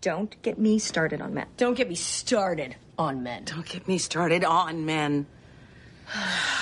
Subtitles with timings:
[0.00, 1.46] Don't get me started on men.
[1.58, 3.44] Don't get me started on men.
[3.44, 5.26] Don't get me started on men.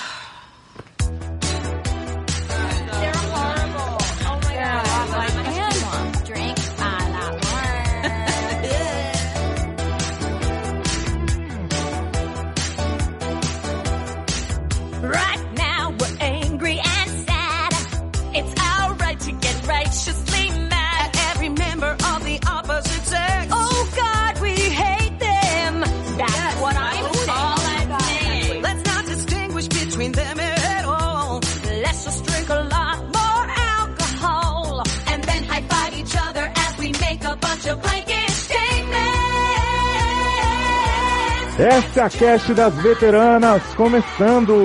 [41.59, 44.55] Essa é a cast das veteranas começando!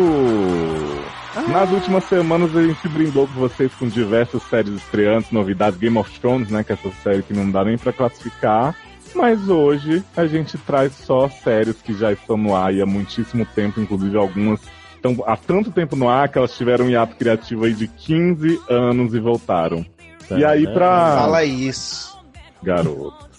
[1.48, 6.20] Nas últimas semanas a gente brindou com vocês com diversas séries estreantes, novidades Game of
[6.20, 6.62] Thrones, né?
[6.62, 8.76] Que é essa série que não dá nem pra classificar.
[9.12, 13.44] Mas hoje a gente traz só séries que já estão no ar e há muitíssimo
[13.44, 14.60] tempo, inclusive algumas
[14.94, 18.60] estão há tanto tempo no ar que elas tiveram um hiato criativo aí de 15
[18.70, 19.84] anos e voltaram.
[20.30, 21.16] E aí pra.
[21.16, 22.16] Fala isso.
[22.62, 23.33] Garoto.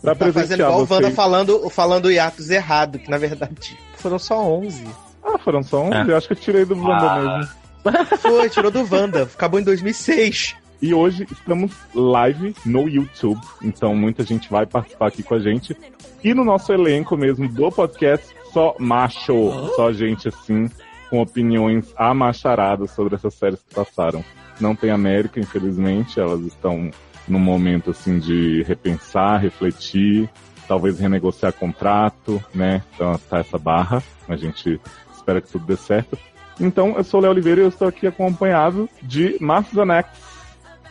[0.00, 4.40] Pra Tá fazendo igual o Wanda falando, falando hiatos errado, que na verdade foram só
[4.42, 4.84] 11.
[5.24, 6.10] Ah, foram só 11?
[6.10, 7.62] Eu acho que eu tirei do Wanda mesmo.
[8.18, 9.22] Foi, tirou do Wanda.
[9.22, 10.56] Acabou em 2006.
[10.80, 15.76] E hoje estamos live no YouTube, então muita gente vai participar aqui com a gente.
[16.24, 20.68] E no nosso elenco mesmo do podcast, só macho, só gente assim,
[21.08, 24.24] com opiniões amacharadas sobre essas séries que passaram.
[24.60, 26.90] Não tem América, infelizmente, elas estão
[27.28, 30.28] num momento assim de repensar, refletir,
[30.66, 32.82] talvez renegociar contrato, né?
[32.94, 34.80] Então tá essa barra, a gente
[35.14, 36.18] espera que tudo dê certo.
[36.60, 40.08] Então, eu sou o Léo Oliveira e eu estou aqui acompanhado de Márcio Zanex.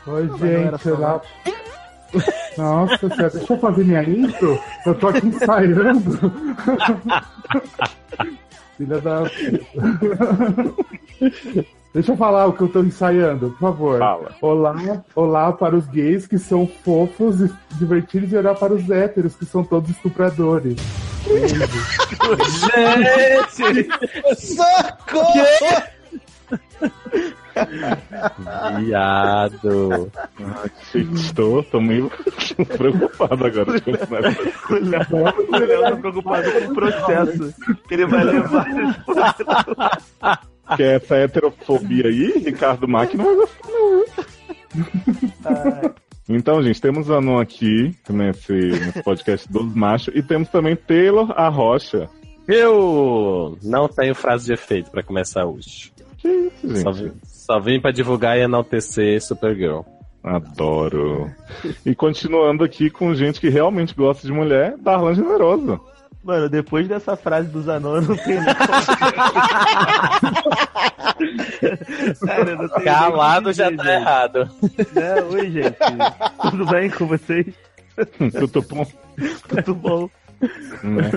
[0.08, 1.22] Oi, gente, olá.
[2.58, 4.60] Nossa deixa eu fazer minha intro?
[4.86, 6.20] Eu tô aqui ensaiando.
[8.78, 9.24] Filha da.
[11.94, 14.00] Deixa eu falar o que eu tô ensaiando, por favor.
[14.00, 14.32] Fala.
[14.42, 19.36] Olá, olá para os gays que são fofos e divertidos e olhar para os héteros
[19.36, 20.78] que são todos estupradores.
[22.66, 23.90] Gente!
[24.36, 25.84] Socorro!
[28.80, 30.12] Viado.
[30.96, 32.10] Estou, tô meio
[32.78, 35.06] preocupado agora de continuar essa O Léo,
[35.50, 37.54] o Léo tá preocupado com o processo
[37.88, 38.66] que ele vai levar.
[40.80, 44.06] É essa heterofobia aí, Ricardo Mack não vai gostar, não.
[46.30, 51.32] Então, gente, temos a Anon aqui nesse, nesse podcast dos machos e temos também Taylor
[51.32, 52.10] Arrocha.
[52.48, 55.92] Eu não tenho frase de efeito pra começar hoje.
[56.18, 57.10] Que isso, Só gente?
[57.10, 59.82] vim, só vim pra divulgar e enaltecer Supergirl.
[60.24, 61.32] Adoro.
[61.86, 65.82] E continuando aqui com gente que realmente gosta de mulher, Darlan Generoso.
[66.24, 68.42] Mano, depois dessa frase dos anões, eu não como-
[72.16, 74.50] Sério, não tenho Calado já tá errado.
[74.62, 74.96] gente.
[74.96, 75.22] Né?
[75.24, 75.78] Oi, gente.
[76.42, 77.48] Tudo bem com vocês?
[78.40, 78.86] Tudo bom?
[79.48, 80.10] Tudo bom?
[80.84, 81.12] né?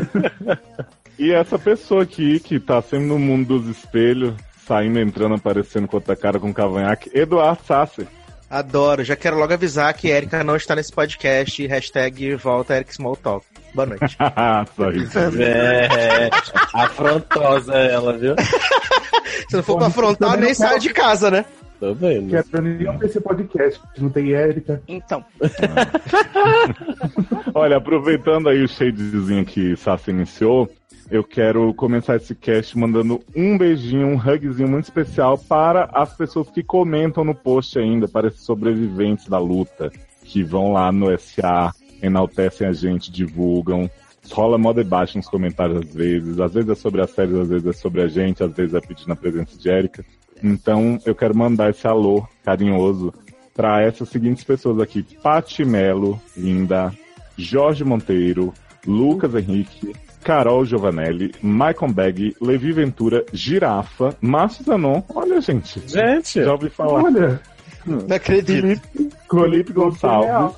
[1.19, 4.34] E essa pessoa aqui, que tá sempre no mundo dos espelhos,
[4.66, 8.06] saindo, entrando, aparecendo com outra cara com cavanhaque, Eduardo Sassi.
[8.50, 9.04] Adoro.
[9.04, 11.66] Já quero logo avisar que Erika não está nesse podcast.
[11.66, 13.44] Hashtag volta Eric Smalltalk.
[13.74, 14.16] Boa noite.
[14.76, 15.18] Só isso.
[15.18, 16.30] É,
[16.72, 18.34] afrontosa ela, viu?
[19.48, 21.44] Se não for pra afrontar, nem saio de casa, né?
[21.80, 22.30] Tô vendo.
[22.30, 23.80] Quero nem ver esse podcast.
[23.98, 24.80] Não tem Érica.
[24.86, 25.24] Então,
[27.54, 30.70] Olha, aproveitando aí o shadezinho que Sassi iniciou,
[31.10, 36.48] eu quero começar esse cast mandando um beijinho, um hugzinho muito especial para as pessoas
[36.48, 39.91] que comentam no post ainda, para esses sobreviventes da luta,
[40.22, 41.72] que vão lá no SA,
[42.04, 43.91] enaltecem a gente, divulgam.
[44.31, 47.66] Rola mó debate nos comentários às vezes, às vezes é sobre a série, às vezes
[47.66, 50.04] é sobre a gente, às vezes é pedindo a presença de Erika.
[50.42, 53.12] Então eu quero mandar esse alô carinhoso
[53.54, 56.92] para essas seguintes pessoas aqui: Pati Melo, linda,
[57.37, 58.53] Jorge Monteiro,
[58.86, 65.03] Lucas Henrique, Carol Giovanelli, Michael Beg, Levi Ventura, Girafa, Márcio Zanon.
[65.15, 65.80] Olha, gente.
[65.86, 67.04] Gente, Já ouvi falar.
[67.04, 67.41] Olha,
[67.86, 68.62] Não acredito.
[68.62, 70.56] Felipe, Felipe Gonçalves.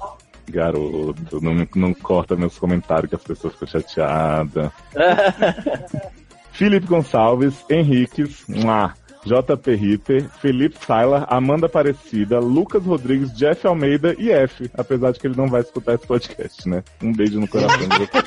[0.51, 4.71] Garoto, não, não corta meus comentários que as pessoas ficam chateadas.
[6.53, 8.95] Felipe Gonçalves, Henriques, Mua,
[9.27, 15.27] JP Ritter, Felipe Sailer, Amanda Aparecida, Lucas Rodrigues, Jeff Almeida e F, apesar de que
[15.27, 16.83] ele não vai escutar esse podcast, né?
[17.03, 18.25] Um beijo no coração de vocês.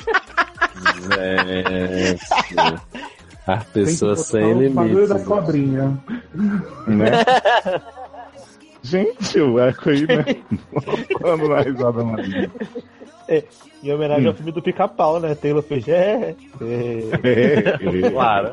[3.48, 3.72] gente.
[3.72, 5.24] Pessoas botar sem bagulho da limites.
[5.26, 5.98] cobrinha.
[6.86, 7.10] né?
[8.82, 10.24] Gente, o eco aí, né?
[11.20, 12.50] Falando na risada maligna.
[13.82, 15.34] Em homenagem ao filme do Pica-Pau, né?
[15.34, 15.86] Taylor fez.
[15.88, 18.52] É, É, Claro.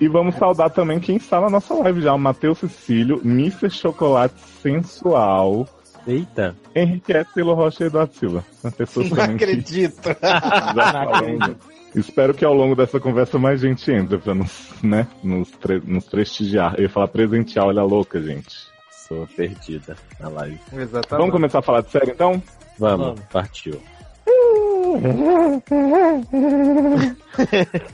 [0.00, 3.70] E vamos saudar também quem está na nossa live já, o Matheus Cecílio, Mr.
[3.70, 5.66] Chocolate Sensual,
[6.06, 6.56] Eita.
[6.74, 8.44] Henriquete Taylor Rocha e Eduardo Silva.
[8.64, 10.00] As pessoas Não acredito.
[11.94, 15.52] Espero que ao longo dessa conversa mais gente entre pra nos, né, nos,
[15.84, 16.74] nos prestigiar.
[16.76, 18.71] Eu ia falar presentear, olha a louca, gente.
[19.08, 20.60] Sou perdida na live.
[20.72, 21.10] Exatamente.
[21.10, 22.40] Vamos começar a falar de série então?
[22.78, 23.20] Vamos, Vamos.
[23.32, 23.72] partiu.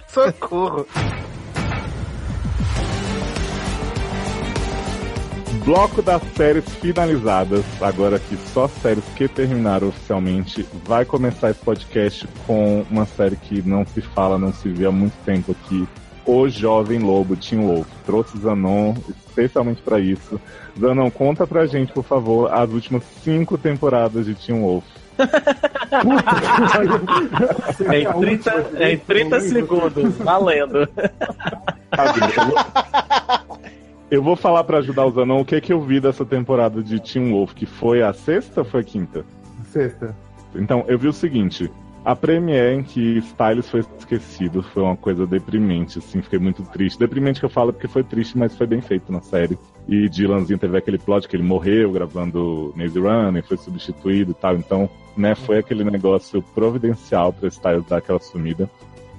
[0.09, 0.87] Socorro.
[5.65, 12.27] Bloco das séries finalizadas, agora que só séries que terminaram oficialmente, vai começar esse podcast
[12.47, 15.87] com uma série que não se fala, não se vê há muito tempo aqui.
[16.31, 17.89] O Jovem Lobo, Tim Wolf.
[18.05, 20.39] Trouxe Zanon especialmente pra isso.
[20.79, 24.85] Zanon, conta pra gente, por favor, as últimas cinco temporadas de Tim Wolf.
[27.91, 30.89] É em 30, é em 30 segundos, valendo.
[31.95, 32.21] Sabe,
[34.11, 37.01] eu vou- falar pra ajudar o Zanon o que, que eu vi dessa temporada de
[37.01, 39.25] Tim Wolf, que foi a sexta ou foi a quinta?
[39.73, 40.15] Sexta.
[40.55, 41.71] Então, eu vi o seguinte.
[42.09, 46.99] A premiere em que Styles foi esquecido foi uma coisa deprimente, assim, fiquei muito triste.
[46.99, 49.59] Deprimente que eu falo porque foi triste, mas foi bem feito na série.
[49.87, 54.57] E Dylanzinho teve aquele plot que ele morreu gravando Maze Runner, foi substituído e tal.
[54.57, 58.71] Então, né, foi aquele negócio providencial pra Styles dar aquela sumida.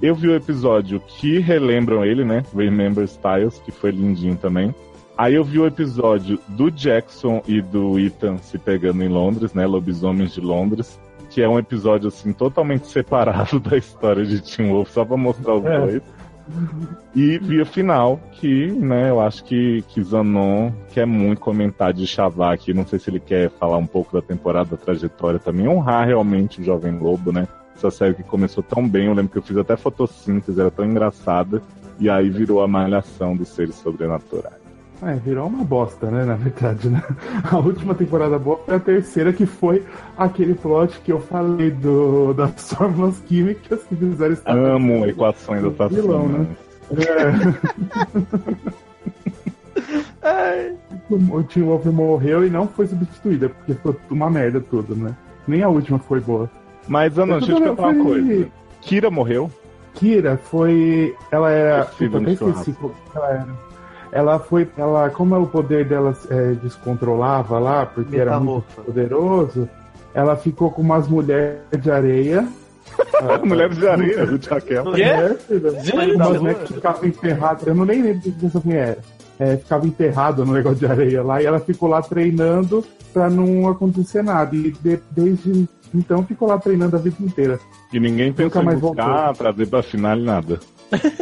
[0.02, 2.42] Eu vi o episódio que relembram ele, né?
[2.52, 4.74] Remember Styles, que foi lindinho também.
[5.16, 9.64] Aí eu vi o episódio do Jackson e do Ethan se pegando em Londres, né?
[9.64, 10.98] Lobisomens de Londres.
[11.30, 15.54] Que é um episódio, assim, totalmente separado da história de Tim Wolf, só pra mostrar
[15.54, 15.78] os É.
[15.78, 16.02] dois.
[17.14, 22.06] E vi a final, que, né, eu acho que, que Zanon quer muito comentar de
[22.06, 22.74] Chavar aqui.
[22.74, 25.68] Não sei se ele quer falar um pouco da temporada, da trajetória também.
[25.68, 27.46] Honrar realmente o Jovem Lobo, né?
[27.76, 30.84] Essa série que começou tão bem, eu lembro que eu fiz até fotossíntese, era tão
[30.84, 31.62] engraçada.
[31.98, 34.59] E aí virou a malhação dos seres sobrenaturais.
[35.02, 37.02] É, virou uma bosta, né, na verdade, né?
[37.50, 39.82] A última temporada boa foi a terceira, que foi
[40.16, 46.04] aquele plot que eu falei do, das fórmulas químicas que fizeram estar Amo equações assassinas.
[46.04, 46.46] Vilão, né?
[50.22, 50.72] É.
[51.10, 55.16] o Tim Wolf morreu e não foi substituída, porque ficou uma merda tudo, né?
[55.48, 56.50] Nem a última foi boa.
[56.86, 58.48] Mas, Ana, deixa eu te perguntar uma coisa.
[58.82, 59.50] Kira morreu?
[59.94, 61.14] Kira foi.
[61.30, 61.84] Ela era.
[61.86, 62.76] Puta, até no esqueci
[63.14, 63.69] ela era.
[64.12, 64.68] Ela foi.
[64.76, 69.68] Ela, como o poder dela é, descontrolava lá, porque era muito poderoso,
[70.14, 72.48] ela ficou com umas mulheres de areia.
[73.44, 74.24] Mulheres de areia.
[74.96, 75.70] É, filha.
[75.80, 77.66] Gente, umas mulheres que ficavam enterradas.
[77.66, 78.98] Eu não nem lembro o que essa mulher era.
[79.52, 83.68] É, ficava enterrada no negócio de areia lá e ela ficou lá treinando pra não
[83.68, 84.54] acontecer nada.
[84.54, 87.58] E de- desde então ficou lá treinando a vida inteira.
[87.92, 90.60] E ninguém pensou em mais buscar, trazer pra final e nada.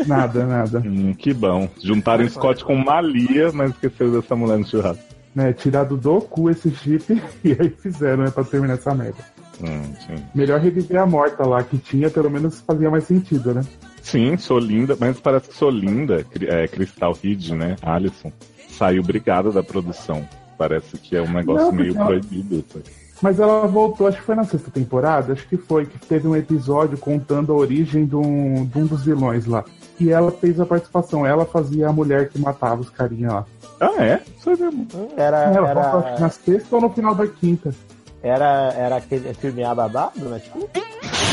[0.06, 0.82] Nada, nada.
[0.84, 1.68] Hum, que bom.
[1.82, 5.02] Juntaram Scott com Malia, mas esqueceram dessa mulher no churrasco.
[5.34, 9.18] Né, tirado do cu esse chip e aí fizeram, né, pra terminar essa merda.
[9.62, 10.16] Hum.
[10.34, 13.62] Melhor reviver a morta lá, que tinha, pelo menos fazia mais sentido, né?
[14.02, 17.76] Sim, sou linda, mas parece que sou linda, Cri- é, Crystal Reed, né?
[17.82, 18.32] Alison,
[18.70, 20.26] saiu brigada da produção.
[20.56, 22.56] Parece que é um negócio Não, meio ela- proibido.
[22.66, 22.82] isso aí.
[23.20, 26.36] Mas ela voltou, acho que foi na sexta temporada, acho que foi, que teve um
[26.36, 29.64] episódio contando a origem de um, de um dos vilões lá.
[29.98, 33.46] E ela fez a participação, ela fazia a mulher que matava os carinha lá.
[33.80, 34.20] Ah, é?
[34.38, 34.86] Isso aí mesmo.
[35.16, 37.74] Era, Ela voltou, acho que era, na sexta ou no final da quinta.
[38.22, 40.38] era, era aquele filme ababado, né?
[40.38, 40.68] Tipo,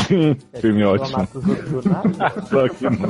[0.06, 1.26] Sim, filme ótimo.
[2.48, 3.08] Só que não.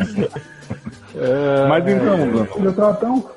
[1.68, 3.30] Mas então, Eu tava tão.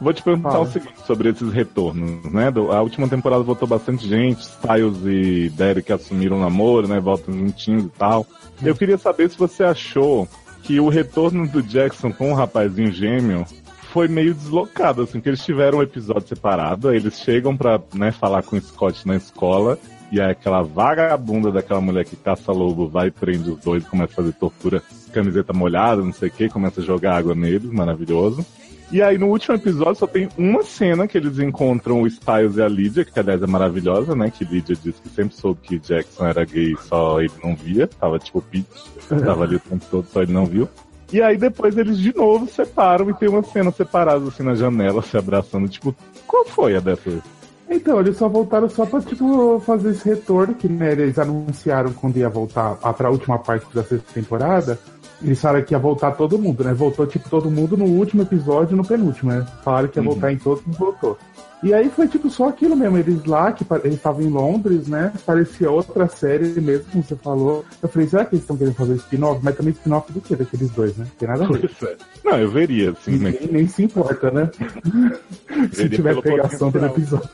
[0.00, 0.64] Vou te perguntar Fala.
[0.64, 2.52] o seguinte sobre esses retornos, né?
[2.70, 7.00] A última temporada voltou bastante gente, Styles e Derek assumiram o namoro, né?
[7.00, 8.26] Voltam juntinhos e tal.
[8.62, 10.28] Eu queria saber se você achou
[10.62, 13.44] que o retorno do Jackson com o rapazinho gêmeo
[13.92, 18.42] foi meio deslocado, assim, que eles tiveram um episódio separado, eles chegam pra, né, falar
[18.42, 19.78] com o Scott na escola,
[20.14, 24.16] e aí aquela vagabunda daquela mulher que caça lobo vai prende os dois, começa a
[24.16, 24.80] fazer tortura,
[25.12, 28.46] camiseta molhada, não sei o que, começa a jogar água neles, maravilhoso.
[28.92, 32.62] E aí no último episódio só tem uma cena que eles encontram o Styles e
[32.62, 34.30] a Lydia, que aliás é maravilhosa, né?
[34.30, 37.88] Que Lydia disse que sempre soube que Jackson era gay, só ele não via.
[37.88, 38.66] Tava tipo Pete,
[39.08, 40.68] tava ali o tempo todo, só ele não viu.
[41.12, 45.02] E aí depois eles de novo separam e tem uma cena separada assim na janela,
[45.02, 45.68] se abraçando.
[45.68, 45.92] Tipo,
[46.24, 47.20] qual foi a dessa?
[47.68, 52.16] Então, eles só voltaram só pra, tipo, fazer esse retorno, que né, eles anunciaram quando
[52.18, 54.78] ia voltar a, pra última parte da sexta temporada.
[55.22, 56.74] Eles falaram que ia voltar todo mundo, né?
[56.74, 59.46] Voltou, tipo, todo mundo no último episódio e no penúltimo, né?
[59.64, 60.10] Falaram que ia Uhum.
[60.10, 61.16] voltar em todos e voltou.
[61.64, 65.12] E aí foi tipo só aquilo mesmo, eles lá, que eles estavam em Londres, né?
[65.24, 67.64] Parecia outra série mesmo, como você falou.
[67.82, 69.40] Eu falei, será que eles estão querendo fazer spin-off?
[69.42, 70.36] Mas também spin-off do quê?
[70.36, 71.06] Daqueles dois, né?
[71.18, 71.70] Tem nada a ver.
[71.82, 71.96] É.
[72.22, 73.34] Não, eu veria, assim, né?
[73.50, 74.50] Nem se importa, né?
[75.72, 77.28] se tiver pegação do episódio.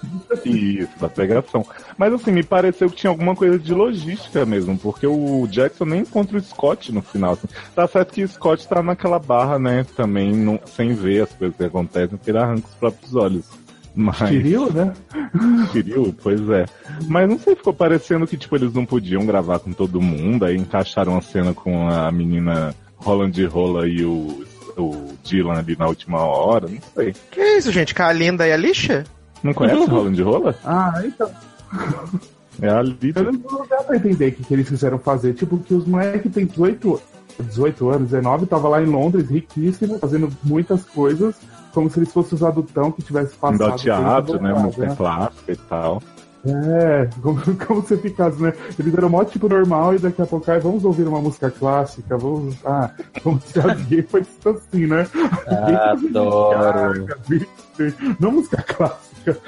[0.44, 1.66] Isso, da pegação.
[1.99, 6.00] Mas assim, me pareceu que tinha alguma coisa de logística mesmo, porque o Jackson nem
[6.02, 7.32] encontra o Scott no final.
[7.32, 7.49] assim.
[7.75, 11.56] Tá certo que o Scott tá naquela barra, né, também, não- sem ver as coisas
[11.56, 13.44] que acontecem, porque ele arranca os próprios olhos.
[13.94, 14.20] Mas...
[14.20, 14.92] Né?
[15.73, 16.66] Tiril, pois é.
[17.06, 20.56] Mas não sei, ficou parecendo que, tipo, eles não podiam gravar com todo mundo, aí
[20.56, 24.44] encaixaram a cena com a menina Roland Rola e o,
[24.76, 27.14] o Dylan ali na última hora, não sei.
[27.30, 27.94] Que isso, gente?
[27.94, 29.04] Kalinda e a lixa?
[29.42, 30.54] Não conhece Roland Rola?
[30.64, 31.30] Ah, então.
[32.61, 33.20] É a Lídia.
[33.20, 35.35] Eu não, não dá pra entender o que, que eles quiseram fazer.
[35.35, 37.00] Tipo, que os moleques têm 18,
[37.40, 41.37] 18 anos, 19, tava lá em Londres, riquíssimo, fazendo muitas coisas,
[41.72, 43.70] como se eles fossem os adultão que tivesse passado.
[43.72, 44.52] ao teatro, né?
[44.52, 46.02] Música clássica e tal.
[46.44, 48.52] É, como, como você ficasse, né?
[48.78, 52.16] Eles eram mó tipo normal e daqui a pouco, ai, vamos ouvir uma música clássica,
[52.16, 52.56] vamos.
[52.64, 52.90] Ah,
[53.22, 55.06] como se alguém fosse assim, né?
[55.46, 57.06] Adoro.
[58.18, 59.38] Não música clássica.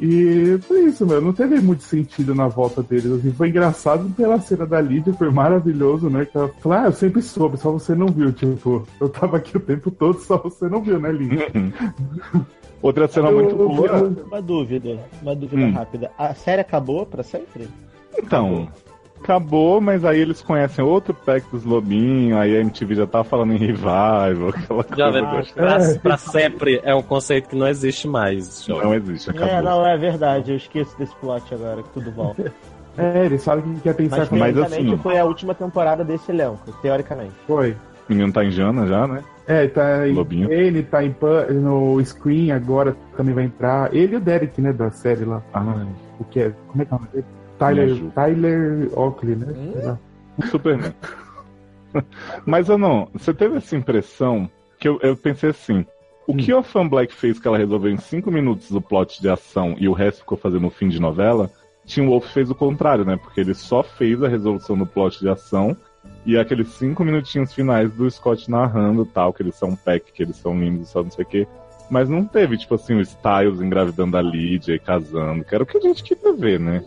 [0.00, 1.20] E foi isso, meu.
[1.22, 3.06] Não teve muito sentido na volta deles.
[3.12, 6.24] Assim, foi engraçado pela cena da Lídia, foi maravilhoso, né?
[6.26, 8.30] Que ela falou, ah, eu sempre soube, só você não viu.
[8.32, 11.48] Tipo, eu tava aqui o tempo todo, só você não viu, né, Lídia?
[12.82, 14.02] Outra cena Eu- muito eu- boa.
[14.26, 15.72] Uma dúvida, uma dúvida Hum.
[15.72, 16.10] rápida.
[16.18, 17.66] A série acabou pra sempre?
[18.18, 18.68] Então, acabou,
[19.82, 23.56] mas aí eles conhecem outro pack dos lobinhos, aí a MTV já tá falando em
[23.58, 24.96] revival, aquela coisa.
[24.96, 25.92] Jovem, gostosa.
[25.94, 28.64] pra, pra sempre é um conceito que não existe mais.
[28.64, 28.84] Jovem.
[28.84, 29.48] Não existe, acabou.
[29.48, 32.52] É, não, é verdade, eu esqueço desse plot agora, que tudo volta.
[32.98, 36.32] É, eles falam que quer pensar Mas Mas teoricamente assim- foi a última temporada desse
[36.32, 37.34] elenco, teoricamente.
[37.46, 37.72] foi.
[37.72, 37.76] O
[38.08, 39.22] menino tá em Jana já, né?
[39.46, 40.50] É, tá em Lobinho.
[40.50, 43.94] ele tá em Pan- no Screen agora também vai entrar.
[43.94, 45.42] Ele e o Derek, né, da série lá.
[45.52, 45.86] Ai,
[46.18, 46.52] O que é?
[46.68, 47.26] Como é que é o nome dele?
[47.58, 48.10] Tyler, ajuda.
[48.12, 49.46] Tyler Oakley, né?
[49.56, 50.42] Hum?
[50.50, 50.94] Superman.
[52.44, 55.84] Mas eu não, você teve essa impressão que eu, eu pensei assim.
[56.26, 59.28] O que a Fan Black fez que ela resolveu em 5 minutos o plot de
[59.28, 61.48] ação e o resto ficou fazendo o fim de novela,
[61.84, 63.16] Tim Wolf fez o contrário, né?
[63.16, 65.76] Porque ele só fez a resolução do plot de ação
[66.24, 70.22] e aqueles cinco minutinhos finais do Scott narrando tal, que eles são um pack, que
[70.22, 71.46] eles são lindos, só não sei o quê.
[71.88, 75.66] Mas não teve, tipo assim, o Styles engravidando a Lydia e casando, que era o
[75.66, 76.84] que a gente queria ver, né?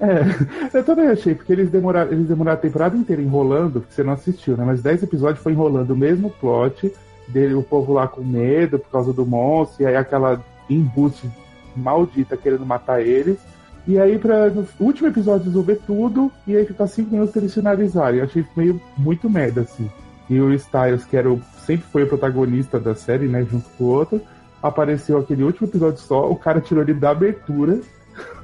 [0.00, 0.24] É,
[0.78, 4.14] eu também achei, porque eles demoraram, eles demoraram a temporada inteira enrolando, porque você não
[4.14, 4.64] assistiu, né?
[4.64, 6.92] Mas 10 episódios foi enrolando o mesmo plot,
[7.28, 11.30] dele, o povo lá com medo por causa do monstro, e aí aquela embuste
[11.76, 13.38] maldita querendo matar eles.
[13.86, 17.54] E aí, pra no último episódio resolver tudo, e aí ficar 5 minutos pra eles
[17.54, 18.18] finalizarem.
[18.20, 19.88] Eu achei meio muito merda, assim.
[20.28, 23.44] E o Styles, que era o, sempre foi o protagonista da série, né?
[23.50, 24.20] Junto com o outro,
[24.62, 27.80] apareceu aquele último episódio só, o cara tirou ele da abertura.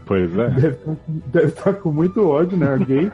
[0.05, 0.49] Pois é.
[0.51, 2.73] Deve estar deve tá com muito ódio, né?
[2.73, 3.11] Alguém.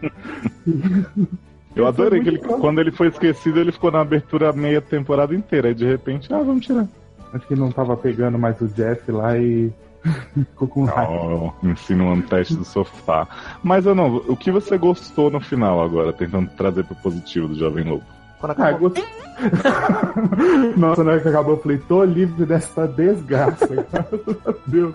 [1.75, 5.69] Eu adorei que ele, quando ele foi esquecido, ele ficou na abertura meia temporada inteira.
[5.69, 6.87] Aí de repente, ah, vamos tirar.
[7.33, 9.73] Acho que não tava pegando mais o Jeff lá e
[10.35, 11.13] ficou com raiva.
[11.13, 13.27] Oh, insinuando teste do sofá.
[13.63, 17.55] Mas eu não, o que você gostou no final agora, tentando trazer pro positivo do
[17.55, 18.05] Jovem Lobo?
[18.39, 18.91] Quando Ah, acabou.
[18.91, 19.05] gostei.
[20.77, 24.95] Nossa, na hora que acabou, eu falei, tô livre dessa desgraça, graças a Deus.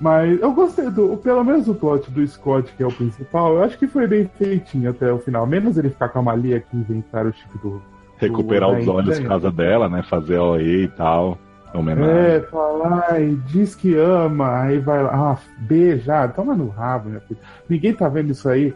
[0.00, 3.62] Mas eu gostei do, pelo menos o plot do Scott, que é o principal, eu
[3.64, 5.46] acho que foi bem feitinho até o final.
[5.46, 7.82] Menos ele ficar com a Malia que inventaram o chip do.
[8.18, 10.02] Recuperar do- os olhos por causa dela, né?
[10.08, 11.38] Fazer OE e tal.
[11.74, 12.10] Homenagem.
[12.10, 17.20] É, falar e diz que ama, aí vai lá, ah, beijar, toma no rabo, meu
[17.20, 17.38] filho.
[17.68, 18.72] Ninguém tá vendo isso aí,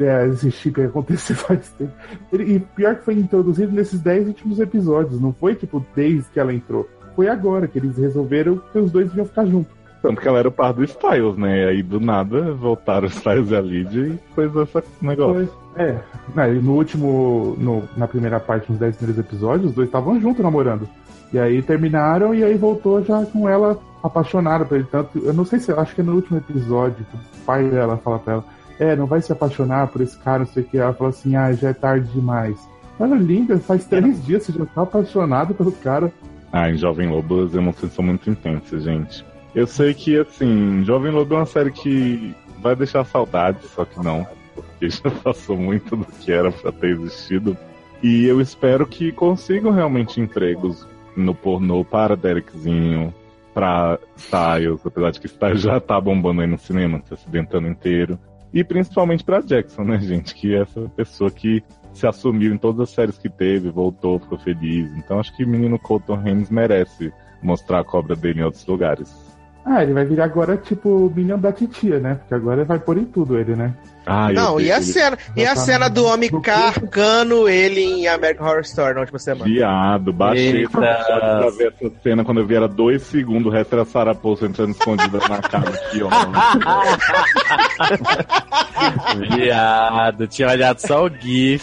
[0.00, 1.92] é, esse chip aí acontecer faz tempo.
[2.32, 6.52] E pior que foi introduzido nesses 10 últimos episódios, não foi tipo desde que ela
[6.52, 6.88] entrou.
[7.14, 9.72] Foi agora que eles resolveram que os dois iam ficar juntos.
[10.02, 11.62] Tanto que ela era o par do Styles, né?
[11.62, 15.46] E aí do nada voltaram o Styles e a Lydia e coisa esse negócio.
[15.46, 15.62] Foi.
[15.84, 15.96] É,
[16.34, 20.20] né, e no último, no- na primeira parte, nos 10 primeiros episódios, os dois estavam
[20.20, 20.86] juntos namorando.
[21.32, 24.86] E aí terminaram e aí voltou já com ela apaixonada por ele.
[24.90, 27.96] Tanto, eu não sei se, acho que é no último episódio, que o pai dela
[27.96, 28.44] fala pra ela,
[28.78, 30.76] é, não vai se apaixonar por esse cara, não sei o que.
[30.76, 32.58] Ela fala assim, ah, já é tarde demais.
[33.00, 36.12] Olha, linda, faz três dias você já tá apaixonado pelo cara.
[36.52, 39.24] Ah, em Jovem Lobo as emoções são muito intensas, gente.
[39.54, 44.02] Eu sei que, assim, Jovem Lobo é uma série que vai deixar saudades, só que
[44.02, 44.26] não.
[44.54, 47.56] Porque já passou muito do que era pra ter existido.
[48.02, 53.14] E eu espero que consigam realmente empregos no pornô para Derekzinho,
[53.52, 58.18] pra Styles, apesar de que Styles já tá bombando aí no cinema, se acidentando inteiro.
[58.52, 60.34] E principalmente pra Jackson, né, gente?
[60.34, 64.38] Que é essa pessoa que se assumiu em todas as séries que teve, voltou, ficou
[64.38, 64.90] feliz.
[64.96, 69.31] Então acho que o menino Colton Haynes merece mostrar a cobra dele em outros lugares.
[69.64, 72.16] Ah, ele vai virar agora tipo o Minion da titia, né?
[72.16, 73.72] Porque agora vai pôr em tudo ele, né?
[74.04, 78.08] Ah, Não, e a cena, e a tá cena do homem no carcando ele em
[78.08, 79.44] American Horror Story na última semana.
[79.44, 80.70] Viado, baixei Eita.
[80.70, 84.46] pra ver essa cena quando eu vi era dois segundos, o resto era Sarah Paulson
[84.46, 85.78] entrando escondida na casa.
[85.92, 86.18] Que homem.
[89.30, 91.62] Viado, tinha olhado só o GIF.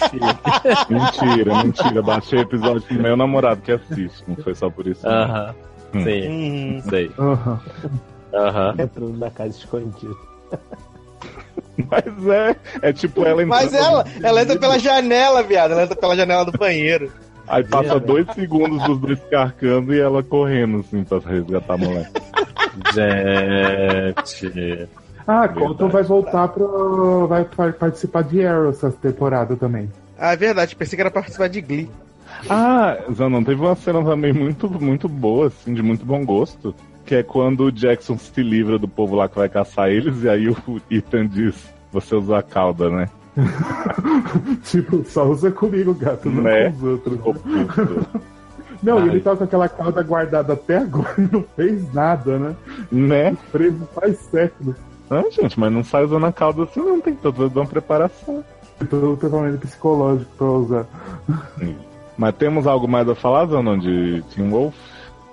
[0.89, 2.01] mentira, mentira.
[2.01, 4.23] Baixei o episódio com meu namorado que assiste.
[4.25, 5.05] Não foi só por isso.
[5.05, 5.53] Aham.
[5.65, 5.68] Hum.
[5.91, 6.81] Sim, Uhum.
[6.89, 7.11] sei.
[7.17, 7.59] Aham.
[8.33, 8.75] Aham.
[8.77, 10.17] Entrando na casa escondido.
[11.89, 13.61] Mas é, é tipo ela entrando.
[13.61, 15.71] Mas ela, ela entra pela janela, viado.
[15.71, 17.11] Ela entra pela janela do banheiro.
[17.47, 22.11] Aí passa dois segundos dos dois carcando e ela correndo, assim, pra resgatar a moleque.
[22.93, 24.87] Gente.
[25.27, 25.47] Ah.
[25.47, 27.27] Colton vai voltar pro.
[27.27, 29.89] Vai par- participar de Arrow essa temporada também.
[30.17, 30.75] Ah, é verdade.
[30.75, 31.89] Pensei que era pra participar de Glee.
[32.49, 36.73] Ah, Zanon, teve uma cena também muito, muito boa, assim, de muito bom gosto.
[37.05, 40.29] Que é quando o Jackson se livra do povo lá que vai caçar eles, e
[40.29, 40.57] aí o
[40.91, 41.55] Ethan diz:
[41.91, 43.09] Você usa a cauda, né?
[44.63, 46.69] tipo, só usa comigo, gato, não Né?
[46.71, 47.19] com os outros.
[47.19, 47.43] Puto.
[48.81, 49.09] Não, Ai.
[49.09, 52.55] ele tá com aquela cauda guardada até agora e não fez nada, né?
[52.91, 53.37] né?
[53.51, 54.75] Preso faz séculos.
[55.09, 57.01] Ah, gente, mas não sai usando a cauda assim, não.
[57.01, 58.43] Tem toda uma preparação.
[58.89, 60.85] Todo o tratamento psicológico pra usar.
[62.19, 64.75] Mas temos algo mais a falar, Zanon, de Team Wolf?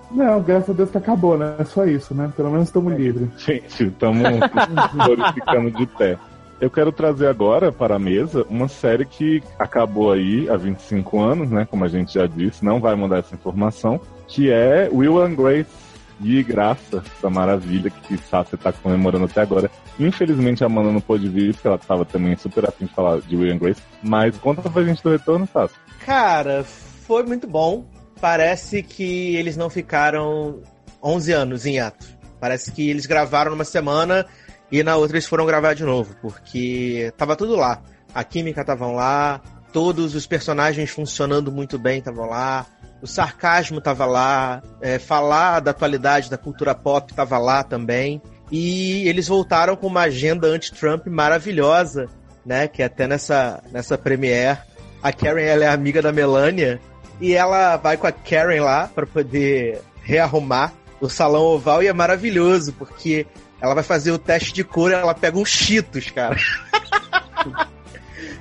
[0.08, 1.56] Não, graças a Deus que acabou, né?
[1.58, 2.32] É só isso, né?
[2.36, 3.28] Pelo menos estamos livres.
[3.38, 4.22] Gente, estamos
[4.94, 6.16] glorificando de pé.
[6.60, 11.50] Eu quero trazer agora para a mesa uma série que acabou aí há 25 anos,
[11.50, 11.66] né?
[11.68, 15.86] Como a gente já disse, não vai mudar essa informação, que é Will and Grace
[16.20, 19.68] de graça, essa maravilha que Sassi está comemorando até agora.
[19.98, 23.36] Infelizmente a Amanda não pôde vir, porque ela estava também super afim de falar de
[23.36, 23.82] Will and Grace.
[24.00, 25.74] Mas conta pra gente do retorno, Sassi.
[26.04, 27.84] Cara, foi muito bom.
[28.20, 30.62] Parece que eles não ficaram
[31.02, 32.06] 11 anos em ato.
[32.40, 34.26] Parece que eles gravaram numa semana
[34.70, 37.82] e na outra eles foram gravar de novo, porque tava tudo lá.
[38.14, 39.40] A química estavam lá,
[39.72, 42.66] todos os personagens funcionando muito bem estavam lá,
[43.02, 48.20] o sarcasmo tava lá, é, falar da atualidade da cultura pop tava lá também.
[48.50, 52.08] E eles voltaram com uma agenda anti-Trump maravilhosa,
[52.44, 52.68] né?
[52.68, 54.58] Que até nessa, nessa premiere,
[55.02, 56.80] a Karen ela é amiga da Melania
[57.20, 61.92] e ela vai com a Karen lá para poder rearrumar o salão oval e é
[61.92, 63.26] maravilhoso, porque
[63.60, 66.36] ela vai fazer o teste de cor e ela pega uns cheetos, cara.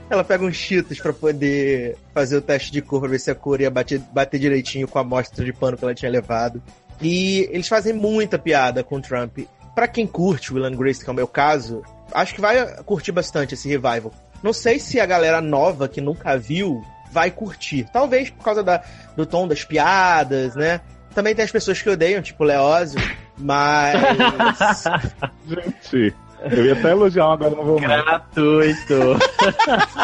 [0.10, 3.36] ela pega uns cheetos para poder fazer o teste de cor pra ver se a
[3.36, 6.62] cor ia bater, bater direitinho com a amostra de pano que ela tinha levado.
[7.02, 9.40] E eles fazem muita piada com o Trump.
[9.74, 11.82] Pra quem curte Will and Grace, que é o meu caso,
[12.14, 14.14] acho que vai curtir bastante esse revival.
[14.46, 17.90] Não sei se a galera nova que nunca viu vai curtir.
[17.92, 18.80] Talvez por causa da,
[19.18, 20.82] do tom das piadas, né?
[21.16, 23.02] Também tem as pessoas que odeiam, tipo Leózio,
[23.40, 24.84] mas.
[25.50, 26.14] Gente,
[26.52, 28.04] eu ia até elogiar, agora não vou mais.
[28.04, 29.18] Gratuito.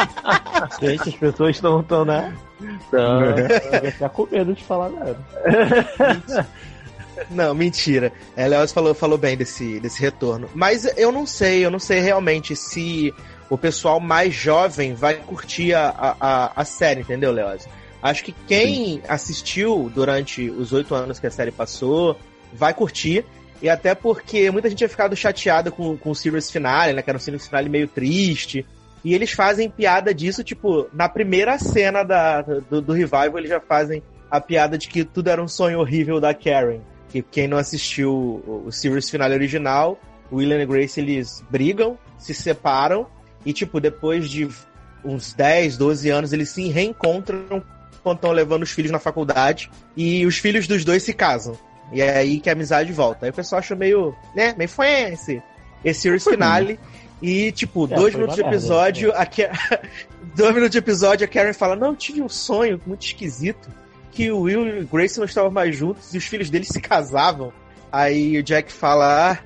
[0.82, 2.36] Gente, as pessoas não estão, né?
[2.60, 5.16] Então, Eu vou ficar com medo de falar nada.
[7.30, 8.12] Não, mentira.
[8.36, 10.48] É, Leoz falou, falou bem desse, desse retorno.
[10.54, 13.14] Mas eu não sei, eu não sei realmente se
[13.52, 17.68] o pessoal mais jovem vai curtir a, a, a- série, entendeu, Leoz?
[18.02, 22.16] Acho que quem assistiu durante os oito anos que a série passou
[22.52, 23.24] vai curtir.
[23.60, 27.02] E até porque muita gente tinha ficado chateada com, com o Series Finale, né?
[27.02, 28.66] Que era um Series Finale meio triste.
[29.04, 33.60] E eles fazem piada disso, tipo, na primeira cena da, do, do Revival, eles já
[33.60, 36.80] fazem a piada de que tudo era um sonho horrível da Karen.
[37.10, 39.98] Que quem não assistiu o, o Series Finale original,
[40.30, 43.06] o William e Grace, eles brigam, se separam,
[43.44, 44.48] e, tipo, depois de
[45.04, 47.62] uns 10, 12 anos, eles se reencontram
[48.02, 51.56] quando estão levando os filhos na faculdade, e os filhos dos dois se casam.
[51.92, 53.26] E é aí que a amizade volta.
[53.26, 55.42] Aí o pessoal acha meio, né, meio foi esse,
[55.84, 56.80] esse Series Finale.
[57.20, 59.80] E, tipo, É, dois minutos de episódio, a Ka-
[60.34, 63.68] dois minutos de episódio, a Karen fala, não, eu tive um sonho muito esquisito,
[64.10, 66.80] que o Will e o Grace não estavam mais juntos e os filhos deles se
[66.80, 67.52] casavam.
[67.92, 69.38] Aí o Jack fala, ah,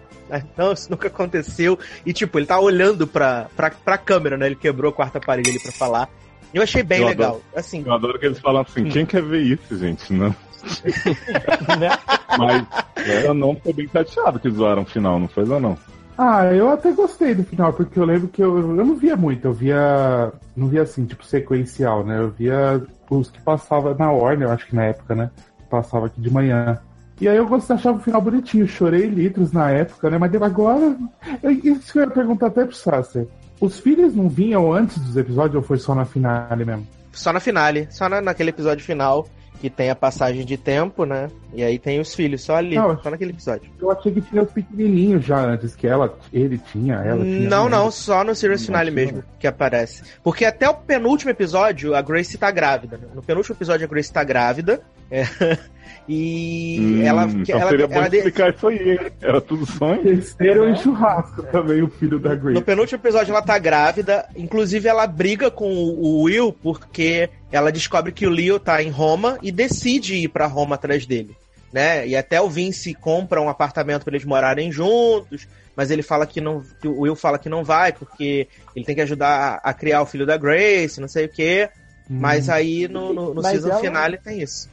[0.56, 1.78] não, isso nunca aconteceu.
[2.04, 4.46] E, tipo, ele tá olhando pra, pra, pra câmera, né?
[4.46, 6.08] Ele quebrou a quarta parede ali pra falar.
[6.52, 7.28] Eu achei bem Eu legal.
[7.30, 7.44] adoro.
[7.54, 10.12] Assim, Eu adoro que eles falam assim, quem quer ver isso, gente?
[10.12, 10.34] Não.
[11.78, 11.90] Né?
[12.38, 15.78] Mas eu não tô bem chateado que zoaram o final, não foi ou não?
[16.18, 19.46] Ah, eu até gostei do final, porque eu lembro que eu, eu não via muito,
[19.46, 20.32] eu via.
[20.56, 22.18] Não via assim, tipo, sequencial, né?
[22.18, 25.30] Eu via os que passava na Warner, eu acho que na época, né?
[25.68, 26.78] Passava aqui de manhã.
[27.20, 30.18] E aí eu gostei, achava o final bonitinho, chorei litros na época, né?
[30.18, 30.96] Mas agora.
[31.42, 33.26] Eu, isso que eu ia perguntar até pro Sasser.
[33.60, 36.86] Os filhos não vinham antes dos episódios ou foi só na finale mesmo?
[37.16, 39.26] só na finale, só na, naquele episódio final.
[39.58, 41.30] que tem a passagem de tempo, né?
[41.54, 43.70] E aí tem os filhos, só ali, Não, só naquele episódio.
[43.80, 47.48] Eu achei que tinha os pequenininhos já antes, que ela, ele tinha, ela tinha.
[47.48, 50.02] Não, não, só no Series Finale mesmo que aparece.
[50.22, 52.98] Porque até o penúltimo episódio, a Grace tá grávida.
[52.98, 53.08] né?
[53.14, 54.82] No penúltimo episódio, a Grace tá grávida.
[55.10, 55.24] É,
[56.08, 57.24] e Hum, ela.
[57.24, 58.98] então ela, seria bom ela de- explicar isso aí, hein?
[59.20, 60.02] Era tudo sonho?
[60.02, 62.54] Terceiro em churrasco também, o filho da Grace.
[62.54, 68.12] No penúltimo episódio ela tá grávida, inclusive ela briga com o Will porque ela descobre
[68.12, 71.36] que o Leo tá em Roma e decide ir pra Roma atrás dele,
[71.72, 72.06] né?
[72.06, 76.40] E até o Vince compra um apartamento pra eles morarem juntos, mas ele fala que
[76.40, 79.74] não, que o Will fala que não vai porque ele tem que ajudar a, a
[79.74, 81.68] criar o filho da Grace, não sei o quê.
[82.08, 84.68] Mas aí no, no, no Mas season ela- finale tem isso.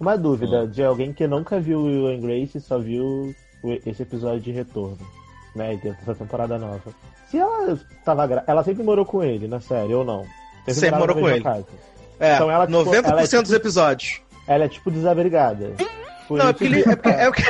[0.00, 4.02] Uma dúvida de alguém que nunca viu Will and Grace e só viu o- esse
[4.02, 4.98] episódio de retorno,
[5.54, 5.70] né?
[5.82, 6.80] Dentro dessa temporada nova.
[7.28, 8.44] Se ela tava gra...
[8.46, 10.24] Ela sempre morou com ele na série, ou não?
[10.68, 11.42] Sempre morava morou com ele.
[11.44, 11.66] casa.
[12.20, 14.20] É, Então ela, tipo, 90% ela é tipo- dos episódios.
[14.46, 15.72] Ela é tipo desabrigada.
[16.28, 17.42] Por Não, é porque, ele, que- é porque, é porque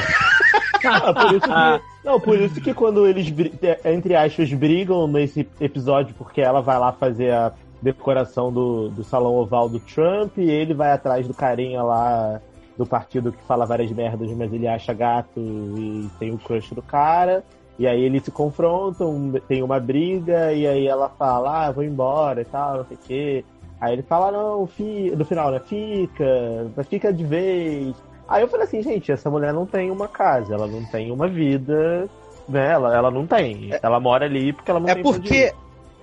[0.86, 3.52] Ah, por isso que, não, por isso que quando eles, bri-
[3.84, 7.52] entre aspas, brigam nesse episódio, porque ela vai lá fazer a
[7.84, 12.40] decoração do, do salão oval do Trump e ele vai atrás do carinha lá
[12.76, 16.82] do partido que fala várias merdas, mas ele acha gato e tem o crush do
[16.82, 17.44] cara.
[17.78, 22.40] E aí eles se confrontam, tem uma briga, e aí ela fala, ah, vou embora
[22.40, 23.44] e tal, não sei o quê.
[23.80, 25.12] Aí ele fala, não, fi...
[25.14, 25.60] no final, né?
[25.60, 27.94] Fica, mas fica de vez.
[28.28, 31.26] Aí eu falei assim, gente, essa mulher não tem uma casa, ela não tem uma
[31.28, 32.08] vida,
[32.48, 32.72] né?
[32.72, 33.70] Ela, ela não tem.
[33.82, 35.52] Ela mora ali porque ela não É tem porque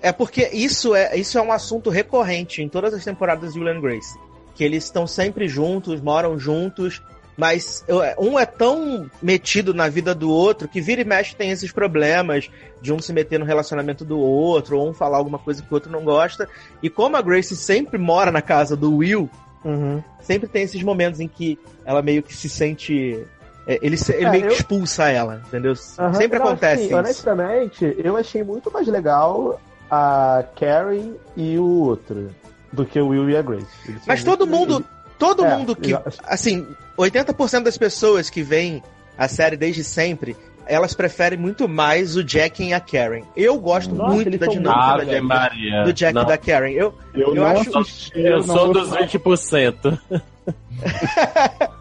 [0.01, 3.69] é porque isso é isso é um assunto recorrente em todas as temporadas de Will
[3.69, 4.17] and Grace,
[4.55, 7.01] que eles estão sempre juntos, moram juntos,
[7.37, 11.49] mas eu- um é tão metido na vida do outro que vira e mexe tem
[11.51, 12.49] esses problemas
[12.81, 15.73] de um se meter no relacionamento do outro, ou um falar alguma coisa que o
[15.73, 16.47] outro não gosta.
[16.83, 19.29] E como a Grace sempre mora na casa do Will,
[19.63, 20.03] Uhum.
[20.21, 23.23] sempre tem esses momentos em que ela meio que se sente
[23.67, 25.73] é, ele, se- ele É, meio que eu- expulsa ela, entendeu?
[25.99, 26.93] Aham, Sempre não, acontece assim.
[26.95, 29.61] Honestamente, eu achei muito mais legal
[29.91, 32.29] a Karen e o outro
[32.71, 33.65] do que o Will e a Grace.
[33.85, 34.85] Eles Mas muito- todo mundo,
[35.19, 36.65] todo É, mundo que, eu assim,
[36.97, 38.81] 80% das pessoas que veem
[39.17, 43.23] a série desde sempre, elas preferem muito mais o Jack e a Karen.
[43.35, 45.83] Eu gosto Nossa, muito da dinâmica da Jack, Maria.
[45.83, 46.21] do Jack Não.
[46.21, 46.69] e da Karen.
[46.71, 48.19] Eu, Eu, Eu não acho- assisti.
[48.21, 49.01] Eu não sou dos falar.
[49.01, 49.99] 20%.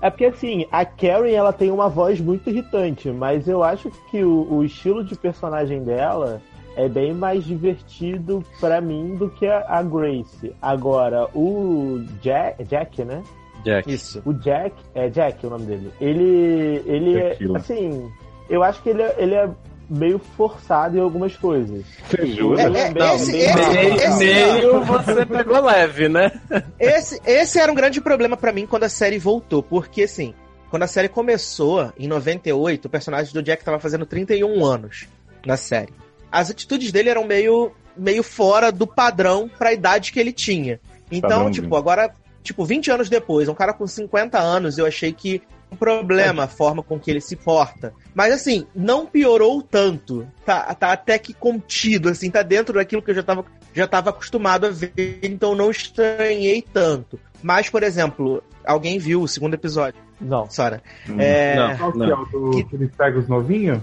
[0.02, 4.22] É porque assim, a Karen ela tem uma voz muito irritante, mas eu acho que
[4.22, 6.40] o, o estilo de personagem dela
[6.84, 10.54] é bem mais divertido pra mim do que a, a Grace.
[10.60, 13.22] Agora, o Jack, Jack, né?
[13.64, 13.92] Jack.
[13.92, 14.22] isso.
[14.24, 15.90] O Jack, é Jack o nome dele.
[16.00, 18.10] Ele, ele é, assim,
[18.48, 19.48] eu acho que ele é, ele é
[19.88, 21.84] meio forçado em algumas coisas.
[22.08, 22.62] Você jura?
[22.62, 23.32] É, Ele é, bem- esse-.
[23.32, 26.30] Meio, esse- meio você pegou leve, né?
[26.78, 30.32] Esse, esse era um grande problema pra mim quando a série voltou, porque assim,
[30.70, 35.08] quando a série começou, em 98, o personagem do Jack tava fazendo 31 anos
[35.44, 35.92] na série.
[36.30, 40.80] As atitudes dele eram meio, meio fora do padrão pra idade que ele tinha.
[41.10, 42.12] Então, tipo, agora,
[42.42, 46.48] tipo, 20 anos depois, um cara com 50 anos, eu achei que um problema a
[46.48, 47.92] forma com que ele se porta.
[48.14, 50.26] Mas assim, não piorou tanto.
[50.44, 54.10] Tá, tá até que contido, assim, tá dentro daquilo que eu já tava, já tava
[54.10, 57.18] acostumado a ver, então não estranhei tanto.
[57.42, 60.50] Mas, por exemplo, alguém viu o segundo episódio, Não.
[60.50, 60.82] Sora?
[61.08, 61.16] Hum.
[61.20, 61.76] É, Não.
[61.76, 63.78] Qual que é o do Que- que ele pega os novinhos?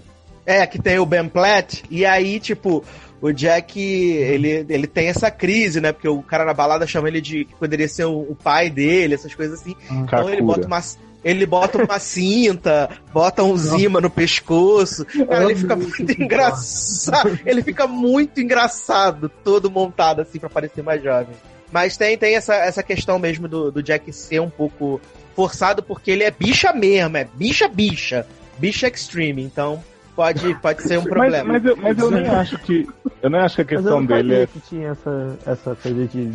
[0.48, 2.82] É, que tem o Ben Platt, e aí, tipo,
[3.22, 5.92] o Jack, ele, ele tem essa crise, né?
[5.92, 9.14] Porque o cara na balada chama ele de que poderia ser o, o pai dele,
[9.14, 9.76] essas coisas assim.
[9.92, 10.82] Então ele bota uma.
[11.24, 15.04] Ele bota uma cinta, bota um zima no pescoço.
[15.04, 17.40] Cara, ele fica muito engraçado.
[17.46, 21.36] Ele fica muito engraçado, todo montado assim pra parecer mais jovem.
[21.70, 25.02] Mas tem, tem essa, essa questão mesmo do, do Jack ser um pouco
[25.36, 28.26] forçado, porque ele é bicha mesmo, é bicha bicha.
[28.58, 29.84] Bicha extreme, então
[30.18, 31.54] pode, pode ser um Mas, problema.
[31.54, 32.88] mas, eu, mas eu nem acho que.
[33.22, 34.48] Eu nem acho que a Mas eu questão não dele sabia é.
[34.48, 36.32] que tinha essa, essa coisa de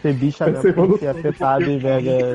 [0.00, 2.34] ser bicha ser afetado e mega,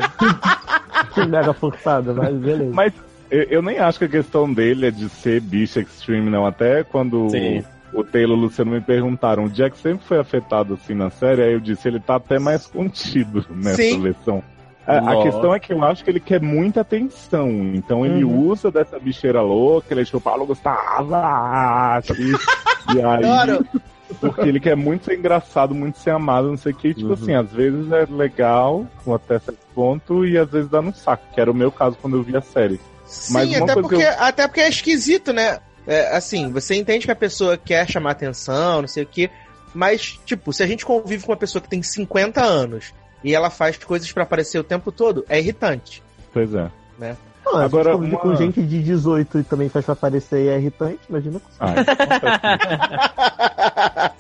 [1.28, 2.72] mega forçado, mas beleza.
[2.74, 2.94] Mas
[3.32, 6.46] eu, eu nem acho que a questão dele é de ser bicho extreme, não.
[6.46, 7.64] Até quando Sim.
[7.94, 11.42] o Taylor e o Luciano me perguntaram, o Jack sempre foi afetado assim na série,
[11.42, 14.02] aí eu disse, ele tá até mais contido nessa Sim.
[14.02, 14.44] versão.
[14.88, 18.50] A, a questão é que eu acho que ele quer muita atenção, então ele Uhum.
[18.50, 21.12] usa dessa bicheira louca, ele tipo, Paulo Gustavo,
[22.90, 23.66] e aí, Adoro.
[24.20, 27.08] porque ele quer muito ser engraçado, muito ser amado, não sei o que, e, tipo
[27.08, 27.14] Uhum.
[27.14, 31.42] assim, às vezes é legal, até certo ponto, e às vezes dá no saco, que
[31.42, 32.80] era o meu caso quando eu vi a série.
[33.30, 35.60] Mas Sim, uma até que porque, eu- até porque é esquisito, né?
[35.88, 39.30] É, assim, você entende que a pessoa quer chamar atenção, não sei o quê,
[39.74, 42.94] mas, tipo, se a gente convive com uma pessoa que tem 50 anos
[43.26, 46.70] e ela faz coisas pra aparecer o tempo todo, é irritante, Pois é.
[47.00, 47.18] né?
[47.46, 50.58] Não, Agora, Agora, uma- com gente de 18 e também faz pra aparecer e é
[50.58, 51.40] irritante, imagina.
[51.60, 51.74] Ah,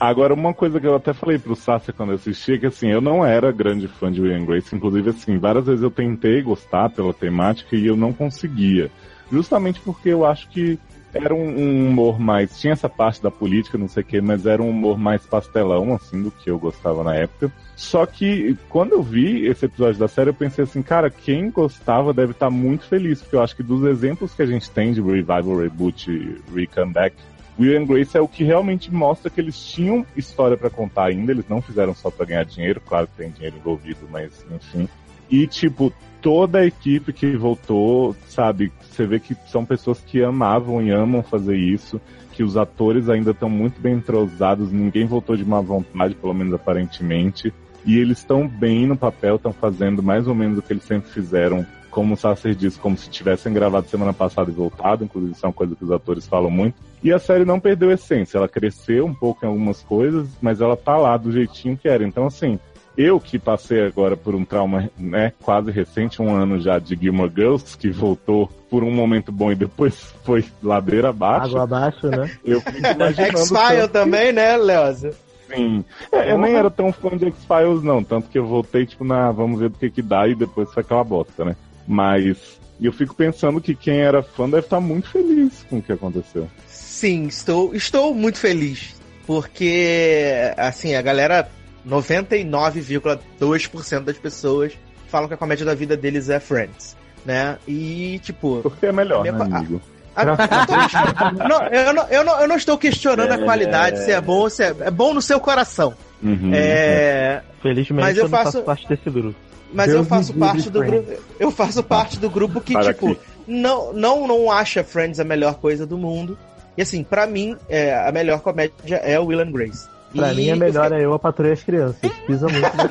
[0.00, 2.88] Agora, uma coisa que eu até falei pro Sasha quando eu assisti é que, assim,
[2.88, 4.74] eu não era grande fã de Will and Grace.
[4.74, 8.90] Inclusive, assim, várias vezes eu tentei gostar pela temática e eu não conseguia.
[9.30, 10.78] Justamente porque eu acho que
[11.12, 12.58] era um, um humor mais...
[12.58, 15.94] Tinha essa parte da política, não sei o quê, mas era um humor mais pastelão,
[15.94, 17.52] assim, do que eu gostava na época.
[17.76, 22.12] Só que, quando eu vi esse episódio da série, eu pensei assim, cara, quem gostava
[22.12, 25.00] deve estar muito feliz, porque eu acho que dos exemplos que a gente tem de
[25.00, 27.14] revival, reboot, re-comeback,
[27.58, 31.32] Will and Grace é o que realmente mostra que eles tinham história pra contar ainda,
[31.32, 34.88] eles não fizeram só pra ganhar dinheiro, claro que tem dinheiro envolvido, mas enfim.
[35.28, 40.82] E tipo, toda a equipe que voltou, sabe, você vê que são pessoas que amavam
[40.82, 42.00] e amam fazer isso,
[42.32, 46.54] que os atores ainda estão muito bem entrosados, ninguém voltou de má vontade, pelo menos
[46.54, 47.52] aparentemente.
[47.84, 51.10] E eles estão bem no papel, estão fazendo mais ou menos o que eles sempre
[51.10, 55.44] fizeram, como o Sasser disse, como se tivessem gravado semana passada e voltado, inclusive isso
[55.44, 56.76] é uma coisa que os atores falam muito.
[57.02, 60.60] E a série não perdeu a essência, ela cresceu um pouco em algumas coisas, mas
[60.60, 62.04] ela tá lá do jeitinho que era.
[62.04, 62.58] Então, assim,
[62.98, 67.32] eu que passei agora por um trauma, né, quase recente, um ano já de Gilmore
[67.32, 71.46] Girls, que voltou por um momento bom e depois foi ladeira abaixo.
[71.46, 72.28] Água abaixo, né?
[72.44, 72.60] Eu
[73.14, 75.12] X-File também, né, Leosa?
[75.48, 75.84] Sim.
[76.10, 78.02] É, eu nem era tão fã de X-Files, não.
[78.02, 80.82] Tanto que eu voltei, tipo, na vamos ver do que que dá e depois foi
[80.82, 81.56] aquela bosta, né?
[81.86, 85.92] Mas eu fico pensando que quem era fã deve estar muito feliz com o que
[85.92, 86.48] aconteceu.
[86.66, 88.98] Sim, estou, estou muito feliz.
[89.26, 91.48] Porque, assim, a galera,
[91.86, 94.72] 99,2% das pessoas
[95.08, 97.56] falam que a comédia da vida deles é Friends, né?
[97.66, 98.60] E, tipo...
[98.62, 99.80] Porque é melhor, né, amigo?
[100.14, 103.44] a- eu, tô- não, eu, não, eu, não, eu não estou questionando a É.
[103.44, 105.94] qualidade, se é bom ou se é, é bom no seu coração.
[106.22, 106.50] Uhum.
[106.52, 109.36] É, Felizmente Mas eu, eu não faço- faço parte desse grupo.
[109.72, 111.12] mas Deus eu faço parte do grupo.
[111.38, 113.20] Eu faço parte do grupo que, Para tipo, aqui.
[113.46, 116.36] não, não, não acha Friends a melhor coisa do mundo.
[116.76, 119.86] E assim, pra mim, é, a melhor comédia é o Will and Grace.
[120.14, 122.00] Pra E mim, eu melhor é eu a patrulha as crianças.
[122.26, 122.88] Pisa muito no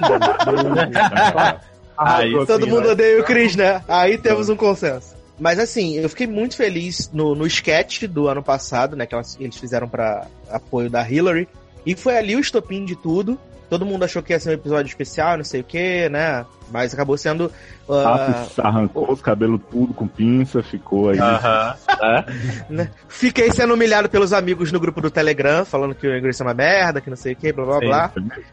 [1.97, 2.91] Aí Todo sim, mundo né?
[2.91, 3.82] odeia o Chris, né?
[3.88, 5.15] Aí temos um consenso.
[5.39, 9.06] Mas assim, eu fiquei muito feliz no, no sketch do ano passado, né?
[9.06, 11.47] Que eles fizeram pra apoio da Hillary.
[11.86, 13.39] E foi ali o estopim de tudo.
[13.69, 16.45] Todo mundo achou que ia ser um episódio especial, não sei o que, né?
[16.71, 17.51] Mas acabou sendo.
[17.89, 21.19] ah, Sassi arrancou os cabelos tudo com pinça, ficou aí.
[21.19, 21.75] Aham.
[22.01, 22.25] É?
[22.69, 22.91] né?
[23.08, 26.53] Fiquei sendo humilhado pelos amigos no grupo do Telegram, falando que o Ingress é uma
[26.53, 27.88] merda, que não sei o que, blá blá Sim.
[27.88, 28.12] blá.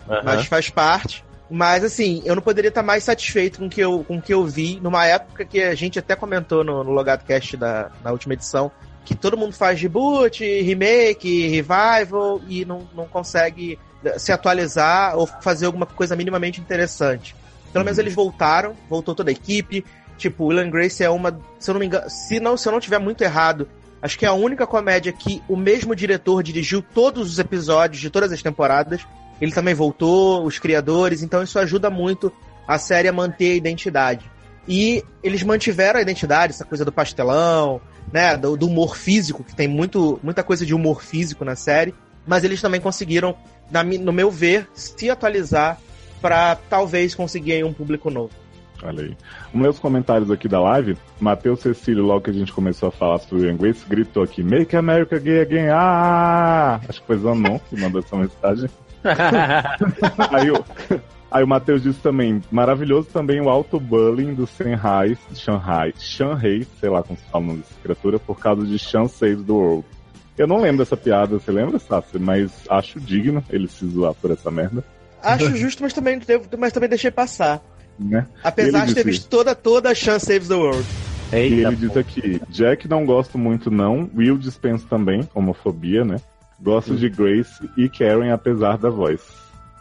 [0.09, 0.23] Aham.
[0.25, 1.25] mas faz parte.
[1.51, 4.33] Mas assim, eu não poderia estar mais satisfeito com o que eu, com o que
[4.33, 8.11] eu vi numa época que a gente até comentou no, no Logado Cast da, na
[8.11, 8.73] última edição,
[9.05, 13.79] que todo mundo faz reboot, remake, revival e não, não consegue
[14.19, 17.35] se atualizar ou fazer alguma coisa minimamente interessante.
[17.73, 19.85] Pelo menos eles voltaram, voltou toda a equipe.
[20.17, 22.73] Tipo, Will and Grace é uma, se eu não me engano, se não, se eu
[22.73, 23.69] não tiver muito errado,
[24.01, 28.11] acho que é a única comédia que o mesmo diretor dirigiu todos os episódios de
[28.11, 29.05] todas as temporadas.
[29.41, 32.33] Ele também voltou, os criadores, então isso ajuda muito
[32.67, 34.31] a série a manter a identidade.
[34.67, 37.81] E eles mantiveram a identidade, essa coisa do pastelão,
[38.13, 41.95] né, do, do humor físico, que tem muito, muita coisa de humor físico na série,
[42.27, 43.37] mas eles também conseguiram,
[43.71, 45.79] na no meu ver, se atualizar
[46.21, 48.31] para talvez conseguir aí um público novo.
[48.83, 49.17] Olha aí.
[49.53, 53.19] Os meus comentários aqui da live, Matheus Cecílio, logo que a gente começou a falar
[53.19, 55.69] sobre o inglês, gritou aqui, Make America Gay Again!
[55.71, 56.81] Ah!
[56.89, 58.69] Acho que foi Zanon que mandou essa mensagem.
[60.33, 60.65] aí, o,
[61.31, 67.03] aí o Matheus disse também, maravilhoso também o auto-bullying do Shanghai, Shanghai, Shanghai, sei lá
[67.03, 69.85] como se fala o nome dessa criatura, por causa de Shan Saves the World.
[70.37, 72.19] Eu não lembro dessa piada, você lembra, Sassi?
[72.19, 74.83] Mas acho digno ele se zoar por essa merda,
[75.23, 77.63] Acho justo, mas também, devo- mas também deixei passar.
[77.99, 78.27] né?
[78.43, 80.85] Apesar Ele de ter disse- visto toda, toda a Chance Saves the World.
[81.33, 86.17] E ele diz aqui, Jack não gosto muito não, Will dispenso também, homofobia, né?
[86.61, 89.21] Gosto de Grace e Karen apesar da voz.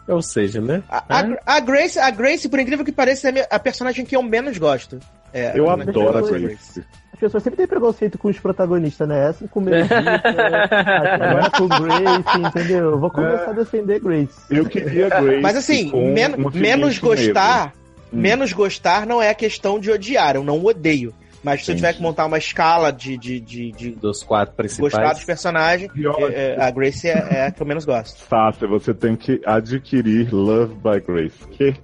[0.08, 0.82] Ou seja, né?
[0.88, 4.04] A, a- a Grace, a Grace, por incrível que pareça, é a minha- a personagem
[4.04, 4.98] que eu menos gosto.
[5.32, 6.84] É, Eu adoro a eu Grace.
[7.24, 9.28] As pessoas sempre têm preconceito com os protagonistas, né?
[9.30, 12.90] Essa com Meredith, agora com Grace, entendeu?
[12.90, 14.34] Eu vou começar a defender Grace.
[14.50, 15.40] Eu queria Grace.
[15.40, 17.72] Mas assim, com men- menos gostar, negro.
[18.12, 18.20] Hum.
[18.20, 21.14] menos gostar não é a questão de odiar, eu não odeio.
[21.44, 21.86] Mas se eu Entendi.
[21.86, 24.92] tiver que montar uma escala de, de, de, de Dos quatro principais.
[24.94, 25.90] gostar dos personagens,
[26.30, 28.18] é- é- a Grace é, é a que eu menos gosto.
[28.28, 31.46] Sácia, você tem que adquirir Love by Grace.
[31.52, 31.74] Que?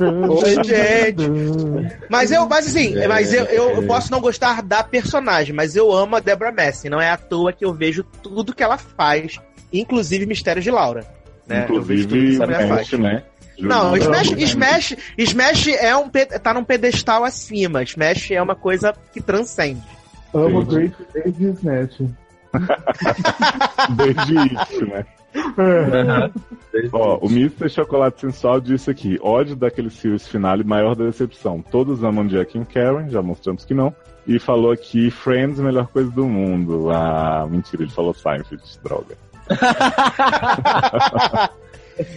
[0.00, 1.28] Oi, gente.
[2.08, 3.06] Mas eu, mas assim, É.
[3.06, 6.88] mas eu, eu, eu posso não gostar da personagem, mas eu amo a Deborah Messing.
[6.88, 9.38] Não é à toa que eu vejo tudo que ela faz,
[9.72, 11.04] inclusive Mistérios de Laura.
[11.46, 11.66] Né?
[11.68, 12.64] Eu vejo tudo que Inclusive.
[12.64, 13.22] Smash, né?
[13.58, 13.96] Não.
[13.96, 16.10] Smash, Smash, Smash é um,
[16.42, 17.82] tá num pedestal acima.
[17.82, 19.82] Smash é uma coisa que transcende.
[20.32, 20.64] Amo.
[20.64, 22.00] Grace desde Snatch.
[23.96, 25.04] Desde isso, né?
[26.92, 27.68] Ó, o Mr.
[27.68, 31.62] Chocolate Sensual disse aqui: ódio daquele series finale, maior decepção.
[31.62, 33.94] Todos amam Jack e Karen, já mostramos que não.
[34.26, 36.90] E falou aqui: Friends, melhor coisa do mundo.
[36.90, 39.16] Ah, mentira, ele falou Seinfeld, droga.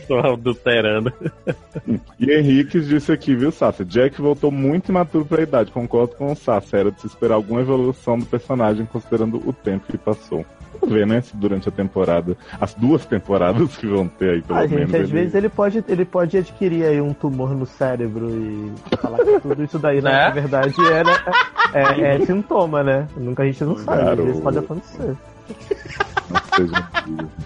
[0.08, 1.14] Tô adulterando.
[2.20, 3.86] E Henrique disse aqui, viu, Sasha?
[3.86, 5.72] Jack voltou muito imaturo pra idade.
[5.72, 6.78] Concordo com o Sasha.
[6.78, 10.46] Era de se esperar alguma evolução do personagem, considerando o tempo que passou.
[10.80, 11.22] Vamos ver, né?
[11.22, 14.78] Se durante a temporada, as duas temporadas que vão ter aí, pelo Ah, menos.
[14.80, 18.72] gente, às ele- vezes ele pode, ele pode adquirir aí um tumor no cérebro e
[18.98, 20.18] falar que tudo isso daí, né, Né?
[20.26, 21.14] na verdade, é, né,
[21.74, 23.08] é, é sintoma, né?
[23.18, 25.16] Nunca a gente não sabe, às vezes pode acontecer.
[26.30, 27.38] Não seja.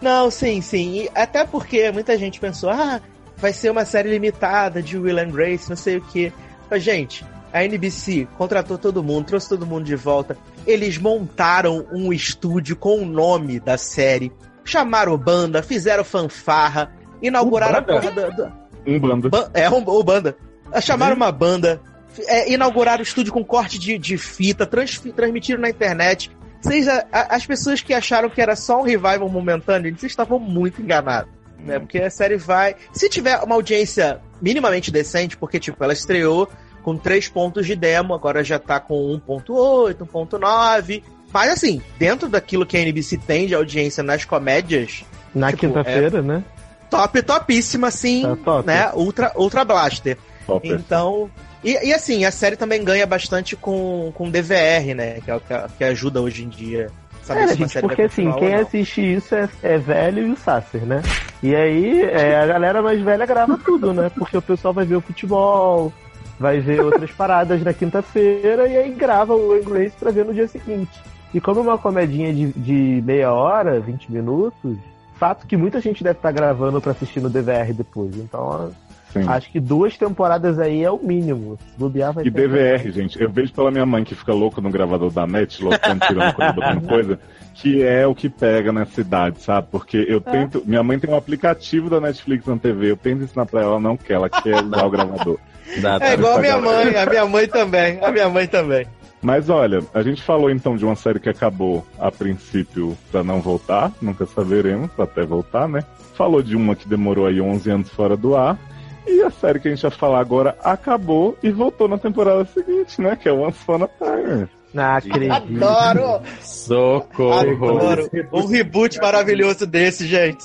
[0.00, 1.02] Não, sim, sim.
[1.02, 3.00] E até porque muita gente pensou, ah,
[3.36, 6.32] vai ser uma série limitada de Will and Grace, não sei o quê.
[6.70, 10.36] Mas, gente, a NBC contratou todo mundo, trouxe todo mundo de volta.
[10.66, 14.32] Eles montaram um estúdio com o nome da série,
[14.64, 18.00] chamaram banda, fizeram fanfarra, inauguraram a banda?
[18.00, 18.28] porra da.
[18.30, 18.52] da-
[18.86, 19.30] Um bando.
[19.30, 20.36] Ban- É, um, o banda.
[20.80, 21.80] Chamaram uma banda,
[22.26, 26.30] é, inauguraram o estúdio com corte de, de fita, trans- transmitiram na internet.
[26.62, 30.80] Vocês, a- as pessoas que acharam que era só um revival momentâneo, vocês estavam muito
[30.80, 31.30] enganados.
[31.58, 31.78] Né?
[31.78, 32.74] Porque a série vai.
[32.92, 36.48] Se tiver uma audiência minimamente decente, porque, tipo, ela estreou
[36.82, 38.94] com 3 pontos de demo, agora já tá com
[39.28, 41.02] 1.8, 1.9.
[41.32, 46.20] Mas assim, dentro daquilo que a NBC tem de audiência nas comédias, Na Tipo, quinta-feira,
[46.20, 46.44] né?
[46.90, 48.66] top, topíssima, assim, Tá top.
[48.66, 48.90] né?
[48.94, 50.18] Ultra, ultra Blaster.
[50.46, 50.68] Top.
[50.68, 51.30] Então.
[51.62, 55.20] E, e assim, a série também ganha bastante com, com DVR, né?
[55.20, 56.90] Que é o que, que ajuda hoje em dia.
[57.22, 60.84] Saber É, se gente, porque assim, quem assiste isso é, é velho e o Sasser,
[60.84, 61.00] né?
[61.40, 64.10] E aí é, a galera mais velha grava tudo, né?
[64.10, 65.92] Porque o pessoal vai ver o futebol,
[66.38, 70.48] vai ver outras paradas na quinta-feira e aí grava o inglês pra ver no dia
[70.48, 71.00] seguinte.
[71.32, 74.76] E como é uma comedinha de, de meia hora, 20 minutos,
[75.22, 78.16] fato que muita gente deve estar gravando pra assistir no DVR depois.
[78.16, 78.72] Então,
[79.12, 79.24] Sim.
[79.28, 81.58] acho que duas temporadas aí é o mínimo.
[81.76, 84.70] Bobear vai E ter- DVR, gente, eu vejo pela minha mãe que fica louca no
[84.70, 87.20] gravador da net, loucando, tirando coisa, botando coisa,
[87.54, 89.68] que é o que pega na cidade, sabe?
[89.70, 90.62] Porque eu tento.
[90.66, 93.96] Minha mãe tem um aplicativo da Netflix na TV, eu tento ensinar pra ela, não
[93.96, 95.38] quer, ela quer usar o gravador.
[95.80, 96.84] Dá, É igual a minha galera.
[96.90, 97.98] mãe, a minha mãe também.
[98.02, 98.86] A minha mãe também.
[99.20, 103.40] Mas olha, a gente falou então de uma série que acabou a princípio pra não
[103.40, 105.84] voltar, nunca saberemos, até voltar, né?
[106.14, 108.58] Falou de uma que demorou aí 11 anos fora do ar.
[109.06, 113.00] E a série que a gente vai falar agora acabou e voltou na temporada seguinte,
[113.00, 113.16] né?
[113.16, 114.48] Que é Once Upon a Time.
[114.72, 115.32] Não acredito.
[115.32, 116.22] Adoro!
[116.40, 117.78] Socorro.
[117.78, 118.10] Adoro!
[118.32, 120.44] Um reboot maravilhoso desse, gente.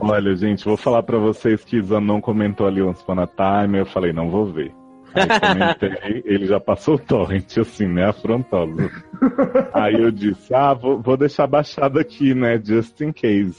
[0.00, 3.78] Olha, gente, vou falar pra vocês que Zan não comentou ali Once Upon a Time,
[3.78, 4.72] eu falei, não vou ver.
[5.14, 8.90] Aí comentei, ele já passou o torrent, assim, né, afrontoso.
[9.72, 13.56] Aí eu disse, ah, vou, vou deixar baixado aqui, né, just in case.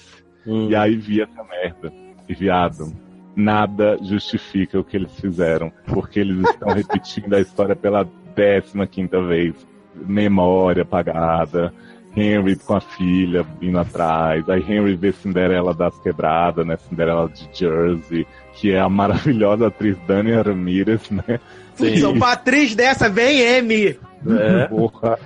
[0.47, 0.69] Hum.
[0.69, 1.91] E aí vi essa merda.
[2.27, 2.93] E viado,
[3.39, 9.21] nada justifica o que eles fizeram, porque eles estão repetindo a história pela décima quinta
[9.21, 9.55] vez.
[9.95, 11.73] Memória apagada,
[12.15, 16.77] Henry com a filha indo atrás, aí Henry vê Cinderela das quebradas, né?
[16.77, 21.39] Cinderela de Jersey, que é a maravilhosa atriz Dani Ramirez, né?
[21.99, 23.97] São Patrícia dessa, vem M.
[24.27, 24.67] É.
[24.67, 25.17] Porra.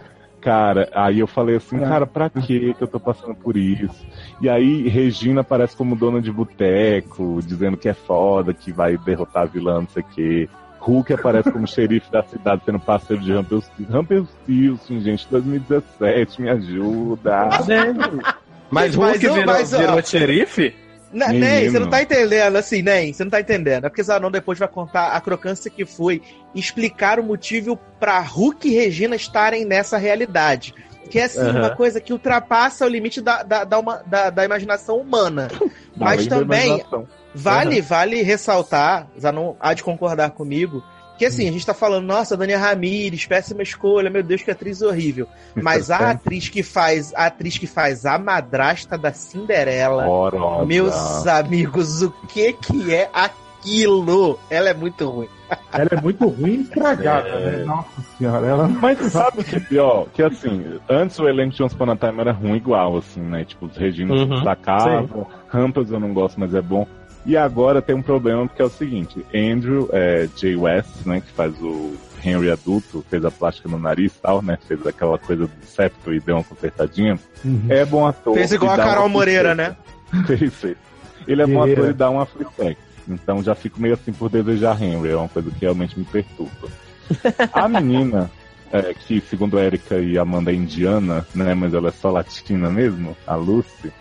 [0.44, 4.06] Cara, aí eu falei assim, cara, pra que que eu tô passando por isso?
[4.42, 9.44] E aí Regina aparece como dona de boteco, dizendo que é foda, que vai derrotar
[9.44, 10.50] a vilã, não sei o quê.
[10.82, 13.86] Hulk aparece como xerife da cidade, sendo parceiro de Rumpelstiltskin.
[13.90, 17.50] Rumpelstiltskin, gente, 2017, me ajuda.
[17.50, 17.68] Mas
[18.70, 20.76] Mas Hulk eu- virou, mas, virou xerife?
[21.14, 21.28] Né.
[21.32, 23.86] Ney, você não tá entendendo, assim, Ney, você não tá entendendo.
[23.86, 26.22] É porque Zanon depois vai contar a crocância que foi
[26.56, 30.74] explicar o motivo pra Hulk e Regina estarem nessa realidade.
[31.10, 31.60] Que é, assim, Aham.
[31.60, 35.50] uma coisa que ultrapassa o limite da, da, da, uma- da- da imaginação humana.
[35.96, 36.84] Mas também.
[37.36, 40.84] Vale, vale ressaltar, Zanon há de concordar comigo,
[41.24, 44.82] que assim, a gente tá falando, nossa, Dani Ramires, péssima escolha, meu Deus, que atriz
[44.82, 45.28] horrível.
[45.56, 50.66] Mas a atriz que faz, a atriz que faz a madrasta da Cinderela, Horrorosa.
[50.66, 54.38] meus amigos, o que que é aquilo?
[54.50, 55.30] Ela é muito ruim.
[55.72, 57.58] Ela é muito ruim e estragada, É.
[57.60, 57.64] né?
[57.66, 60.08] Nossa senhora, ela Mas sabe o que é pior?
[60.14, 63.46] Que assim, antes o elenco de Once Upon a Time era ruim igual, assim, né?
[63.46, 66.86] Tipo, os Regina Uhum, destacavam, Rampas eu não gosto, mas é bom.
[67.26, 70.56] E agora tem um problema, porque é o seguinte, Andrew é, J.
[70.58, 71.94] West, né, que faz o
[72.24, 74.58] Henry adulto, fez a plástica no nariz e tal, né?
[74.66, 77.20] Fez aquela coisa do septo e deu uma consertadinha.
[77.70, 78.34] É bom ator.
[78.36, 79.76] Fez igual a Carol Moreira, né?
[80.28, 80.78] Fez, fez.
[81.28, 82.80] Ele é bom ator e dá uma flex.
[83.08, 86.70] Então já fico meio assim por desejar Henry, é uma coisa que realmente me perturba.
[87.52, 88.30] A menina,
[88.72, 93.16] é, que segundo Erika e Amanda é indiana, né, mas ela é só latina mesmo,
[93.28, 93.92] a Lucy,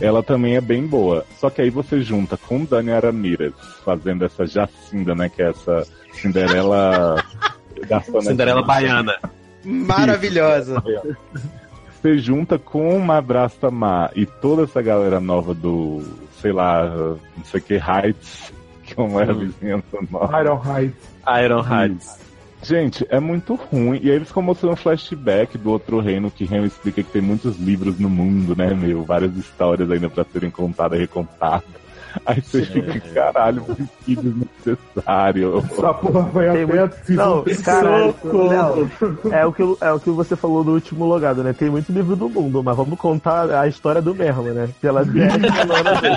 [0.00, 1.24] ela também é bem boa.
[1.38, 3.54] Só que aí você junta com Dani Ramirez
[3.84, 7.22] fazendo essa Jacinda, né, que é essa Cinderela...
[8.22, 9.18] Cinderela baiana.
[9.64, 10.82] Maravilhosa.
[12.00, 16.02] Você junta com Madrasta Má e toda essa galera nova do,
[16.40, 18.52] sei lá, não sei o que, Heights,
[18.94, 20.40] como é a vizinhança nova.
[20.40, 21.10] Iron Heights.
[21.44, 22.27] Iron Heights.
[22.62, 24.00] Gente, é muito ruim.
[24.02, 27.22] E aí eles ficam mostrando um flashback do outro reino que Henry explica que tem
[27.22, 29.02] muitos livros no mundo, né, meu?
[29.04, 31.78] Várias histórias ainda pra serem contadas e recontadas.
[32.24, 33.64] Aí você fica, caralho,
[34.04, 35.58] que desnecessário.
[35.58, 36.94] Essa porra vai Tem até muito...
[37.10, 41.44] a Não, caralho, não, é o, que, é o que você falou no último logado,
[41.44, 41.52] né?
[41.52, 44.68] Tem muito livro do mundo, mas vamos contar a história do mesmo, né?
[44.80, 46.16] Pela décima nona vez.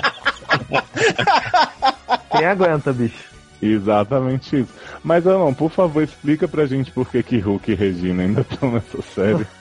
[2.30, 3.31] Quem aguenta, bicho?
[3.62, 4.72] Exatamente isso.
[5.04, 8.72] Mas, não, por favor, explica pra gente por que que Hulk e Regina ainda estão
[8.72, 9.46] nessa série.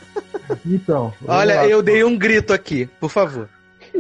[0.66, 1.68] Então, Olha, lá.
[1.68, 3.48] eu dei um grito aqui, por favor.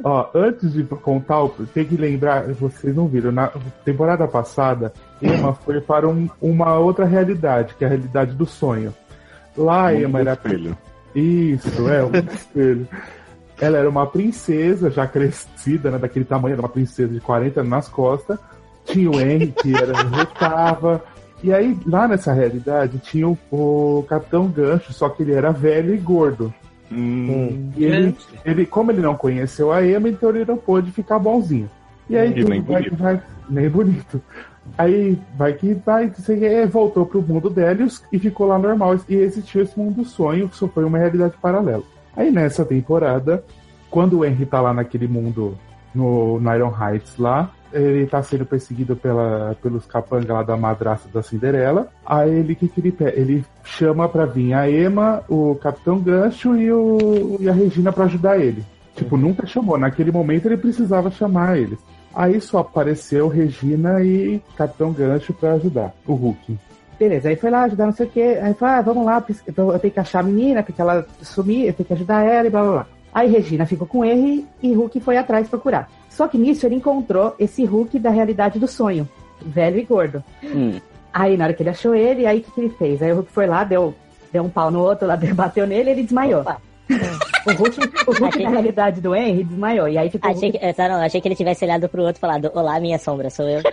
[0.03, 1.37] Ó, antes de contar,
[1.73, 3.49] tem que lembrar, vocês não viram, na
[3.85, 4.91] temporada passada,
[5.21, 8.93] Emma foi para um- uma outra realidade, que é a realidade do sonho.
[9.55, 10.33] Lá Emma era.
[10.33, 10.77] espelho.
[11.15, 12.87] Isso, é, um espelho.
[13.59, 17.69] Ela era uma princesa, já crescida, né, daquele tamanho, era uma princesa de 40 anos
[17.69, 18.37] nas costas.
[18.91, 21.03] Tinha o Henry, que era retava.
[21.43, 25.93] E aí, lá nessa realidade, tinha o, o Capitão Gancho, só que ele era velho
[25.93, 26.53] e gordo.
[26.91, 28.15] Hum, E ele,
[28.45, 31.69] ele, como ele não conheceu a Emma, então ele não pôde ficar bonzinho.
[32.09, 32.95] E aí E tudo nem vai, bonito.
[33.01, 34.21] vai- nem bonito.
[34.77, 36.11] Aí vai que vai,
[36.69, 38.97] voltou pro mundo Délios e ficou lá normal.
[39.09, 41.83] E existiu esse mundo sonho, que só foi uma realidade paralela.
[42.15, 43.43] Aí nessa temporada,
[43.89, 45.57] quando o Henry tá lá naquele mundo,
[45.95, 51.09] no, no Iron Heights lá, ele tá sendo perseguido pela, pelos capangas lá da madrasta
[51.13, 51.87] da Cinderela.
[52.05, 56.71] Aí ele que, que ele, ele chama pra vir a Emma, o Capitão Gancho e,
[56.71, 58.63] o, e a Regina pra ajudar ele.
[58.95, 59.77] Tipo, nunca chamou.
[59.77, 61.79] Naquele momento ele precisava chamar eles.
[62.13, 66.57] Aí só apareceu Regina e Capitão Gancho pra ajudar o Hulk.
[66.99, 68.37] Beleza, aí foi lá ajudar, não sei o quê.
[68.41, 71.73] Aí falou, ah, vamos lá, eu tenho que achar a menina, porque ela sumiu, eu
[71.73, 72.87] tenho que ajudar ela e blá blá blá.
[73.13, 75.89] Aí Regina ficou com ele e Hulk foi atrás procurar.
[76.11, 79.07] Só que nisso ele encontrou esse Hulk da realidade do sonho,
[79.41, 80.23] velho e gordo.
[81.13, 83.01] Aí na hora que ele achou ele, aí o que, que ele fez?
[83.01, 83.93] Aí o Hulk foi lá, deu,
[84.31, 86.43] deu um pau no outro, lá bateu nele e ele desmaiou.
[87.43, 89.87] O Hulk, o Hulk Achei- da realidade do Henry desmaiou.
[89.87, 92.03] E aí ficou Achei Hulk que, eu só não, achei que ele tivesse olhado pro
[92.03, 93.61] outro e falado, olá, minha sombra, sou eu.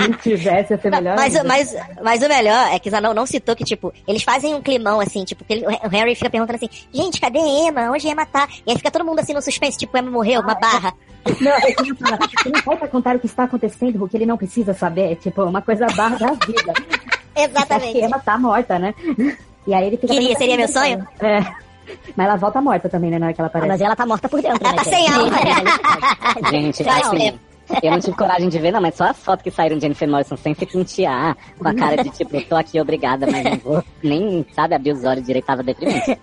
[0.00, 1.16] Se tivesse, ia ser melhor.
[1.16, 4.60] Mas, mas, mas o melhor é que Zanon não citou que, tipo, eles fazem um
[4.62, 7.90] climão assim, tipo, que ele- o Harry fica perguntando assim, gente, cadê Emma?
[7.90, 8.48] Onde Emma tá?
[8.66, 10.92] E aí fica todo mundo assim no suspense, tipo, Emma morreu, uma barra.
[11.40, 14.26] Não, é que eu falo, você não pode contar o que está acontecendo, Hulk, ele
[14.26, 15.16] não precisa saber.
[15.16, 16.72] Tipo, uma coisa barra da vida.
[16.72, 16.82] Acho
[17.34, 17.98] que Exatamente.
[17.98, 18.94] Emma tá morta, né?
[19.66, 20.12] E aí ele fica.
[20.12, 21.06] Queria, seria meu sonho?
[21.20, 21.40] É.
[22.16, 23.18] Mas ela volta morta também, né?
[23.18, 23.68] Na hora que ela aparece.
[23.68, 24.76] Mas ela tá morta por dentro, Ela né?
[24.78, 25.12] tá sem gente?
[25.12, 26.50] alma.
[26.50, 27.34] Gente, assim, é-
[27.82, 30.06] eu não tive coragem de ver, não, mas só as fotos que saíram de Jennifer
[30.08, 33.84] Morrison sem se pentear, com a cara de tipo, tô aqui obrigada, mas não vou
[34.02, 36.18] nem, sabe, abrir os olhos direito, tava deprimente.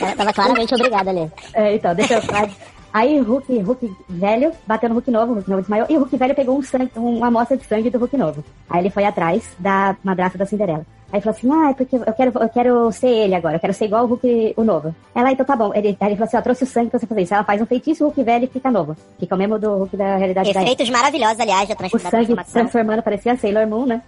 [0.00, 1.30] Ela tava claramente obrigada ali.
[1.54, 2.48] É, então, deixa eu falar.
[2.92, 6.16] Aí Hulk, Hulk velho bateu no Hulk novo, o Hulk novo desmaiou, e o Hulk
[6.16, 8.42] velho pegou um sangue, uma amostra de sangue do Hulk novo.
[8.70, 10.84] Aí ele foi atrás da madrasta da Cinderela.
[11.12, 13.72] Aí falou assim, ah, é porque eu quero, eu quero ser ele agora, eu quero
[13.72, 14.94] ser igual o Hulk, o novo.
[15.14, 15.72] Ela, então tá bom.
[15.74, 17.34] Ele, aí ele falou assim, ó, trouxe o sangue pra você fazer isso.
[17.34, 18.96] Ela faz um feitiço, o Hulk velho fica novo.
[19.18, 21.98] Fica o mesmo do Hulk da realidade da Efeitos maravilhosos, aliás, da O trans- da
[21.98, 22.52] sangue transformação.
[22.62, 24.02] transformando, parecia Sailor Moon, né?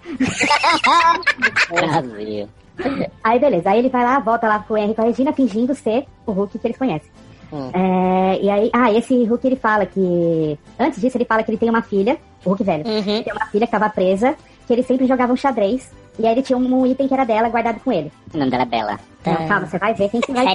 [1.70, 2.48] Brasil.
[3.24, 5.32] Aí beleza, aí ele vai lá, volta lá com o Henry e com a Regina,
[5.32, 7.10] fingindo ser o Hulk que eles conhecem.
[7.72, 10.59] É, e aí, ah, esse Hulk ele fala que.
[10.78, 12.84] Antes disso, ele fala que ele tem uma filha, o Hulk velho.
[12.86, 14.34] Ele tem uma filha que tava presa,
[14.66, 15.90] que ele sempre jogava um xadrez.
[16.18, 18.11] E aí ele tinha um item que era dela guardado com ele.
[18.34, 18.99] O nome dela é Bela.
[19.24, 20.51] Não, calma, você vai ver quem que vai ser.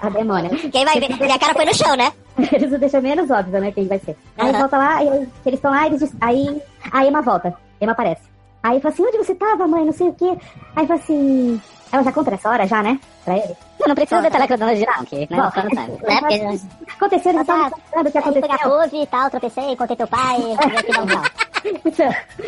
[0.00, 0.50] A demônia.
[0.70, 1.08] Quem vai ver?
[1.16, 2.12] Minha cara foi no chão, né?
[2.52, 4.16] Eles deixam menos óbvio, né, quem vai ser.
[4.38, 4.58] Aí Aham.
[4.60, 6.62] volta lá, e eles estão lá, eles aí
[6.92, 7.52] a Emma volta.
[7.80, 8.22] Emma aparece.
[8.62, 9.84] Aí fala assim, onde você tava, mãe?
[9.84, 10.36] Não sei o quê.
[10.76, 11.60] Aí fala assim.
[11.92, 12.98] Ela já conta essa hora, já, né?
[13.24, 13.56] Pra ele.
[13.80, 15.74] Não, não precisa detalhar a cronologia, não, que né, Bom, não, não sabe.
[15.74, 15.88] Né?
[16.20, 16.36] Porque...
[16.82, 17.30] O que aconteceu?
[17.32, 18.70] Eles estavam contando o que fui pegar aconteceu.
[18.70, 21.22] couve e tal, tropecei, contei teu pai, e um pau.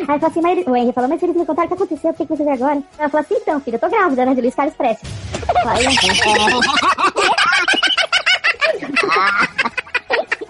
[0.09, 2.11] Aí fala assim, mas ele- o Henry falou, mas eles me contaram o que aconteceu,
[2.11, 2.83] o que que você vê agora?
[2.99, 5.11] Ela falou assim, então, filha, eu tô grávida, né, de Luiz Carlos Prestes.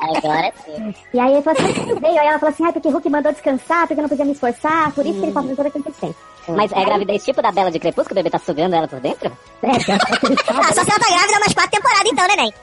[0.00, 0.94] Aí, Agora sim.
[1.14, 2.20] E aí ele falou assim, "Mas você veio?
[2.20, 4.92] Aí ela falou assim, ah, porque Hulk mandou descansar, porque eu não podia me esforçar,
[4.92, 5.84] por isso que ele passou todo aquele
[6.46, 6.56] tempo.
[6.56, 9.30] Mas é gravidez tipo da Bela de Crepúsculo, o bebê tá sugando ela por dentro?
[9.62, 12.54] É, Ah, só se ela tá grávida umas quatro temporadas então, neném.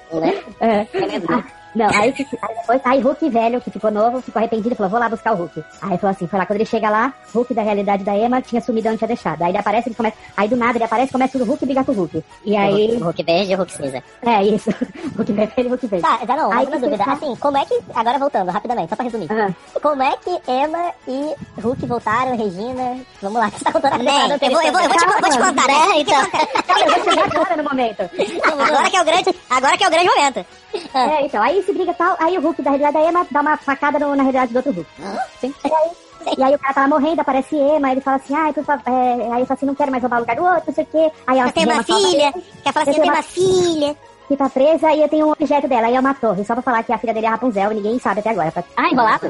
[0.59, 1.58] É.
[1.75, 4.99] Não, aí, aí depois, aí Hulk velho, que ficou novo, ficou arrependido e falou, vou
[4.99, 5.63] lá buscar o Hulk.
[5.81, 8.61] Aí falou assim, foi lá, quando ele chega lá, Hulk da realidade da Emma tinha
[8.61, 9.41] sumido onde tinha deixado.
[9.43, 11.91] Aí ele aparece, ele começa, aí do nada ele aparece, começa o Hulk brigar com
[11.91, 12.23] o Hulk.
[12.45, 12.97] E aí...
[12.97, 14.03] O Hulk verde e o Hulk cinza.
[14.21, 14.69] É, isso.
[15.15, 16.07] Hulk vermelho e Hulk verde.
[16.07, 17.03] Tá, já não, Aí uma dúvida.
[17.03, 17.79] tá- Assim, como é que.
[17.93, 19.27] Agora voltando, rapidamente, só pra resumir.
[19.81, 22.97] Como é que Emma e Hulk voltaram, Regina?
[23.21, 25.05] Vamos lá, que você tá contando a temporada eu vou, eu vou, eu vou te,
[25.05, 25.99] vou te contar, né?
[25.99, 26.21] Então.
[26.79, 28.01] Eu vou chegar agora no momento.
[28.43, 30.45] agora que é o grande, agora que é o grande momento.
[30.93, 33.41] É, então, aí se briga e tal, aí o Hulk da realidade da Emma dá
[33.41, 34.89] uma facada no- na realidade do outro Hulk.
[35.39, 35.53] Sim.
[35.63, 38.63] E aí, e aí o cara tava morrendo, aparece Emma, ele fala assim, ai, por
[38.63, 40.73] favor, é, aí ele fala assim, não quero mais roubar o lugar do outro, não
[40.73, 41.11] sei o quê.
[41.27, 42.33] Aí ela Eu tenho uma filha,
[42.63, 43.95] quer falar assim, eu tenho uma filha.
[44.27, 46.61] Que tá presa e eu tenho um objeto dela, aí é uma torre, só pra
[46.61, 48.53] falar que a filha dele é Rapunzel, ninguém sabe até agora.
[48.77, 49.25] Ah, enrolado?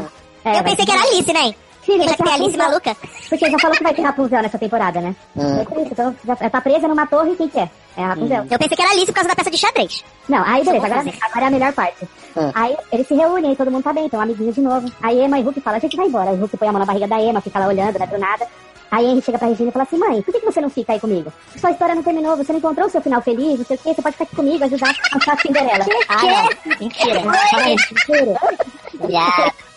[0.46, 1.56] Eu pensei que era Alice, né?
[1.98, 2.58] Que ter tem Alice Rapunzel.
[2.58, 2.98] maluca.
[3.30, 5.16] Porque já falou que vai ter Rapunzel nessa temporada, né?
[5.36, 5.58] Hum.
[5.60, 7.70] É isso, então já tá presa numa torre, quem que é?
[7.98, 8.48] É a Rapunzel.
[8.50, 10.04] Eu pensei que era Alice por causa da peça de xadrez.
[10.28, 12.08] Não, aí beleza, agora, agora é a melhor parte.
[12.54, 14.90] Aí eles se reúnem, aí todo mundo tá bem, então amiguinhos de novo.
[15.02, 16.30] Aí Emma e Hulk falam, a gente vai embora.
[16.30, 18.48] Aí Hulk põe a mão na barriga da Emma, fica lá olhando, né, do nada.
[18.92, 20.94] Aí Henry chega pra Regina e fala assim, mãe, por que, que você não fica
[20.94, 21.32] aí comigo?
[21.58, 23.94] Sua história não terminou, você não encontrou o seu final feliz, não sei o quê,
[23.94, 25.86] você pode ficar aqui comigo, ajudar a achar a Cinderela.
[26.08, 26.76] Ah, não.
[26.80, 27.22] Mentira.
[27.66, 28.40] Mentira.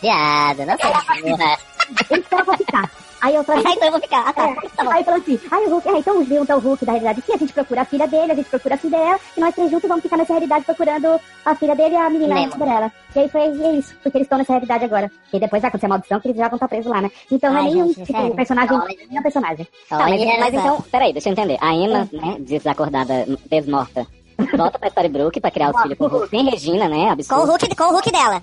[0.02, 1.22] Viado, não sei.
[1.22, 1.58] porra.
[2.10, 2.90] Então eu vou ficar.
[3.22, 4.28] Aí eu falei, Ah, então eu vou ficar.
[4.28, 4.48] Ah, tá.
[4.48, 7.32] É, aí falou assim, aí o Hulk, é, então junta o Hulk da realidade aqui,
[7.32, 9.70] a gente procura a filha dele, a gente procura a filha dela, e nós três
[9.70, 12.52] juntos vamos ficar nessa realidade procurando a filha dele e a menina Lembra.
[12.58, 12.92] Cinderela.
[13.14, 15.08] E aí foi e é isso, porque eles estão nessa realidade agora.
[15.32, 17.10] E depois vai acontecer a maldição que eles já vão estar presos lá, né?
[17.30, 18.96] Então não é Ai, nenhum gente, tipo, personagem, Olha.
[19.08, 19.68] não é um personagem.
[19.88, 21.58] Tá, mas, mas então, peraí, deixa eu entender.
[21.60, 24.04] A Emma, né, desacordada, desmorta,
[24.56, 26.28] volta pra Storybrooke pra criar os filhos com o Hulk.
[26.28, 27.06] Sem Regina, né?
[27.06, 27.42] Com Absurdo.
[27.42, 28.42] o Hulk, com o Hulk dela.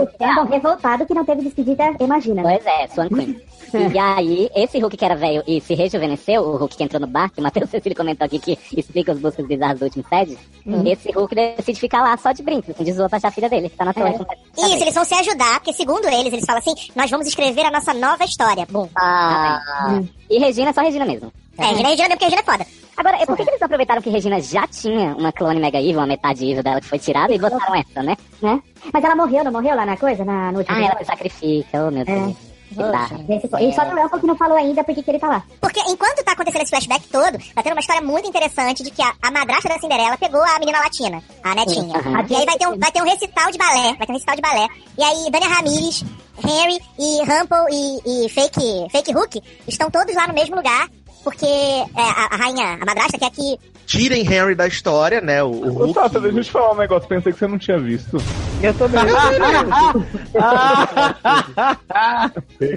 [0.00, 2.42] O Brandon revoltado que não teve despedida, imagina.
[2.42, 3.40] Pois é, Swan Queen.
[3.92, 7.06] E aí, esse Hulk que era velho e se rejuvenesceu, o Hulk que entrou no
[7.06, 10.38] bar, que o Matheus Cecílio comentou aqui que explica os buscas bizarros do último Fed,
[10.64, 10.86] Uhum.
[10.86, 13.48] esse Hulk decide ficar lá só de brinco, assim, de zoa pra achar a filha
[13.50, 14.14] dele, que tá na torre.
[14.14, 14.24] com-
[14.56, 17.70] Isso, eles vão se ajudar, porque segundo eles, eles falam assim, nós vamos escrever a
[17.72, 18.66] nossa nova história.
[18.70, 18.88] Bom.
[18.96, 21.32] Ah, e Regina é só Regina mesmo.
[21.58, 22.66] É, Regina é Regina mesmo, porque Regina é foda.
[22.96, 25.98] Agora, por que, que eles não aproveitaram que Regina já tinha uma clone Mega Evil,
[25.98, 28.16] uma metade evil dela que foi tirada, e botaram essa, né?
[28.40, 28.62] né?
[28.92, 31.86] Mas ela morreu, não morreu lá na coisa, na, no último Ah, ela se sacrifica,
[31.86, 32.34] oh meu Deus.
[32.72, 33.20] Barra.
[33.28, 35.42] Esse foi- E só o Elton que não falou ainda porque que ele tá lá.
[35.60, 39.00] Porque enquanto tá acontecendo esse flashback todo, tá tendo uma história muito interessante de que
[39.00, 41.96] a, a madrasta da Cinderela pegou a menina latina, a netinha.
[41.98, 42.26] Uhum.
[42.28, 44.34] E aí vai ter, um, vai ter um recital de balé, vai ter um recital
[44.34, 44.66] de balé.
[44.98, 46.04] E aí Dania Ramirez,
[46.44, 47.66] Henry e Rumple
[48.04, 50.88] e, e Fake, Fake Hook estão todos lá no mesmo lugar,
[51.26, 53.58] porque é, a, a rainha, a madrasta quer que...
[53.84, 55.42] Tirem Henry da história, né?
[55.42, 55.94] O, o Hulk.
[55.94, 58.16] Tata, deixa eu te falar um negócio, pensei que você não tinha visto.
[58.62, 59.00] Eu também.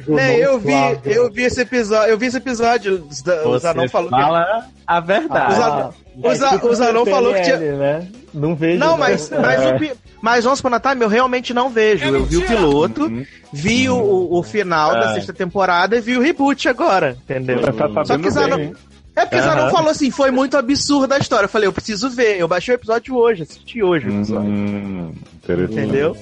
[0.07, 0.73] Né, eu vi,
[1.05, 3.05] eu vi esse episódio, eu vi esse episódio.
[3.09, 5.53] Os, da- os anão falou que- fala a verdade.
[5.53, 5.93] Os anão,
[6.23, 7.57] os, a- os anão falou que tinha.
[7.57, 8.07] né?
[8.33, 8.79] Não vejo.
[8.79, 8.97] Não, né?
[8.99, 9.91] mas, mas, o, pi-
[10.21, 12.05] mas Once Upon a Time eu realmente não vejo.
[12.05, 13.11] Eu vi o piloto,
[13.51, 15.13] vi o, o- o final da É.
[15.15, 17.59] sexta temporada e vi o reboot agora, entendeu?
[17.61, 18.73] Tá sabendo Só que bem, hein?
[19.15, 19.51] é porque Aham.
[19.51, 21.45] anão falou assim, foi muito absurda a história.
[21.45, 22.37] Eu falei, eu preciso ver.
[22.39, 24.49] Eu baixei o episódio hoje, assisti hoje o episódio.
[24.49, 25.13] Hum.
[25.47, 26.15] Entendeu?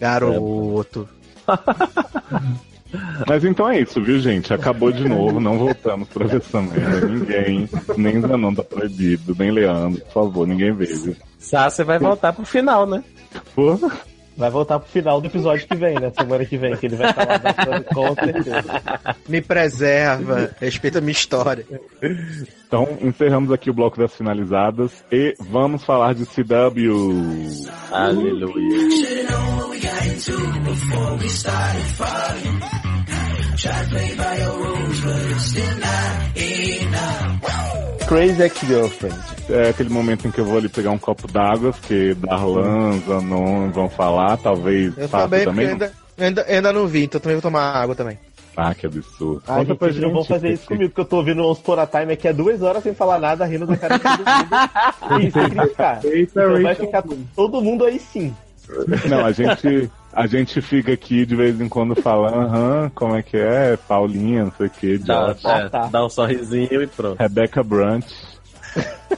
[0.00, 1.08] Garoto.
[3.28, 4.52] Mas então é isso, viu, gente?
[4.52, 7.06] Acabou de novo, não voltamos pra ver essa merda.
[7.06, 11.16] Ninguém, nem Zanon tá proibido, nem Leandro, por favor, ninguém veja.
[11.38, 13.02] Sassi vai voltar pro final, né?
[13.54, 13.78] Pô,
[14.36, 16.10] Vai voltar pro final do episódio que vem, né?
[16.10, 18.64] Semana que vem, que ele vai falar bastante, com certeza.
[19.28, 21.64] Me preserva, respeita a minha história.
[22.66, 27.64] Então, encerramos aqui o bloco das finalizadas e vamos falar de CW.
[27.92, 28.88] Aleluia.
[38.08, 39.16] Crazy Ex-Girlfriend.
[39.48, 43.70] É aquele momento em que eu vou ali pegar um copo d'água, porque Darlan, Zanon
[43.70, 45.64] vão falar, talvez Eu Fábio também, também.
[45.66, 48.18] eu ainda, ainda, ainda não vi, então também vou tomar água também.
[48.56, 49.42] Ah, que absurdo.
[49.48, 51.80] Ah, gente, vocês não vão fazer isso comigo, porque eu tô ouvindo o Once Upon
[51.80, 55.26] a Time aqui há duas horas sem falar nada, rindo da cara de todo mundo.
[55.26, 56.00] e sem criticar.
[56.04, 58.34] Então vai ficar todo mundo aí sim.
[59.08, 63.22] Não, a gente, a gente fica aqui de vez em quando falando, aham, como é
[63.22, 63.76] que é?
[63.76, 65.44] Paulinha, não sei o que, Dá, Josh.
[65.44, 67.18] é, dá um sorrisinho e pronto.
[67.18, 68.04] Rebecca Brant.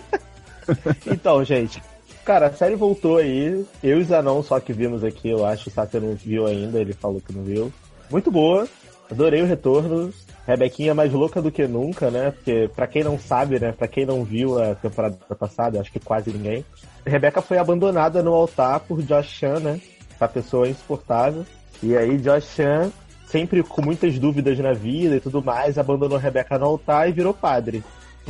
[1.07, 1.80] Então, gente,
[2.24, 3.64] cara, a série voltou aí.
[3.82, 5.68] Eu e Zanon só que vimos aqui, eu acho.
[5.68, 7.72] O Sátio não viu ainda, ele falou que não viu.
[8.11, 8.66] Muito boa,
[9.11, 10.12] adorei o retorno.
[10.47, 12.30] Rebequinha mais louca do que nunca, né?
[12.30, 13.72] Porque, pra quem não sabe, né?
[13.72, 16.64] Pra quem não viu a temporada passada, acho que quase ninguém.
[17.05, 19.80] Rebeca foi abandonada no altar por Josh Chan, né?
[20.16, 21.46] Essa pessoa insuportável.
[21.82, 22.90] E aí, Josh Chan,
[23.26, 27.32] sempre com muitas dúvidas na vida e tudo mais, abandonou Rebeca no altar e virou
[27.32, 27.84] padre.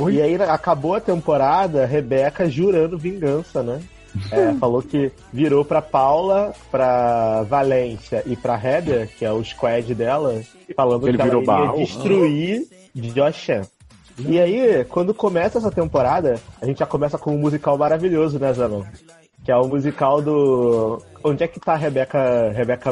[0.09, 3.81] E aí acabou a temporada, Rebeca jurando vingança, né?
[4.31, 9.93] é, falou que virou pra Paula, pra Valência e pra Heather, que é o squad
[9.93, 10.41] dela,
[10.75, 11.77] falando Ele que ela iria barro.
[11.77, 13.61] destruir Josh Chan.
[14.19, 18.51] E aí, quando começa essa temporada, a gente já começa com um musical maravilhoso, né,
[18.51, 18.83] Zanon?
[19.47, 21.01] Que é o musical do.
[21.23, 22.91] Onde é que tá a Rebeca, Rebeca?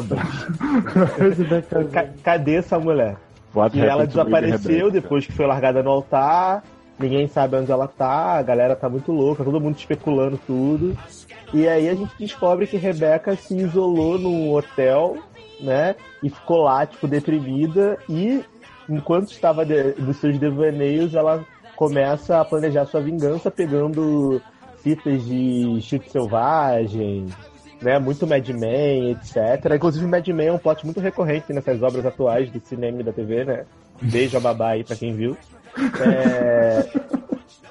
[1.92, 3.18] Ca- Cadê essa mulher?
[3.54, 6.64] What E ela desapareceu depois que foi largada no altar.
[6.98, 10.96] Ninguém sabe onde ela tá, a galera tá muito louca, todo mundo especulando tudo.
[11.52, 15.18] E aí a gente descobre que Rebeca se isolou num hotel,
[15.60, 15.94] né?
[16.22, 17.98] E ficou lá, tipo, deprimida.
[18.08, 18.42] E
[18.88, 21.44] enquanto estava de- nos seus devaneios, ela
[21.76, 24.40] começa a planejar sua vingança pegando
[24.86, 27.26] fitas de chute selvagem,
[27.82, 27.98] né?
[27.98, 29.74] Muito Mad Men, etc.
[29.74, 33.12] Inclusive, Mad Men é um plot muito recorrente nessas obras atuais do cinema e da
[33.12, 33.64] TV, né?
[34.00, 35.36] Beijo a babá aí pra quem viu.
[36.00, 36.88] É,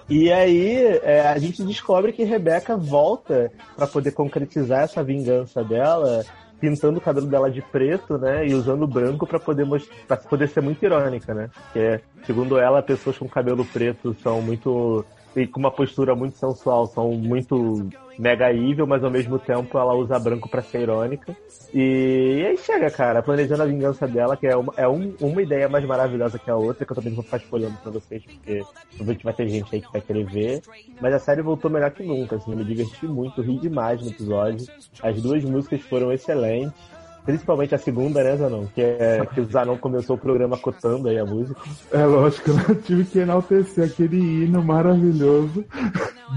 [0.09, 6.24] E aí, é, a gente descobre que Rebeca volta pra poder concretizar essa vingança dela,
[6.59, 8.45] pintando o cabelo dela de preto, né?
[8.45, 9.66] E usando branco pra poder
[10.05, 11.49] para poder ser muito irônica, né?
[11.53, 15.03] Porque, segundo ela, pessoas com cabelo preto são muito
[15.36, 19.93] e com uma postura muito sensual, são muito mega evil, mas ao mesmo tempo ela
[19.93, 21.36] usa branco pra ser irônica.
[21.73, 25.41] E, e aí chega, cara, planejando a vingança dela, que é, uma, é um- uma
[25.41, 28.65] ideia mais maravilhosa que a outra, que eu também vou ficar espolhando pra vocês, porque
[28.95, 30.61] provavelmente vai ter gente aí que vai querer ver.
[31.01, 34.09] Mas a série voltou melhor que nunca, assim, eu me diverti muito, ri demais no
[34.09, 34.65] episódio.
[35.03, 36.95] As duas músicas foram excelentes.
[37.26, 38.65] Principalmente a segunda, né, Zanon?
[38.67, 41.59] Que, é, que o Zanon começou o programa cotando aí a música.
[41.91, 45.65] É lógico, eu tive que enaltecer aquele hino maravilhoso.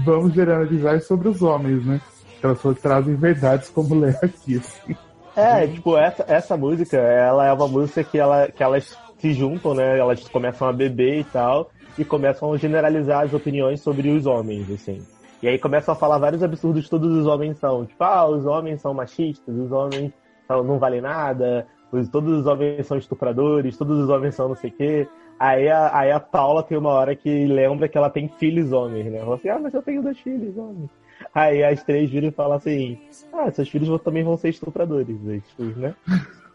[0.03, 2.01] Vamos generalizar sobre os homens, né?
[2.41, 4.97] Elas só trazem verdades como Lea Kiss.
[5.35, 9.75] É, tipo, essa, essa música, ela é uma música que, ela, que elas se juntam,
[9.75, 9.99] né?
[9.99, 14.69] Elas começam a beber e tal, e começam a generalizar as opiniões sobre os homens,
[14.71, 15.05] assim.
[15.41, 17.85] E aí começam a falar vários absurdos que todos os homens são.
[17.85, 20.11] Tipo, ah, os homens são machistas, os homens
[20.49, 24.69] não valem nada, os- todos os homens são estupradores, todos os homens são não sei
[24.71, 25.07] o quê.
[25.39, 29.05] Aí a, aí a Paula tem uma hora que lembra que ela tem filhos homens,
[29.05, 29.17] né?
[29.17, 30.89] Ela fala assim, ah, mas eu tenho dois filhos homens.
[31.33, 32.99] Aí as três viram e falam assim,
[33.31, 35.41] ah, seus filhos também vão ser estupradores, né?
[35.47, 35.93] Tipo, né?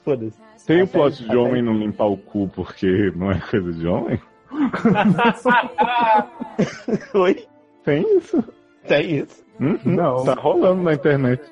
[0.05, 0.39] Foda-se.
[0.67, 4.21] Tem o plot de homem não limpar o cu porque não é coisa de homem?
[7.15, 7.47] Oi?
[7.85, 8.45] Tem isso?
[8.87, 9.43] Tem isso.
[9.59, 10.25] Uhum, Não.
[10.25, 11.43] Tá rolando na internet.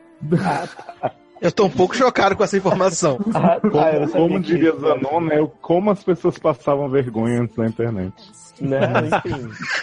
[1.43, 3.19] Eu tô um pouco chocado com essa informação.
[3.35, 5.49] Ah, Como, ah, não como diria isso- Zanon, né?
[5.61, 8.13] Como as pessoas passavam vergonha antes da internet.
[8.61, 9.51] Né, enfim.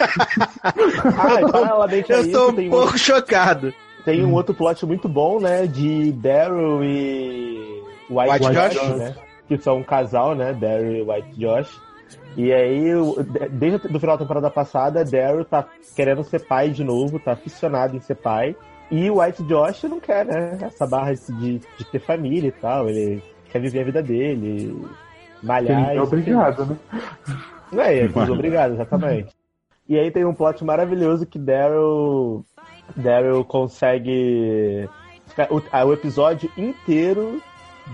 [0.62, 3.74] ah, e paralelamente a Eu tô tem um pouco chocado.
[4.04, 5.66] Tem um outro plot muito bom, né?
[5.66, 8.96] De Daryl e White, White Josh, Josh.
[8.96, 9.14] né?
[9.46, 10.54] Que são um casal, né?
[10.54, 11.80] Daryl e White Josh.
[12.36, 12.84] E aí,
[13.50, 17.96] desde o final da temporada passada, Daryl tá querendo ser pai de novo, tá aficionado
[17.96, 18.56] em ser pai.
[18.90, 20.58] E o White Josh não quer, né?
[20.62, 22.88] Essa barra de, de ter família e tal.
[22.88, 24.84] Ele quer viver a vida dele,
[25.42, 25.90] malhar.
[25.90, 26.76] Ele é e- obrigado, né?
[27.72, 29.28] não é, é obrigado, exatamente.
[29.88, 32.44] E aí tem um plot maravilhoso que Daryl
[32.96, 34.88] Daryl consegue
[35.26, 37.40] ficar o, o episódio inteiro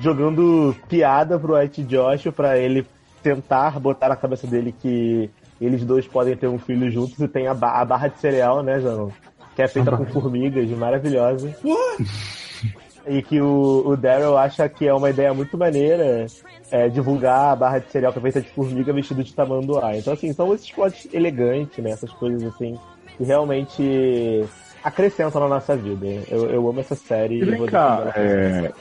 [0.00, 2.86] jogando piada pro White Josh pra ele
[3.22, 5.30] tentar botar na cabeça dele que
[5.60, 8.62] eles dois podem ter um filho juntos e tem a, ba- a barra de cereal,
[8.62, 9.10] né, João?
[9.56, 11.56] Que é feita com formigas, maravilhosa.
[13.08, 16.26] E que o, o Daryl acha que é uma ideia muito maneira
[16.72, 19.96] é, divulgar a barra de cereal que é feita de formiga vestido de tamanduá.
[19.96, 21.90] Então, assim, são esses plots elegantes, né?
[21.90, 22.76] Essas coisas, assim,
[23.16, 24.44] que realmente
[24.82, 26.04] acrescentam na nossa vida.
[26.28, 27.40] Eu, eu amo essa série.
[27.40, 28.72] E vem vou cá, é,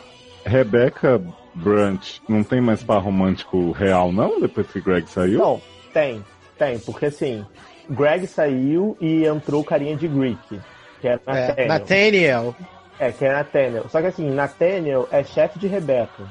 [0.46, 1.22] Rebecca
[1.54, 4.40] Brant não tem mais par romântico real, não?
[4.40, 5.40] Depois que Greg saiu?
[5.40, 5.62] Não,
[5.94, 6.24] tem,
[6.58, 7.46] tem, porque assim,
[7.90, 10.60] Greg saiu e entrou o carinha de Greek,
[11.02, 11.68] que é É, Nathaniel.
[11.68, 12.56] Nathaniel.
[13.00, 13.86] É, que é Nathaniel.
[13.90, 16.24] Só que assim, Nathaniel é chefe de Rebecca.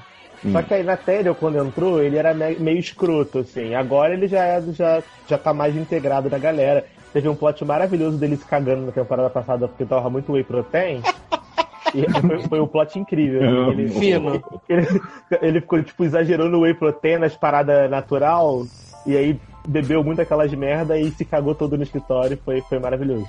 [0.52, 3.74] Só que aí Nathaniel, quando entrou, ele era me- meio escroto, assim.
[3.74, 6.84] Agora ele já, é, já, já tá mais integrado na galera.
[7.14, 11.00] Teve um plot maravilhoso dele se cagando na temporada passada porque tava muito whey protein.
[11.94, 13.42] E foi, foi um plot incrível.
[13.42, 13.88] Eu Ele.
[13.88, 14.42] Fino.
[14.68, 14.86] ele,
[15.40, 18.66] ele ficou, tipo, exagerando o whey protein nas paradas natural.
[19.06, 22.38] E aí bebeu muito aquelas merda e se cagou todo no escritório.
[22.44, 23.26] Foi, foi maravilhoso.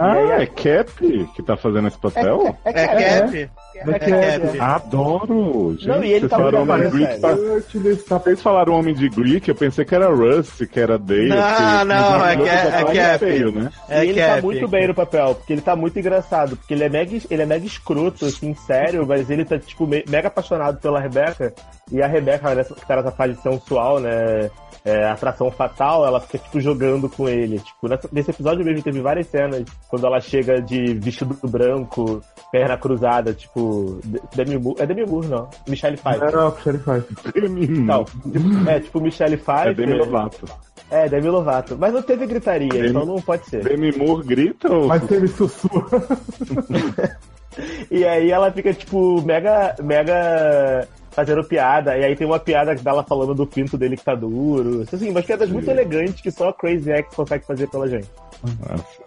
[0.00, 2.56] Ah, aí, é Cap que tá fazendo esse papel?
[2.64, 3.50] É Cap.
[3.74, 4.60] É Cap.
[4.60, 5.72] Adoro!
[5.72, 8.18] Gente, Não, e ele tá falaram muito Homem Greek, tá...
[8.18, 11.28] Vocês falaram Homem de Greek, eu pensei que era Rusty, que era Dale.
[11.30, 11.84] Não, que...
[11.84, 13.18] não, é tá é mais Cap.
[13.18, 13.70] feio, né?
[13.88, 14.36] É e ele Cap.
[14.36, 17.42] tá muito bem no papel, porque ele tá muito engraçado, porque ele é mega, ele
[17.42, 21.52] é mega escroto, assim, sério, mas ele tá, tipo, me- mega apaixonado pela Rebeca,
[21.90, 24.48] e a Rebeca, nessa, que tá nessa fase sensual, né,
[24.84, 27.58] é, atração fatal, ela fica, tipo, jogando com ele.
[27.58, 32.22] Tipo, nessa- nesse episódio mesmo teve várias cenas quando ela chega de vestido branco,
[32.52, 33.98] perna cruzada, tipo.
[34.04, 34.80] De- Demi Moore.
[34.82, 35.48] É Demi Moore, não.
[35.68, 36.28] Michelle Pfeiffer.
[36.28, 37.04] Era o que ele faz.
[37.84, 39.68] Não, tipo- é tipo Michelle Pfeiffer.
[39.68, 40.46] É Demi Lovato.
[40.90, 41.76] É, Demi Lovato.
[41.78, 43.62] Mas não teve gritaria, Demi- então não pode ser.
[43.62, 44.86] Demi Moore grita ou...
[44.86, 45.86] Mas teve sussurro.
[47.90, 50.86] E aí ela fica, tipo, mega, mega
[51.18, 51.98] fazendo piada.
[51.98, 54.82] E aí tem uma piada dela falando do pinto dele que tá duro.
[54.92, 58.08] Assim, umas piadas muito elegantes que só a Crazy X consegue fazer pela gente.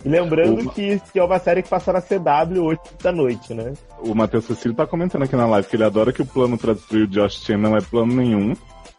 [0.03, 3.71] E lembrando que, que é uma série que passa na CW 8 da noite, né?
[3.99, 6.73] O Matheus Cecílio tá comentando aqui na live que ele adora que o plano pra
[6.73, 8.53] destruir o Josh Chen não é plano nenhum.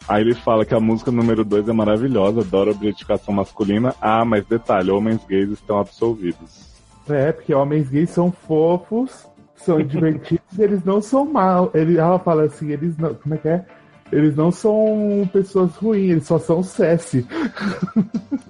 [0.08, 3.94] Aí ele fala que a música número 2 é maravilhosa, adora a objetificação masculina.
[4.00, 6.72] Ah, mas detalhe, homens gays estão absolvidos.
[7.10, 9.26] É, porque homens gays são fofos,
[9.64, 11.70] são divertidos, eles não são mal.
[11.74, 13.14] Ele, ela fala assim, eles não.
[13.14, 13.64] Como é que é?
[14.12, 17.26] Eles não são pessoas ruins, eles só são Cessi.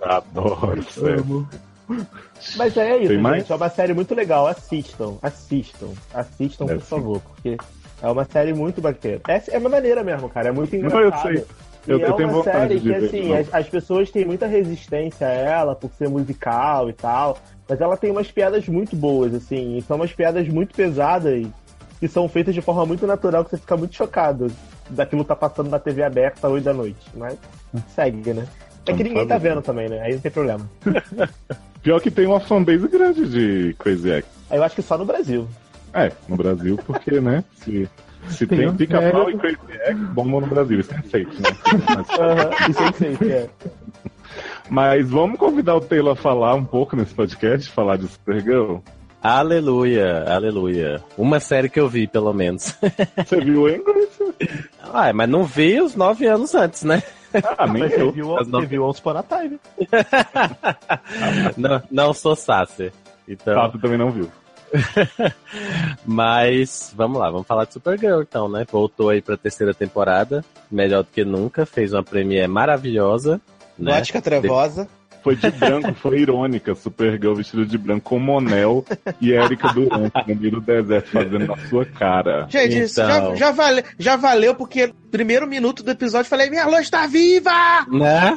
[0.03, 1.49] Adoro, Amo.
[2.57, 3.21] Mas é isso, Tem gente.
[3.21, 3.51] mais?
[3.51, 4.47] É uma série muito legal.
[4.47, 6.89] Assistam, assistam, assistam, É, por sim.
[6.89, 7.57] favor, porque
[8.03, 9.21] é uma série muito bacana.
[9.29, 10.49] É, é uma maneira mesmo, cara.
[10.49, 11.29] É muito Não, engraçado.
[11.31, 11.47] eu sei.
[11.87, 13.05] Eu, e eu é tenho uma série que, ver.
[13.05, 13.37] assim, não.
[13.37, 17.39] as, as pessoas têm muita resistência a ela por ser musical e tal,
[17.73, 21.47] mas ela tem umas piadas muito boas, assim, e são umas piadas muito pesadas
[21.99, 24.53] que são feitas de forma muito natural que você fica muito chocado
[24.91, 27.01] daquilo tá passando na TV aberta às 8 da noite.
[27.15, 27.39] Mas
[27.95, 28.47] segue, né?
[28.85, 30.03] É que ninguém tá vendo também, né?
[30.03, 30.69] Aí não tem problema.
[31.83, 34.27] Pior que tem uma fanbase grande de Crazy X.
[34.51, 35.49] Aí eu acho que só no Brasil.
[35.95, 37.43] É, no Brasil, porque, né?
[37.55, 37.89] Se,
[38.29, 41.49] se Tem tem, pica-pau e Crazy X, bombam no Brasil, isso é aceito, né?
[42.21, 43.49] Aham, isso é feito, é.
[44.69, 48.79] Mas vamos convidar o Taylor a falar um pouco nesse podcast, falar de Supergirl.
[49.23, 51.03] Aleluia, aleluia.
[51.17, 52.77] Uma série que eu vi, pelo menos.
[53.25, 54.09] Você viu Angry?
[54.83, 57.03] Ah, mas não vi os nove anos antes, né?
[57.57, 58.13] Ah, nem Mas você eu.
[58.13, 59.59] viu, você viu Once Upon a Time.
[61.57, 62.93] não, não sou Sasser.
[63.27, 63.59] Então...
[63.59, 64.29] Ah, tu também não viu.
[66.05, 68.67] Mas vamos lá, vamos falar de Supergirl então, né?
[68.71, 73.41] Voltou aí pra terceira temporada, melhor do que nunca, fez uma premiere maravilhosa.
[73.83, 73.97] Né?
[73.97, 74.89] Gótica trevosa.
[75.23, 76.75] Foi de branco, foi irônica.
[76.75, 78.85] Supergirl vestido de branco com Monel
[79.21, 82.47] e Érica Durante no meio do deserto fazendo na sua cara.
[82.49, 83.37] Gente, isso já, Então.
[83.37, 87.07] já, vale, já valeu, porque no primeiro minuto do episódio eu falei: Minha luz tá
[87.07, 87.53] viva!
[87.89, 88.37] Né?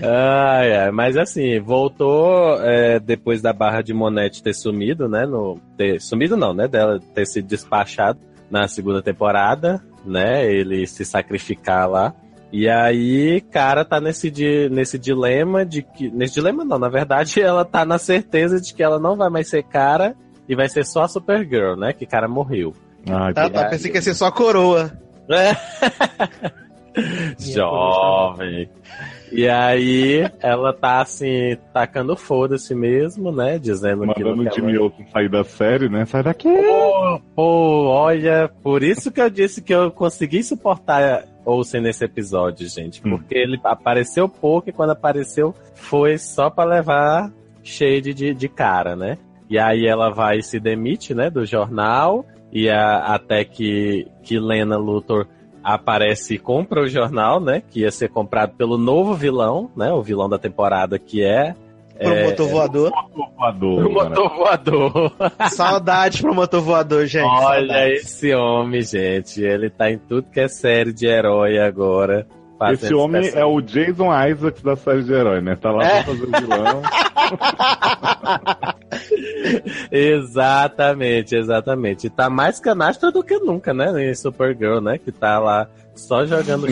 [0.00, 5.26] ai, ai, mas assim, voltou é, depois da barra de Monete ter sumido, né?
[5.26, 6.68] No, ter, sumido não, né?
[6.68, 8.20] Dela ter sido despachado
[8.50, 10.50] na segunda temporada, né?
[10.50, 12.14] Ele se sacrificar lá.
[12.50, 16.10] E aí, cara, tá nesse, di, nesse dilema de que.
[16.10, 19.48] Nesse dilema não, na verdade, ela tá na certeza de que ela não vai mais
[19.48, 20.14] ser cara
[20.48, 21.92] e vai ser só a Supergirl, né?
[21.92, 22.74] Que cara morreu.
[23.06, 24.92] Ai, Tá, tá, pensei que ia ser só a coroa.
[25.30, 25.54] É.
[27.38, 28.66] Jovem.
[29.32, 33.58] E aí, ela tá assim, tacando foda-se mesmo, né?
[33.58, 34.78] Dizendo que Mandando o Jimmy.
[34.78, 36.04] Olsen sair da série, né?
[36.06, 36.48] Sai daqui!
[36.48, 42.68] Pô, pô, olha, por isso que eu disse que eu consegui suportar Olsen nesse episódio,
[42.68, 43.00] gente.
[43.00, 47.30] Porque ele apareceu pouco e quando apareceu foi só pra levar
[47.62, 49.18] shade de, de cara, né?
[49.50, 54.38] E aí ela vai e se demite, né, do jornal, e a- até que, que
[54.38, 55.26] Lena Luthor
[55.62, 60.02] aparece e compra o jornal, né, que ia ser comprado pelo novo vilão, né, o
[60.02, 61.54] vilão da temporada que é...
[61.98, 62.92] Promotor é, voador.
[63.36, 63.86] voador.
[63.86, 65.12] O motor voador.
[65.50, 67.26] Saudades pro motor voador, gente.
[67.26, 68.04] Olha saudades.
[68.04, 69.42] esse homem, gente.
[69.42, 72.24] Ele tá em tudo que é série de herói agora.
[72.72, 75.54] Esse homem é o Jason Isaacs da série de herói, né?
[75.56, 76.02] Tá lá É.
[76.02, 76.82] pra fazer vilão.
[79.90, 82.06] Exatamente, exatamente.
[82.06, 84.10] E tá mais canastra do que nunca, né?
[84.10, 84.98] Em Supergirl, né?
[84.98, 86.66] Que tá lá só jogando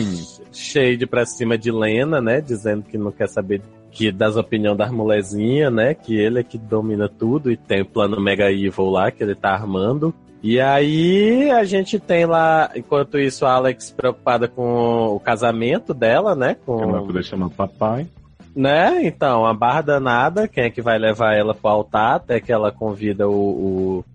[0.51, 2.41] shade pra cima de Lena, né?
[2.41, 3.61] Dizendo que não quer saber
[3.91, 5.93] que das opiniões das molezinhas, né?
[5.93, 9.35] Que ele é que domina tudo e tem o plano Mega Evil lá que ele
[9.35, 10.13] tá armando.
[10.49, 16.35] E aí a gente tem lá, enquanto isso, a Alex preocupada com o casamento dela,
[16.35, 16.55] né?
[16.65, 16.81] Com...
[16.81, 18.07] Ela poder chamar papai.
[18.55, 19.05] Né?
[19.05, 22.15] Então, a barra danada, quem é que vai levar ela pro altar?
[22.15, 24.05] Até que ela convida o, o,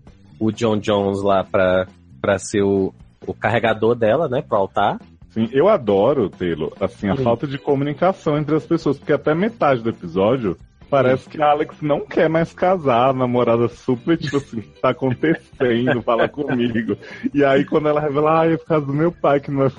[0.47, 1.85] o John Jones lá pra,
[2.19, 2.91] pra ser o,
[3.27, 4.41] o carregador dela, né?
[4.41, 4.99] Pro altar.
[5.29, 7.23] Sim, eu adoro, Taylor, assim, a Sim.
[7.23, 10.57] falta de comunicação entre as pessoas, porque até metade do episódio
[10.93, 14.79] parece que a Alex não quer mais casar, a namorada super, tipo assim, o que
[14.79, 16.95] tá acontecendo, fala comigo.
[17.33, 19.71] E aí quando ela revela, ah, é por causa do meu pai que não é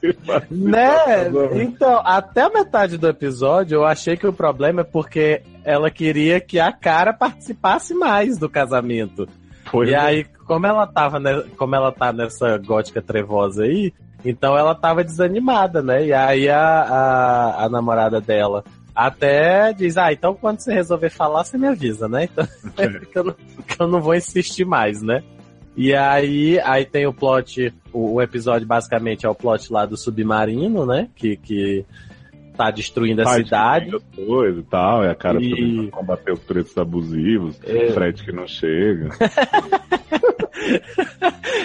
[0.50, 1.28] Né?
[1.62, 6.40] Então, até a metade do episódio eu achei que o problema é porque ela queria
[6.40, 9.28] que a cara participasse mais do casamento.
[9.70, 9.98] Pois e é.
[9.98, 13.92] aí, como ela tava, ne- como ela tá nessa gótica trevosa aí,
[14.24, 16.06] então ela tava desanimada, né?
[16.06, 18.64] E aí a, a, a namorada dela
[18.96, 22.24] Até diz, ah, então quando você resolver falar, você me avisa, né?
[22.24, 22.46] Então,
[23.12, 25.22] que, eu não, que eu não vou insistir mais, né?
[25.76, 29.98] E aí, aí tem o plot, o, o episódio basicamente é o plot lá do
[29.98, 31.10] submarino, né?
[31.14, 31.84] Que, que
[32.56, 33.90] tá destruindo a Pai cidade.
[34.14, 37.90] Coisa e tal, e a cara E- combater os preços abusivos, É.
[37.92, 39.10] Fred que não chega.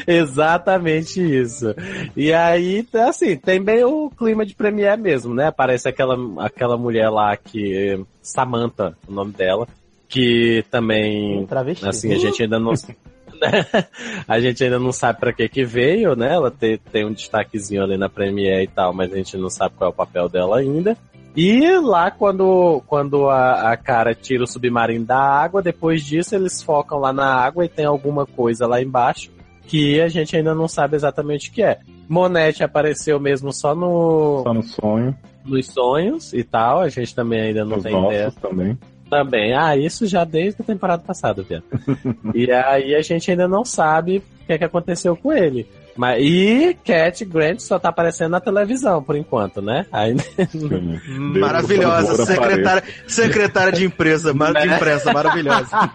[0.08, 1.74] Exatamente isso.
[2.16, 5.48] E aí, tá assim, tem bem o clima de Premiere mesmo, né?
[5.48, 8.04] Aparece aquela, aquela mulher lá que.
[8.22, 9.68] Samantha, o nome dela.
[10.08, 11.46] Que também.
[11.48, 11.88] Travesti.
[11.88, 12.74] Assim, a gente ainda não.
[14.28, 16.34] a gente ainda não sabe pra que que veio, né?
[16.34, 19.76] Ela tem, tem um destaquezinho ali na Premiere e tal, mas a gente não sabe
[19.76, 20.98] qual é o papel dela ainda.
[21.36, 26.62] E lá, quando, quando a, a cara tira o submarino da água, depois disso eles
[26.62, 29.32] focam lá na água e tem alguma coisa lá embaixo
[29.66, 31.80] que a gente ainda não sabe exatamente o que é.
[32.10, 34.42] Monete apareceu mesmo só no.
[34.44, 35.18] Só no sonho.
[35.46, 38.32] Nos sonhos e tal, a gente também ainda não Os tem ideia.
[38.42, 38.78] também.
[39.12, 39.54] Também.
[39.54, 41.66] Ah, isso já desde a temporada passada, Viado.
[42.34, 45.68] e aí a gente ainda não sabe o que, é que aconteceu com ele.
[45.98, 49.86] Mas, e Cat Grant só tá aparecendo na televisão, por enquanto, né?
[49.92, 50.24] Ainda...
[51.38, 54.76] Maravilhosa, secretária, secretária de empresa, mar- de Né?
[54.78, 55.92] imprensa, maravilhosa.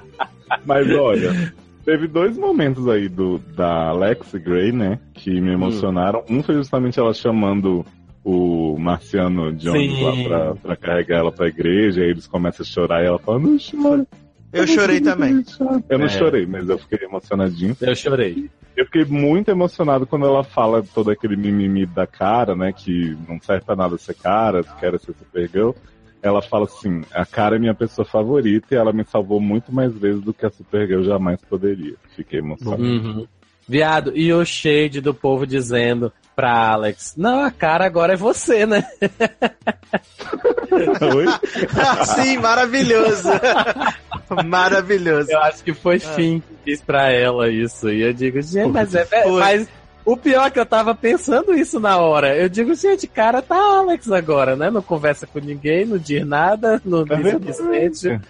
[0.64, 1.52] Mas olha,
[1.84, 4.98] teve dois momentos aí do, da Alex Gray, né?
[5.12, 6.24] Que me emocionaram.
[6.30, 7.84] Um foi justamente ela chamando
[8.24, 10.02] o Marciano Jones Sim.
[10.02, 13.38] lá pra, pra carregar ela pra igreja, aí eles começam a chorar e ela fala,
[13.38, 14.06] não chora.
[14.52, 15.44] Eu chorei também.
[15.88, 16.08] Eu não É.
[16.08, 17.76] chorei, mas eu fiquei emocionadinho.
[17.80, 18.48] Eu chorei.
[18.76, 22.72] Eu fiquei muito emocionado quando ela fala todo aquele mimimi da cara, né?
[22.72, 25.70] Que não serve pra nada ser cara, quero ser Supergirl.
[26.22, 29.92] Ela fala assim, a cara é minha pessoa favorita e ela me salvou muito mais
[29.92, 31.94] vezes do que a Supergirl jamais poderia.
[32.16, 32.82] Fiquei emocionado.
[32.82, 33.26] Uhum.
[33.68, 38.66] Viado, e o shade do povo dizendo pra Alex, não, a cara agora é você,
[38.66, 38.84] né?
[40.70, 41.26] Oi?
[42.06, 43.28] Sim, maravilhoso.
[44.46, 45.30] maravilhoso.
[45.30, 47.88] Eu acho que foi Finn que disse pra ela isso.
[47.90, 49.40] E eu digo, gente, mas é Foi.
[49.40, 49.68] mas
[50.04, 52.36] o pior é que eu tava pensando isso na hora.
[52.36, 54.70] Eu digo, gente, cara, tá Alex agora, né?
[54.70, 58.20] Não conversa com ninguém, não diz nada, não É diz o que sente.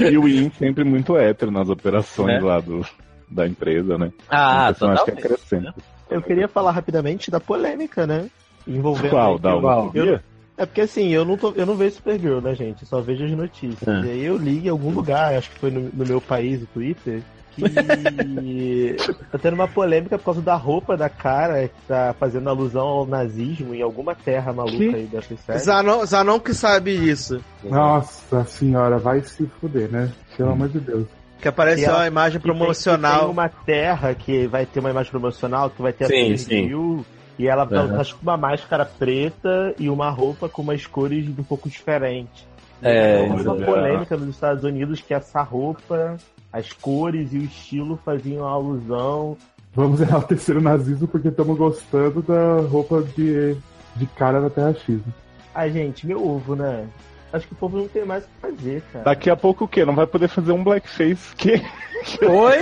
[0.00, 2.40] E o Ian sempre muito hétero nas operações Né?
[2.40, 2.86] lá do,
[3.30, 4.12] da empresa, né?
[4.28, 5.26] Ah, Então, acho que totalmente.
[5.34, 5.74] acrescenta.
[6.10, 8.28] Eu queria falar rapidamente da polêmica, né?
[8.66, 9.10] Envolvendo.
[9.10, 9.38] Qual?
[9.38, 9.50] Da
[9.94, 10.20] eu-
[10.58, 12.82] É porque assim, eu não, tô, eu não vejo Supergirl, né, gente?
[12.82, 13.88] Eu só vejo as notícias.
[13.88, 14.06] É.
[14.06, 16.66] E aí eu li em algum lugar, acho que foi no, no meu país, o
[16.66, 17.22] Twitter,
[17.52, 17.62] que
[19.32, 23.06] tá tendo uma polêmica por causa da roupa da cara que tá fazendo alusão ao
[23.06, 24.94] nazismo em alguma terra maluca Que?
[24.94, 25.58] aí dessa série.
[25.60, 27.40] Zanon, Zanon que sabe isso.
[27.64, 30.10] Nossa senhora, vai se fuder, né?
[30.36, 31.06] Pelo amor de Deus.
[31.40, 33.14] Que apareceu E ela- uma imagem tem- promocional.
[33.20, 36.38] que Tem uma terra que vai ter uma imagem promocional que vai ter Sim, a
[36.38, 37.00] Supergirl,
[37.38, 37.88] E ela tá Uhum.
[38.04, 42.46] que com uma máscara preta e uma roupa com umas cores um pouco diferentes.
[42.82, 46.18] É, Houve uma polêmica nos Estados Unidos que essa roupa,
[46.52, 49.38] as cores e o estilo faziam alusão.
[49.74, 53.56] Vamos errar o terceiro nazismo porque estamos gostando da roupa de,
[53.96, 54.96] de cara da Terra X.
[54.96, 55.12] né?
[55.54, 56.84] Ai, gente, meu ovo, né?
[57.32, 59.04] Acho que o povo não tem mais o que fazer, cara.
[59.04, 59.84] Daqui a pouco o quê?
[59.84, 61.34] Não vai poder fazer um blackface?
[61.36, 61.62] Que?
[62.26, 62.58] Oi?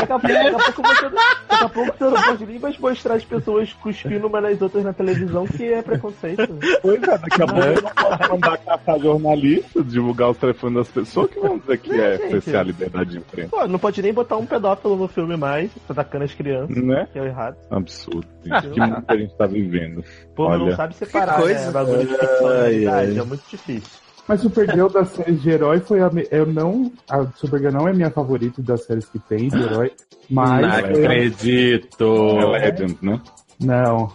[0.00, 2.78] Daqui a pouco, daqui a pouco você, daqui a pouco você não pode nem mais
[2.78, 6.48] mostrar as pessoas cuspindo umas nas outras na televisão, que é preconceito.
[6.80, 10.88] Pois é, daqui a pouco eu não posso mandar caçar jornalistas, divulgar os telefones das
[10.88, 12.56] pessoas que vão dizer que é, gente.
[12.56, 13.50] a liberdade de imprensa.
[13.50, 17.06] Pô, não pode nem botar um pedófilo no filme mais, atacando as crianças, Né?
[17.12, 17.56] que é o errado.
[17.70, 18.26] Absurdo.
[18.44, 18.70] gente.
[18.70, 19.98] Que mundo que a gente tá vivendo.
[19.98, 20.76] O povo não Olha.
[20.76, 21.66] sabe separar, Que coisa.
[21.66, 21.70] né?
[21.72, 23.18] Bagulho de ficção realidade, ai.
[23.18, 23.88] é muito difícil.
[24.28, 26.10] Mas Supergirl das séries de herói foi a.
[26.30, 26.92] Eu não.
[27.08, 29.92] A Supergirl não é minha favorita das séries que tem de herói.
[30.28, 30.60] Mas.
[30.62, 32.04] Não a- acredito.
[32.38, 33.20] É Legend, né?
[33.58, 34.12] Não.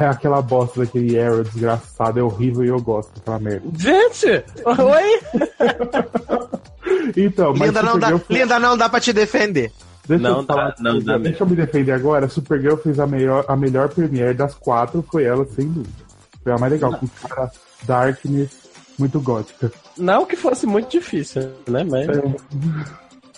[0.00, 3.68] É aquela bosta daquele Arrow desgraçado, é horrível e eu gosto daquela merda.
[3.78, 4.44] Gente!
[4.64, 5.20] Oi?
[7.16, 9.72] Então, mas Linda não, dá, foi- Linda não dá pra te defender.
[10.06, 12.28] Deixa Não eu falar, dá, não dá Deixa eu me defender agora.
[12.28, 15.94] Supergirl fez a melhor, a melhor premiere das quatro, foi ela, sem dúvida.
[16.42, 17.50] Foi a mais legal, com cara
[17.84, 18.50] darkness,
[19.00, 19.72] muito gótica.
[19.98, 21.82] Não que fosse muito difícil, né?
[21.84, 22.08] Mas.
[22.08, 22.22] É.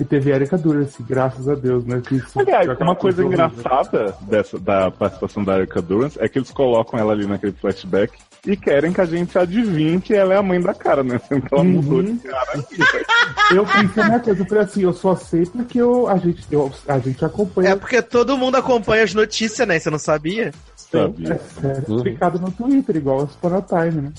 [0.01, 2.03] E teve Erika Durance, graças a Deus, né?
[2.05, 6.51] Que isso- Aliás, uma coisa engraçada dessa, da participação da Erika Durance é que eles
[6.51, 8.13] colocam ela ali naquele flashback
[8.47, 11.21] e querem que a gente adivinhe que ela é a mãe da cara, né?
[11.29, 12.17] Que ela mudou Uhum.
[12.17, 12.65] de cara.
[13.55, 16.73] Eu pensei na coisa, eu falei assim, eu só sei porque eu, a, gente, eu,
[16.89, 17.71] a gente acompanha.
[17.71, 19.79] É porque todo mundo acompanha as notícias, né?
[19.79, 20.53] Você não sabia?
[20.75, 21.25] Sabe?
[21.31, 24.13] É, é explicado no Twitter, igual o Spawn Time, né?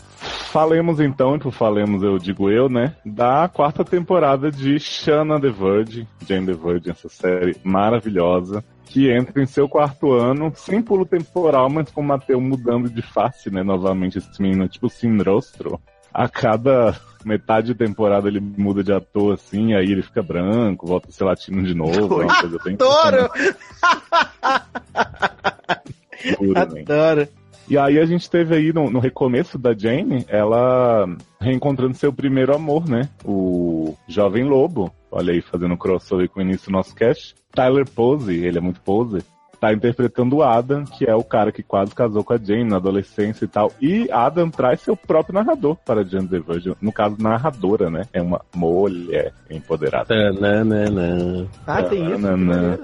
[0.51, 2.95] Falemos então, e por falemos eu digo eu, né?
[3.03, 9.41] Da quarta temporada de Shanna the Virgin, Jane the Virgin, essa série maravilhosa, que entra
[9.41, 13.63] em seu quarto ano, sem pulo temporal, mas com o Mateu mudando de face, né?
[13.63, 15.79] Novamente, esse menino, tipo Sinrostro.
[16.13, 21.09] A cada metade de temporada ele muda de ator, assim, aí ele fica branco, volta
[21.09, 23.31] a ser latino de novo, uma coisa bem Adoro!
[26.73, 26.81] né?
[26.81, 27.27] Adoro.
[27.67, 31.07] E aí a gente teve aí no, no recomeço da Jane, ela
[31.39, 33.09] reencontrando seu primeiro amor, né?
[33.23, 34.93] O jovem lobo.
[35.11, 37.35] Olha aí, fazendo crossover com o início do nosso cast.
[37.51, 39.23] Tyler Pose, ele é muito pose.
[39.59, 42.75] Tá interpretando o Adam, que é o cara que quase casou com a Jane na
[42.75, 43.71] adolescência e tal.
[43.81, 46.75] E Adam traz seu próprio narrador para Jane the Virgin.
[46.81, 48.03] No caso, narradora, né?
[48.11, 50.05] É uma mulher empoderada.
[50.05, 51.47] Tananana.
[51.65, 52.21] Ah, tem isso?
[52.21, 52.79] Tananana.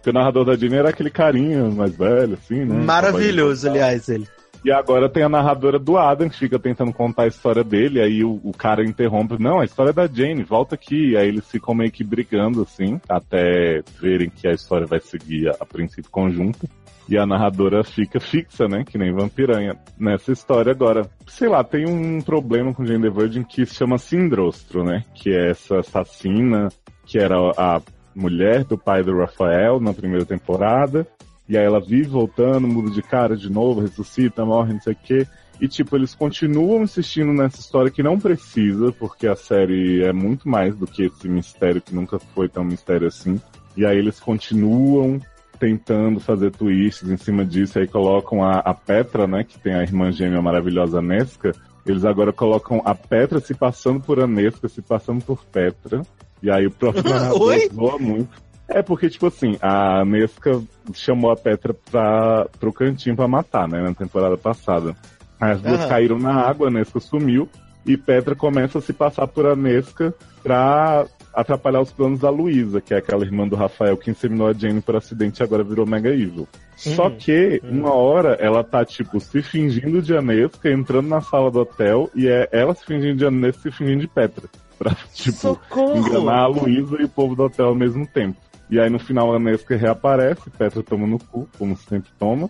[0.00, 2.74] Porque o narrador da Jane era aquele carinho mais velho, assim, né?
[2.82, 4.26] Maravilhoso, aliás, ele.
[4.64, 8.24] E agora tem a narradora do Adam, que fica tentando contar a história dele, aí
[8.24, 11.10] o, o cara interrompe, não, a história é da Jane, volta aqui.
[11.10, 15.48] E aí eles ficam meio que brigando, assim, até verem que a história vai seguir
[15.48, 16.66] a, a princípio conjunta.
[17.08, 18.84] E a narradora fica fixa, né?
[18.88, 19.76] Que nem vampiranha.
[19.98, 21.10] Nessa história agora.
[21.26, 25.02] Sei lá, tem um problema com Jane the Virgin que se chama Sindrostro, né?
[25.14, 26.68] Que é essa assassina,
[27.04, 27.80] que era a
[28.14, 31.06] mulher do pai do Rafael na primeira temporada.
[31.48, 34.96] E aí ela vive voltando, muda de cara de novo, ressuscita, morre, não sei o
[34.96, 35.26] quê.
[35.60, 40.48] E, tipo, eles continuam insistindo nessa história que não precisa, porque a série é muito
[40.48, 43.38] mais do que esse mistério, que nunca foi tão mistério assim.
[43.76, 45.20] E aí eles continuam
[45.58, 49.82] tentando fazer twists em cima disso, aí colocam a, a Petra, né, que tem a
[49.82, 51.52] irmã gêmea maravilhosa Nesca,
[51.84, 56.02] eles agora colocam a Petra se passando por Anesca, se passando por Petra,
[56.42, 58.28] e aí o próprio narrador zoa muito.
[58.68, 60.62] É porque, tipo assim, a Nesca
[60.94, 64.94] chamou a Petra pra, pro cantinho pra matar, né, na temporada passada.
[65.40, 65.88] Aí as duas Aham.
[65.88, 67.48] caíram na água, a Nesca sumiu,
[67.84, 72.92] e Petra começa a se passar por Anesca pra atrapalhar os planos da Luísa, que
[72.94, 76.10] é aquela irmã do Rafael que inseminou a Jane por acidente e agora virou Mega
[76.10, 76.46] Evil.
[76.76, 77.16] Só Uhum.
[77.16, 82.08] que, uma hora, ela tá, tipo, se fingindo de Anesca, entrando na sala do hotel,
[82.14, 84.48] e é ela se fingindo de Anesca e se fingindo de Petra.
[84.80, 85.98] Pra, tipo, Socorro!
[85.98, 88.38] enganar a Luísa e o povo do hotel ao mesmo tempo.
[88.70, 92.48] E aí, no final, a Anesca reaparece, Petra toma no cu, como sempre toma.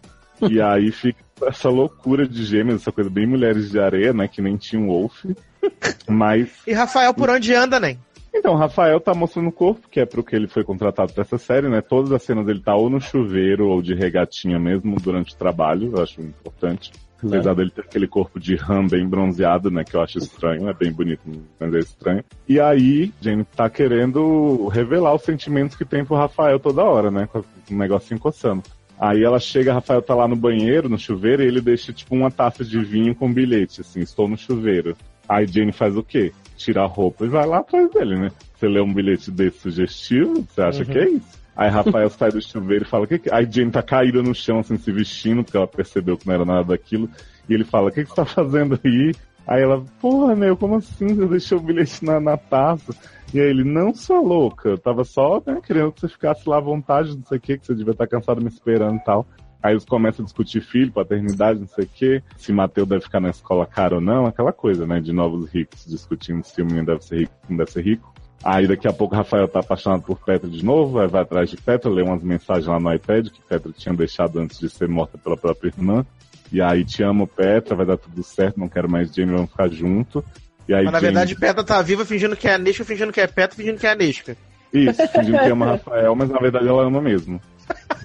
[0.48, 4.28] E aí fica essa loucura de gêmeos, essa coisa bem Mulheres de Areia, né?
[4.28, 5.24] Que nem tinha um Wolf.
[6.06, 7.96] Mas E Rafael, por onde anda, né?
[8.32, 11.22] então, o Rafael tá mostrando o corpo, que é pro que ele foi contratado pra
[11.22, 11.80] essa série, né?
[11.80, 15.90] Todas as cenas ele tá ou no chuveiro ou de regatinha mesmo durante o trabalho,
[15.96, 16.92] eu acho importante.
[17.24, 19.84] Apesar dele ter aquele corpo de rã bem bronzeado, né?
[19.84, 21.20] Que eu acho estranho, é bem bonito,
[21.58, 22.24] mas é estranho.
[22.48, 27.28] E aí, Jane tá querendo revelar os sentimentos que tem pro Rafael toda hora, né?
[27.30, 28.62] Com o negocinho coçando.
[28.98, 32.30] Aí ela chega, Rafael tá lá no banheiro, no chuveiro, e ele deixa tipo uma
[32.30, 34.94] taça de vinho com bilhete, assim, estou no chuveiro.
[35.26, 36.32] Aí Jane faz o quê?
[36.56, 38.30] Tira a roupa e vai lá atrás dele, né?
[38.54, 40.84] Você lê um bilhete desse sugestivo, você acha Uhum.
[40.90, 41.39] que é isso?
[41.60, 43.30] Aí Rafael sai do chuveiro e fala, que que...
[43.30, 46.44] aí Jane tá caída no chão, assim, se vestindo, porque ela percebeu que não era
[46.46, 47.06] nada daquilo.
[47.46, 49.12] E ele fala, o que, que você tá fazendo aí?
[49.46, 51.08] Aí ela, porra, meu, como assim?
[51.08, 52.94] Você deixou o bilhete na, na taça?
[53.34, 56.56] E aí ele, não sou louca, eu tava só né, querendo que você ficasse lá
[56.56, 59.26] à vontade, não sei o que, que você devia estar cansado me esperando e tal.
[59.62, 63.20] Aí eles começam a discutir filho, paternidade, não sei o que, se Mateus deve ficar
[63.20, 66.86] na escola cara ou não, aquela coisa, né, de novos ricos discutindo se o menino
[66.86, 68.14] deve ser rico não deve ser rico.
[68.42, 71.50] Aí daqui a pouco o Rafael tá apaixonado por Petra de novo, aí vai atrás
[71.50, 74.88] de Petra, lê umas mensagens lá no iPad que Petra tinha deixado antes de ser
[74.88, 76.06] morta pela própria irmã.
[76.50, 79.68] E aí te amo, Petra, vai dar tudo certo, não quero mais Jane, vamos ficar
[79.68, 80.24] junto.
[80.66, 83.20] E aí Mas na verdade, Petra tá viva fingindo que é a Nesca, fingindo que
[83.20, 84.36] é Petra, fingindo que é a Nesca.
[84.72, 87.40] Isso, fingindo que ama Rafael, mas na verdade ela ama mesmo.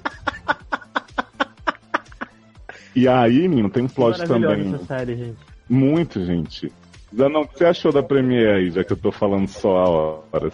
[2.96, 4.78] E aí, menino, tem um plot também.
[4.88, 5.38] série, gente.
[5.68, 6.72] Muito, gente.
[7.16, 9.90] Zanon, o que você achou da Premiere aí, já que eu tô falando só há
[9.90, 10.54] horas?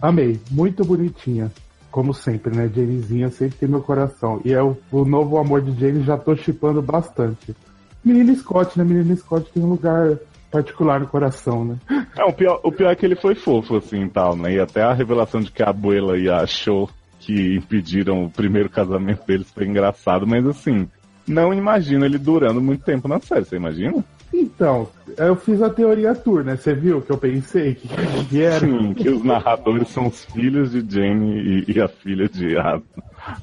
[0.00, 1.52] Amei, muito bonitinha.
[1.90, 2.70] Como sempre, né?
[2.74, 4.40] Janezinha sempre tem meu coração.
[4.44, 7.54] E é o, o novo amor de Jane, já tô chipando bastante.
[8.02, 8.84] Menina Scott, né?
[8.84, 10.18] Menina Scott tem um lugar
[10.50, 11.76] particular no coração, né?
[12.14, 14.52] É, o pior, o pior é que ele foi fofo, assim, e tal, né?
[14.52, 19.26] E até a revelação de que a abuela e achou que impediram o primeiro casamento
[19.26, 20.86] deles foi engraçado, mas assim,
[21.26, 24.04] não imagino ele durando muito tempo na série, você imagina?
[24.32, 26.56] Então, eu fiz a teoria tour, né?
[26.56, 27.88] Você viu que eu pensei que,
[28.28, 28.60] que era?
[28.60, 32.82] Sim, que os narradores são os filhos de Jane e, e a filha de Adam.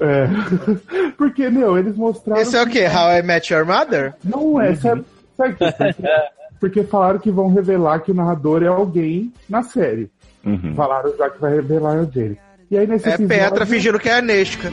[0.00, 0.26] É.
[1.16, 2.40] Porque, meu, eles mostraram.
[2.42, 2.86] Esse é o quê?
[2.86, 4.14] How I Met Your Mother?
[4.24, 5.04] Não é, sabe,
[5.36, 5.94] sabe por quê?
[5.94, 6.02] porque,
[6.60, 10.10] porque falaram que vão revelar que o narrador é alguém na série.
[10.44, 10.74] Uhum.
[10.74, 12.36] Falaram já que vai revelar a Jane.
[12.70, 14.68] E aí nesse É episódio- Petra fingindo que é a Nesca.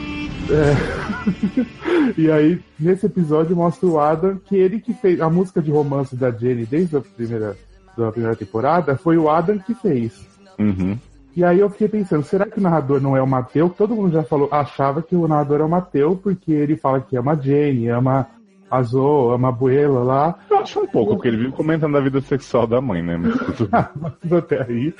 [0.50, 1.68] É.
[2.18, 6.16] E aí, nesse episódio, mostra o Adam que ele que fez a música de romance
[6.16, 7.56] da Jenny desde a primeira,
[7.96, 10.26] da primeira temporada, foi o Adam que fez.
[10.58, 10.98] Uhum.
[11.36, 13.70] E aí eu fiquei pensando, será que o narrador não é o Mateu?
[13.70, 17.16] Todo mundo já falou, achava que o narrador é o Mateu, porque ele fala que
[17.16, 18.26] ama a Jenny, ama
[18.68, 20.38] a Zoe, ama a Buela lá.
[20.50, 23.16] Eu acho um pouco, porque ele vive comentando a vida sexual da mãe, né?
[23.94, 24.92] Mas até aí.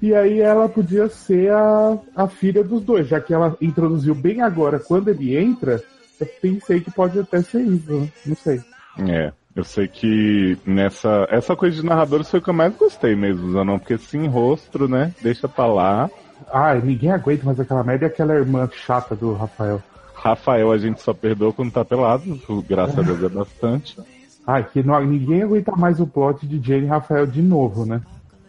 [0.00, 4.40] E aí ela podia ser a, a filha dos dois, já que ela introduziu bem
[4.40, 5.82] agora, quando ele entra,
[6.20, 8.60] eu pensei que pode até ser isso, não sei.
[9.08, 11.26] É, eu sei que nessa.
[11.30, 14.88] Essa coisa de narradores foi o que eu mais gostei mesmo, Zanon, porque sim, rostro,
[14.88, 15.12] né?
[15.22, 16.10] Deixa pra lá.
[16.52, 19.82] Ah, ninguém aguenta mais aquela merda e aquela irmã chata do Rafael.
[20.14, 23.98] Rafael a gente só perdoa quando tá pelado, graças a Deus é bastante.
[24.46, 28.00] Ah, que não, ninguém aguenta mais o plot de Jane e Rafael de novo, né?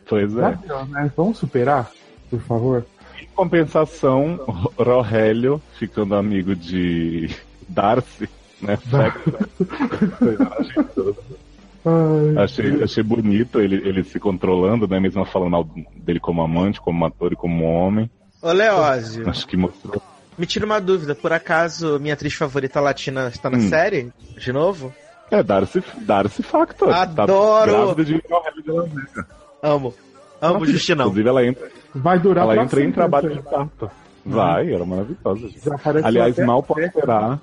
[0.08, 0.58] Pois é.
[0.66, 1.12] deu, né?
[1.18, 1.90] Vamos superar,
[2.30, 2.86] por favor.
[3.20, 7.30] Em compensação, Ro- Rogério ficando amigo de
[7.68, 8.30] Darcy,
[8.62, 8.78] né?
[11.86, 15.00] Ai, achei, achei bonito ele, ele se controlando, né?
[15.00, 18.10] Mesmo falando dele como amante, como ator e como homem.
[18.42, 20.02] Ô, Leózio, Acho que mostrou.
[20.38, 21.16] me tira uma dúvida.
[21.16, 23.70] Por acaso minha atriz favorita latina está na Hum.
[23.70, 24.12] série?
[24.38, 24.94] De novo?
[25.32, 26.90] É, Darcy, Darcy Factor.
[26.94, 27.66] Adoro!
[27.66, 29.28] Tá grávida de Vega.
[29.62, 29.94] Amo.
[30.42, 31.06] Amo Justinão.
[31.08, 33.36] Inclusive, ela entra, Vai durar ela entra em trabalho né?
[33.36, 33.90] de parto.
[34.26, 35.50] Vai, ela é maravilhosa.
[36.04, 36.82] Aliás, mal Teca.
[36.86, 37.40] esperar.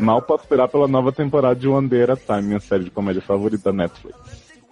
[0.00, 2.90] Mal posso esperar pela nova temporada de One Day at a Time, minha série de
[2.90, 4.16] comédia favorita da Netflix.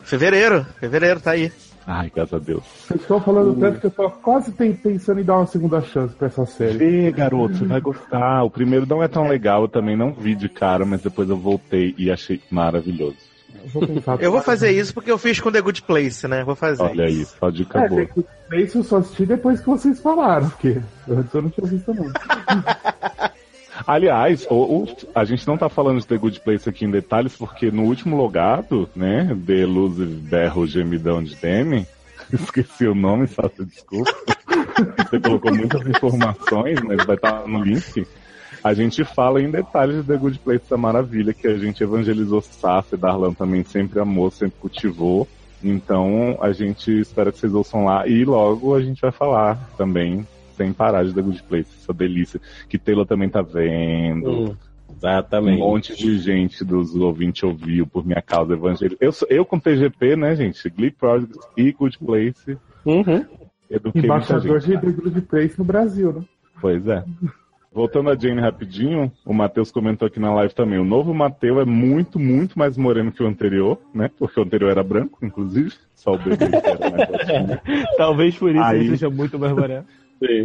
[0.02, 0.64] Fevereiro.
[0.78, 1.52] Fevereiro, tá aí.
[1.86, 2.62] Ai, graças a Deus.
[2.86, 6.28] Vocês estão falando tanto que eu tô quase pensando em dar uma segunda chance pra
[6.28, 6.78] essa série.
[6.78, 8.42] Vê, garoto, você vai gostar.
[8.44, 11.36] O primeiro não é tão legal, eu também não vi de cara, mas depois eu
[11.36, 13.16] voltei e achei maravilhoso.
[13.72, 14.22] Vou pensar.
[14.22, 16.44] Eu vou fazer isso porque eu fiz com The Good Place, né?
[16.44, 16.82] Vou fazer.
[16.82, 18.06] Olha aí, só dica É, boa.
[18.06, 21.66] tem que- isso eu só assisti depois que vocês falaram, porque antes eu não tinha
[21.66, 22.06] visto não.
[23.86, 27.36] Aliás, o- o- a gente não tá falando de The Good Place aqui em detalhes,
[27.36, 31.86] porque no último logado, né, The Elusive Berro Gemidão de Demi,
[32.32, 34.10] esqueci o nome, Sasha, desculpa.
[35.10, 38.06] Você colocou muitas informações, mas vai estar no link.
[38.62, 42.42] A gente fala em detalhes de The Good Place da Maravilha, que a gente evangelizou
[42.92, 45.26] e Darlan também sempre amou, sempre cultivou.
[45.62, 50.26] Então a gente espera que vocês ouçam lá e logo a gente vai falar também,
[50.60, 52.38] sem parar de The Good Place, essa delícia
[52.68, 54.50] que Taylor também tá vendo.
[54.50, 54.56] Hum,
[54.94, 55.56] exatamente.
[55.62, 59.02] Um monte de gente dos ouvintes ouviu por minha causa evangélica.
[59.02, 60.68] Eu, eu com TGP, né, gente?
[60.68, 62.58] Glee Project e Good Place.
[62.84, 63.24] Uhum.
[63.70, 64.80] Eduquei Embaixador gente.
[64.82, 66.24] de The Good Place no Brasil, né?
[66.60, 67.02] Pois é.
[67.72, 70.78] Voltando a Jane rapidinho, o Matheus comentou aqui na live também.
[70.80, 74.10] O novo Matheus é muito, muito mais moreno que o anterior, né?
[74.18, 75.72] Porque o anterior era branco, inclusive.
[75.94, 77.86] Só o bebê que era mais.
[77.96, 79.84] Talvez por isso Aí- ele seja muito mais moreno.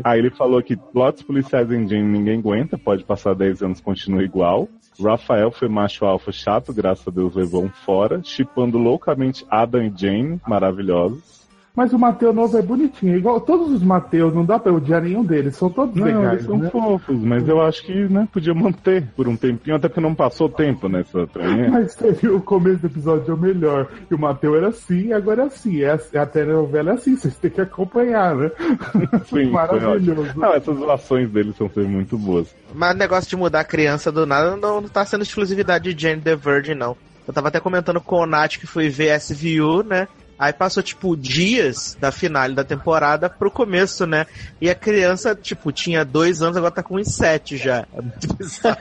[0.04, 4.24] Aí ele falou que plots policiais em Jane ninguém aguenta, pode passar 10 anos continua
[4.24, 4.70] igual.
[5.00, 8.22] Rafael foi macho alfa chato, graças a Deus levou um fora.
[8.24, 11.35] Chipando loucamente Adam e Jane, maravilhosos.
[11.76, 15.02] Mas o Mateu novo é bonitinho, é igual todos os Mateus, não dá pra odiar
[15.02, 16.70] nenhum deles, são todos Não, legais, eles são né?
[16.70, 20.48] fofos, mas eu acho que né, podia manter por um tempinho, até porque não passou
[20.48, 21.70] tempo nessa treinha.
[21.70, 23.88] Mas teve o começo do episódio é o melhor.
[24.10, 25.82] E o Mateu era assim, e agora é assim.
[25.82, 28.52] É, assim- a telenovela é assim, vocês têm que acompanhar, né?
[29.26, 30.32] Sim, foi Maravilhoso.
[30.36, 32.48] Não, essas zoações deles são sempre muito boas.
[32.74, 36.02] Mas o negócio de mudar a criança do nada não, não tá sendo exclusividade de
[36.02, 36.96] Jane the Virgin, não.
[37.28, 40.08] Eu tava até comentando com o Nath que foi ver SVU, né?
[40.38, 44.26] Aí passou, tipo, dias da finale da temporada pro começo, né?
[44.60, 47.86] E a criança, tipo, tinha dois anos, agora tá com uns sete já.
[47.94, 48.78] É muito bizarro.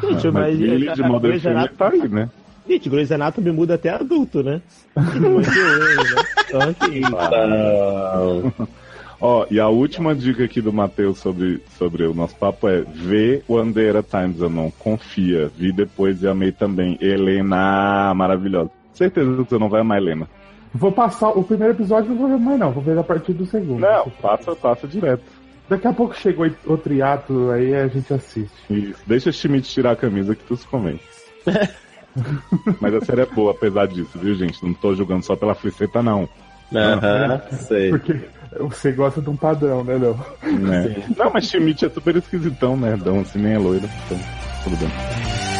[0.00, 2.28] Gente, mas mas ele de Modern Grey's tá aí, né?
[2.68, 4.60] Gente, Grey's Anatomy muda até adulto, né?
[4.96, 5.46] Não né?
[6.46, 7.00] Então, assim,
[9.20, 13.42] Ó, e a última dica aqui do Matheus sobre, sobre o nosso papo é vê
[13.48, 14.70] One Day at a Time, Zanon.
[14.78, 15.50] Confia.
[15.56, 16.98] Vi depois e amei também.
[17.00, 18.70] Helena, maravilhosa.
[18.96, 20.28] Certeza que você não vai amar a Helena.
[20.74, 23.44] Vou passar o primeiro episódio, não vou ver mais não, vou ver a partir do
[23.46, 23.80] segundo.
[23.80, 25.22] Não, passa, passa direto.
[25.68, 28.54] Daqui a pouco chegou outro hiato, aí a gente assiste.
[28.70, 29.02] Isso.
[29.06, 31.04] Deixa o Schmidt tirar a camisa que tu se convence.
[32.80, 34.64] Mas a série é boa, apesar disso, viu, gente?
[34.64, 36.28] Não tô julgando só pela fliceta, não.
[36.74, 37.90] Aham, sei.
[37.90, 38.18] Porque
[38.58, 40.18] você gosta de um padrão, né, Léo?
[40.42, 41.04] Né?
[41.16, 42.96] Não, mas Schmidt é super esquisitão, né?
[42.96, 43.88] Dão assim, nem é loiro.
[44.06, 44.18] Então,
[44.64, 45.55] tudo bem.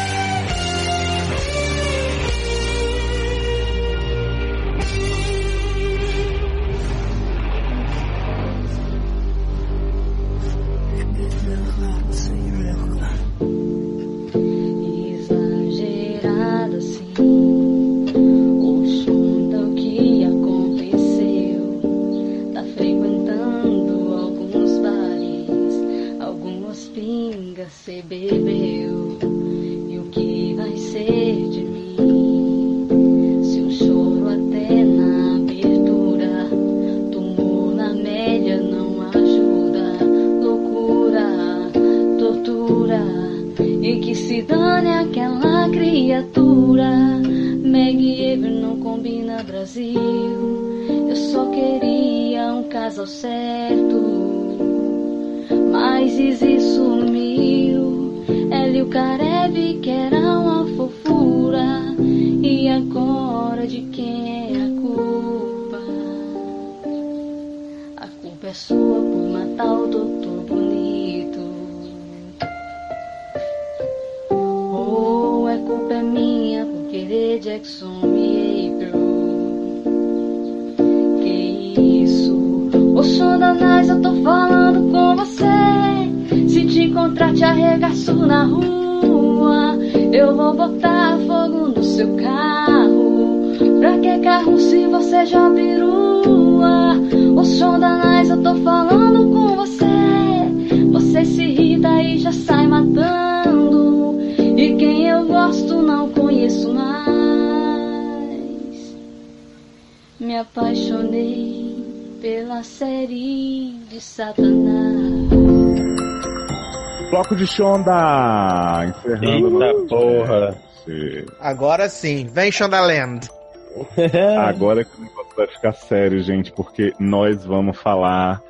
[117.37, 118.85] De Shonda!
[118.87, 119.65] Encerrando.
[119.65, 120.55] Eita porra.
[120.87, 121.27] Gente.
[121.41, 123.29] Agora sim, vem Shondaland.
[124.47, 128.41] Agora que o negócio vai ficar sério, gente, porque nós vamos falar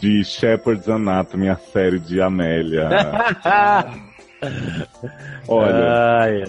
[0.00, 2.88] de Shepard's Anatomy, a série de Amélia.
[5.46, 6.42] Olha, Ai,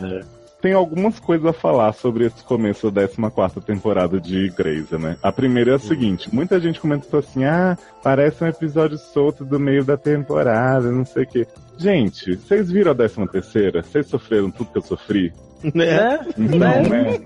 [0.64, 5.18] tem algumas coisas a falar sobre esse começo da 14 temporada de Grey's, né?
[5.22, 9.60] A primeira é a seguinte, muita gente comentou assim, ah, parece um episódio solto do
[9.60, 11.48] meio da temporada, não sei o quê.
[11.77, 13.84] Gente, vocês viram a 13 terceira?
[13.84, 15.34] Vocês sofreram tudo que eu sofri?
[15.76, 16.19] Né?
[16.38, 17.19] Não, né?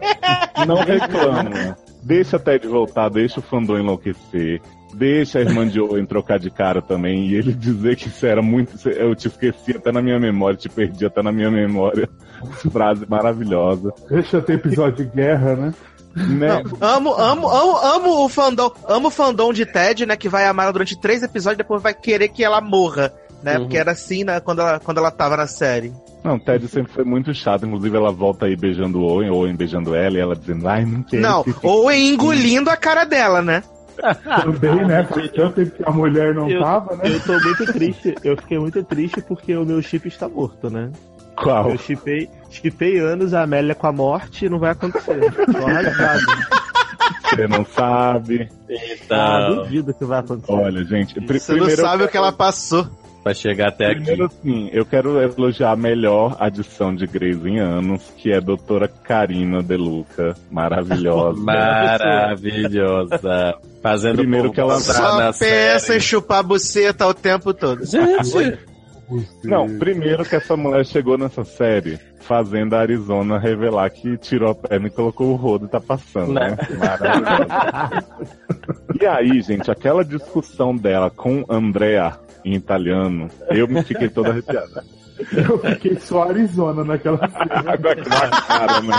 [0.65, 1.77] Não reclama.
[2.01, 4.61] Deixa a Ted voltar, deixa o fandom enlouquecer.
[4.97, 8.41] Deixa a irmã de Owen trocar de cara também e ele dizer que isso era
[8.41, 8.89] muito.
[8.89, 12.09] Eu te esqueci até na minha memória, te perdi até na minha memória.
[12.71, 13.93] Frase maravilhosa.
[14.09, 15.73] Deixa ter episódio de guerra, né?
[16.15, 16.63] Né?
[16.81, 20.63] Amo, amo, amo, amo o fandom, amo o fandom de Ted, né, que vai amar
[20.63, 23.13] ela durante três episódios e depois vai querer que ela morra,
[23.43, 23.59] né, Uhum.
[23.65, 25.93] porque era assim, né, quando ela, quando ela tava na série.
[26.23, 27.67] Não, Ted sempre foi muito chato.
[27.67, 31.03] Inclusive, ela volta aí beijando o Owen, Owen beijando ela, e ela dizendo, ai, não
[31.03, 31.21] quero.
[31.21, 33.61] Não, ou engolindo a cara dela, né?
[34.41, 35.03] Também, né?
[35.05, 37.03] Faz tanto tempo que a mulher não eu, tava, né?
[37.05, 38.15] eu tô muito triste.
[38.23, 40.91] Eu fiquei muito triste porque o meu chip está morto, né?
[41.35, 41.69] Qual?
[41.71, 45.19] Eu chipei, chipei anos a Amélia com a morte e não vai acontecer.
[45.31, 45.51] Tô.
[47.29, 48.49] Você não sabe.
[49.09, 50.51] Ah, duvido que vai acontecer.
[50.51, 52.87] Olha, gente, pri- Você não primeiro eu sabe o que ela passou.
[53.27, 53.95] Pra chegar até aqui.
[53.95, 58.39] Primeiro, assim, eu quero elogiar a melhor adição de Grey's em anos, que é a
[58.39, 60.33] doutora Karina Deluca.
[60.49, 61.37] Maravilhosa.
[61.43, 63.19] Maravilhosa.
[63.83, 65.97] Fazendo Primeiro que ela- Só na série.
[65.97, 67.83] em chupar buceta o tempo todo.
[67.85, 68.57] Gente,
[69.43, 74.55] Não, primeiro que essa mulher chegou nessa série fazendo a Arizona revelar que tirou a
[74.55, 76.55] perna e colocou o rodo e tá passando, né?
[76.77, 78.05] Maravilhosa.
[79.01, 82.17] e aí, gente, aquela discussão dela com Andrea
[82.47, 84.83] em italiano, eu me fiquei toda arrepiada.
[85.35, 87.73] Eu fiquei só Arizona naquela cena.
[87.73, 88.95] Água aqui na cara, né?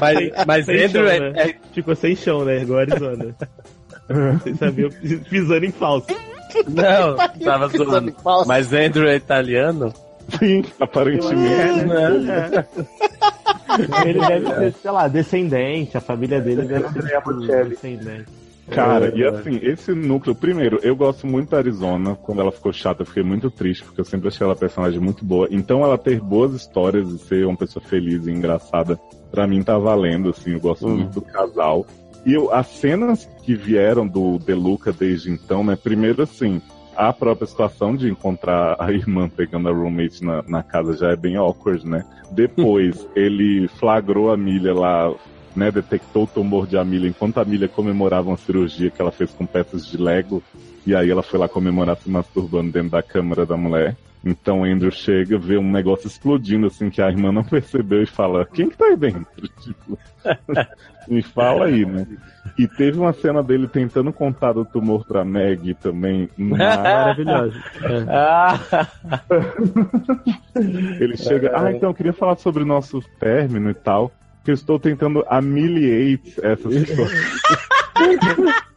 [0.00, 1.54] mas, mas Sem Andrew chão, é, né?
[1.72, 2.62] Ficou sem chão, né?
[2.62, 3.36] Igual Arizona.
[4.08, 4.90] Vocês sabiam,
[5.28, 6.06] pisando em falso.
[6.68, 8.14] Não, tava zoando.
[8.46, 9.92] Mas Andrew é italiano?
[10.38, 11.84] Sim, aparentemente.
[11.84, 12.66] Né?
[14.06, 15.96] Ele deve ser, sei lá, descendente.
[15.96, 17.32] A família dele deve ser tipo,
[17.68, 18.43] descendente.
[18.70, 19.16] Cara, É.
[19.16, 22.14] e assim, esse núcleo, primeiro, eu gosto muito da Arizona.
[22.14, 25.24] Quando ela ficou chata, eu fiquei muito triste, porque eu sempre achei ela personagem muito
[25.24, 25.46] boa.
[25.50, 28.98] Então, ela ter boas histórias e ser uma pessoa feliz e engraçada,
[29.30, 30.96] pra mim tá valendo, assim, eu gosto Uhum.
[30.96, 31.86] muito do casal.
[32.24, 35.76] E eu, as cenas que vieram do Deluca desde então, né?
[35.76, 36.62] Primeiro, assim,
[36.96, 41.16] a própria situação de encontrar a irmã pegando a roommate na, na casa já é
[41.16, 42.02] bem awkward, né?
[42.30, 45.12] Depois, ele flagrou a Milha lá,
[45.54, 45.70] né?
[45.70, 49.46] Detectou o tumor de Amília enquanto a Amília comemorava uma cirurgia que ela fez com
[49.46, 50.42] peças de Lego.
[50.86, 53.96] E aí ela foi lá comemorar se masturbando dentro da câmara da mulher.
[54.24, 58.46] Então Andrew chega, vê um negócio explodindo assim que a irmã não percebeu e fala,
[58.46, 59.26] quem que tá aí dentro?
[59.60, 59.98] Tipo,
[61.06, 62.06] me fala aí, né?
[62.58, 66.30] E teve uma cena dele tentando contar do tumor pra Meg também.
[66.38, 67.62] Maravilhoso.
[68.08, 68.58] Ah,
[70.98, 74.10] Ele chega, ah, então eu queria falar sobre o nosso término e tal.
[74.44, 77.06] Que eu estou tentando ameliate essa situação.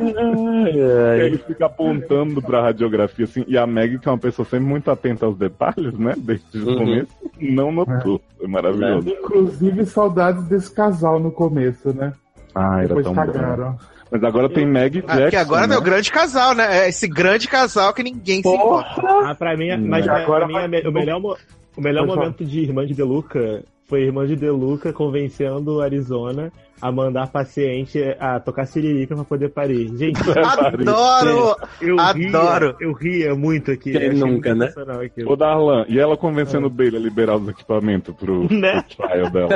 [0.00, 4.66] E aí fica apontando pra radiografia, assim, e a Meg, que é uma pessoa sempre
[4.66, 6.14] muito atenta aos detalhes, né?
[6.16, 6.76] Desde o Uhum.
[6.78, 7.08] começo,
[7.40, 8.20] não notou.
[8.38, 9.08] Foi maravilhoso.
[9.08, 12.12] Inclusive, saudades desse casal no começo, né?
[12.54, 13.72] Ah, era Depois tão cagaram.
[13.72, 13.78] bom.
[14.10, 15.38] Mas agora tem Meg e Ah, Jackson.
[15.38, 15.74] agora né?
[15.74, 16.84] é o grande casal, né?
[16.84, 19.02] É esse grande casal que ninguém se importa.
[19.24, 22.16] Ah, pra mim, mas pra Agora mim vai- o melhor, o melhor Pode falar.
[22.16, 28.40] momento de Irmã de Deluca foi Irmã de Deluca convencendo Arizona a mandar paciente a
[28.40, 29.88] tocar siririca pra poder parir.
[29.96, 31.56] Gente, Adoro!
[31.80, 32.66] eu Adoro!
[32.66, 33.92] Ria, eu ria muito aqui.
[33.92, 34.72] Quem nunca, né?
[35.04, 35.32] aquilo.
[35.32, 38.82] Ô, Darlan, e ela convencendo o Bailey a liberar os equipamentos pro, Né?
[38.82, 39.50] pro trial dela.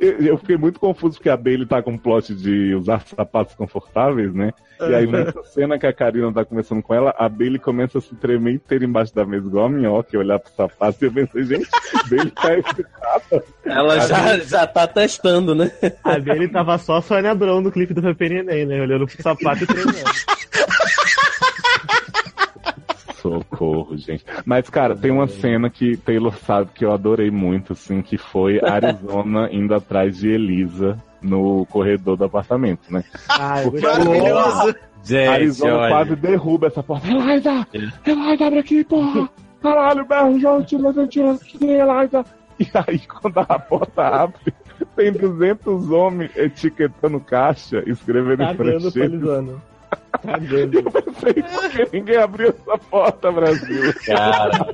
[0.00, 3.54] eu, eu fiquei muito confuso porque a Bailey tá com um plot de usar sapatos
[3.54, 4.52] confortáveis, né?
[4.80, 8.00] E aí nessa cena que a Karina tá conversando com ela, a Bailey começa a
[8.00, 11.12] se tremer inteira embaixo da mesa, igual a minhoca, e olhar pro sapato e eu
[11.12, 11.68] pensei, gente,
[12.10, 13.44] Bailey tá excitada.
[13.64, 15.70] Ela já, já tá testando, né?
[16.02, 18.80] A dele tava só a Sônia Abrão no clipe do Pepe Neném, né?
[18.80, 19.98] Olhando pro sapato e treinando.
[23.22, 24.24] Socorro, gente.
[24.44, 28.60] Mas, cara, tem uma cena que Taylor sabe que eu adorei muito, assim, que foi
[28.64, 33.02] Arizona indo atrás de Elisa no corredor do apartamento, né?
[33.28, 34.76] Ai, Porque Maravilhoso!
[35.02, 35.88] Gente, Arizona olha.
[35.88, 37.06] quase derruba essa porta.
[37.08, 37.66] Eliza!
[37.72, 39.28] Eliza, abre aqui, porra!
[39.62, 42.24] Caralho, berro, já tira, tira, aqui, Eliza!
[42.58, 44.54] E aí, quando a porta abre,
[44.96, 48.94] tem 200 homens etiquetando caixa, escrevendo em Cagando francês.
[48.94, 49.62] palizando.
[50.22, 50.78] Cagando.
[50.78, 51.44] Eu pensei,
[51.92, 53.92] ninguém abriu essa porta, Brasil?
[54.06, 54.66] Cara,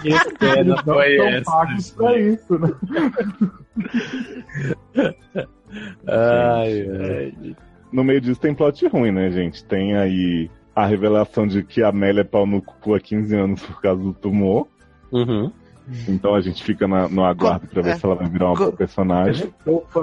[0.00, 1.94] que cena foi essa?
[1.96, 2.68] pra isso, né?
[6.08, 7.56] Ai, ai.
[7.92, 9.64] No meio disso tem plot ruim, né, gente?
[9.64, 13.62] Tem aí a revelação de que a Amélia é pau no cu há 15 anos
[13.62, 14.68] por causa do tumor.
[15.12, 15.50] Uhum.
[16.08, 17.96] Então a gente fica na- no aguardo pra ver é.
[17.96, 19.52] se ela vai virar uma boa personagem.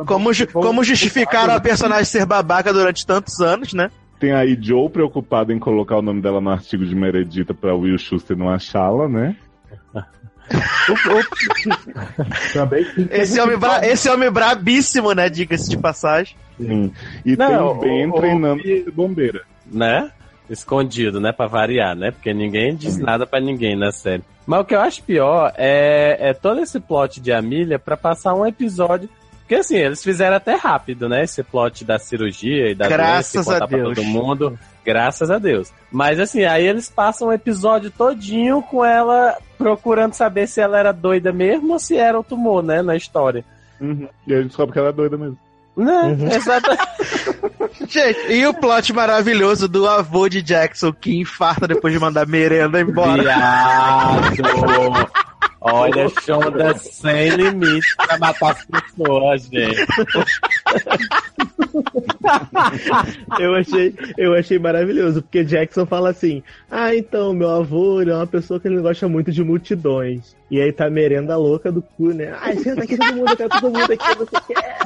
[0.05, 3.89] Como, ju- como justificaram a personagem ser babaca durante tantos anos, né?
[4.19, 7.97] Tem aí Joe preocupado em colocar o nome dela no artigo de Meredita pra Will
[7.97, 9.35] Schuster não achá-la, né?
[12.53, 15.29] Também tem que- Esse homem, bra- esse homem brabíssimo, né?
[15.29, 16.35] Diga-se de passagem.
[16.57, 16.91] Sim.
[17.25, 19.41] E Não, tem o Ben o- o- treinando ser bombeira.
[19.71, 20.09] né?
[20.49, 21.31] Escondido, né?
[21.31, 22.11] Pra variar, né?
[22.11, 24.23] Porque ninguém diz nada pra ninguém na série.
[24.45, 28.33] Mas o que eu acho pior é, é todo esse plot de Amília pra passar
[28.33, 29.09] um episódio.
[29.39, 31.23] Porque assim, eles fizeram até rápido, né?
[31.23, 33.93] Esse plot da cirurgia e da Graças doença, e contar a Deus.
[33.93, 34.59] pra todo mundo.
[34.85, 35.71] Graças a Deus.
[35.91, 40.91] Mas assim, aí eles passam o episódio todinho com ela procurando saber se ela era
[40.91, 42.81] doida mesmo ou se era o tumor, né?
[42.81, 43.45] Na história.
[43.79, 44.07] Uhum.
[44.27, 45.37] E a gente descobre que ela é doida mesmo.
[45.75, 46.17] Né?
[46.35, 46.83] Exatamente.
[47.89, 52.79] Gente, e o plot maravilhoso do avô de Jackson que infarta depois de mandar merenda
[52.79, 53.21] embora.
[53.23, 54.31] Viado!
[55.65, 59.85] Olha, Shonda sem limite pra matar as pessoas, gente.
[63.39, 68.15] eu achei, eu achei maravilhoso, porque Jackson fala assim: Ah, então, meu avô ele é
[68.15, 70.35] uma pessoa que ele gosta muito de multidões.
[70.51, 72.35] E aí tá a merenda louca do cu, né?
[72.41, 74.77] Ai, senta aqui todo mundo, eu quero todo mundo aqui, você quer.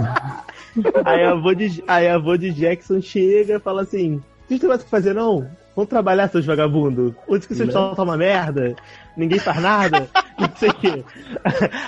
[1.05, 4.59] Aí a avô de, aí a avô de Jackson chega e fala assim: Vocês não
[4.59, 5.47] tem mais o que fazer, não?
[5.75, 7.13] Vamos trabalhar, seus vagabundos.
[7.27, 7.73] Onde que vocês Né?
[7.73, 8.75] só tá uma merda?
[9.15, 10.07] Ninguém faz nada?
[10.37, 11.03] Não sei o quê.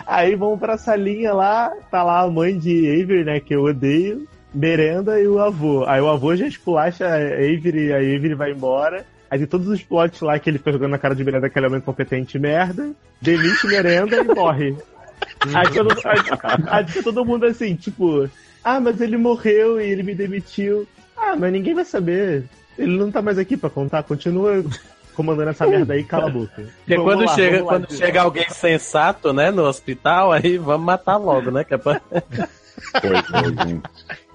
[0.05, 4.27] Aí vão pra salinha lá, tá lá a mãe de Avery, né, que eu odeio,
[4.53, 5.85] merenda e o avô.
[5.85, 9.05] Aí o avô já esculacha a Avery e a Avery vai embora.
[9.29, 11.57] Aí tem todos os plots lá que ele fica jogando na cara de merenda que
[11.57, 12.91] ele é um incompetente merda,
[13.21, 14.75] demite merenda e morre.
[15.53, 16.19] Aí, todo, aí,
[16.67, 18.29] aí fica todo mundo assim, tipo,
[18.63, 20.87] ah, mas ele morreu e ele me demitiu.
[21.15, 22.45] Ah, mas ninguém vai saber.
[22.77, 24.63] Ele não tá mais aqui pra contar, continua
[25.13, 26.53] comandando essa merda aí, cala a boca.
[26.55, 28.05] Porque Vamos quando, lá, chega, vamos lá, quando Diego.
[28.05, 31.63] chega alguém sensato, né, no hospital, aí vamos matar logo, né?
[31.65, 32.01] Que é pra...
[32.09, 33.83] Pois é, gente.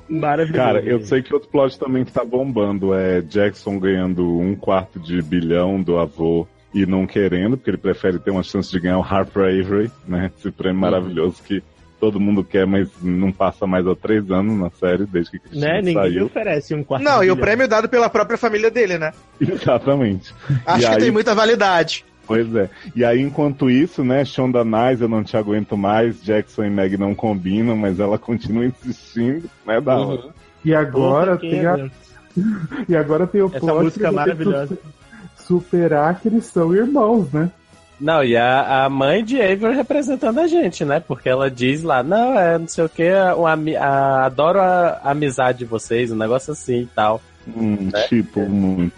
[0.07, 0.63] Maravilhoso.
[0.63, 5.01] Cara, eu sei que outro plot também que tá bombando é Jackson ganhando um quarto
[5.01, 8.99] de bilhão do avô e não querendo, porque ele prefere ter uma chance de ganhar
[8.99, 10.31] o Harper Avery, né?
[10.37, 11.63] Esse prêmio maravilhoso que
[12.05, 15.67] todo mundo quer, mas não passa mais há três anos na série, desde que Cristina
[15.67, 15.79] Né?
[15.79, 16.27] Ninguém saiu.
[16.27, 19.11] oferece um quarto Não, e o prêmio é dado pela própria família dele, né?
[19.41, 20.35] Exatamente.
[20.67, 22.05] Acho E que aí- tem muita validade.
[22.27, 22.69] Pois é.
[22.97, 26.97] E aí, enquanto isso, né, Shonda Nice, eu não te aguento mais, Jackson e Meg
[26.99, 30.07] não combinam, mas ela continua insistindo, né, Dala?
[30.15, 30.31] Uhum.
[30.65, 31.91] E agora Puta, tem a,
[32.89, 34.79] e agora tem o Essa plot música maravilhosa.
[35.37, 37.51] Superar que eles são irmãos, né?
[38.01, 41.01] Não, e a, a mãe de Avery representando a gente, né?
[41.01, 45.65] Porque ela diz lá, não, é não sei o que, adoro a, a amizade de
[45.65, 47.23] vocês, um negócio assim e tal.
[47.47, 48.95] Hum, Tipo, muito.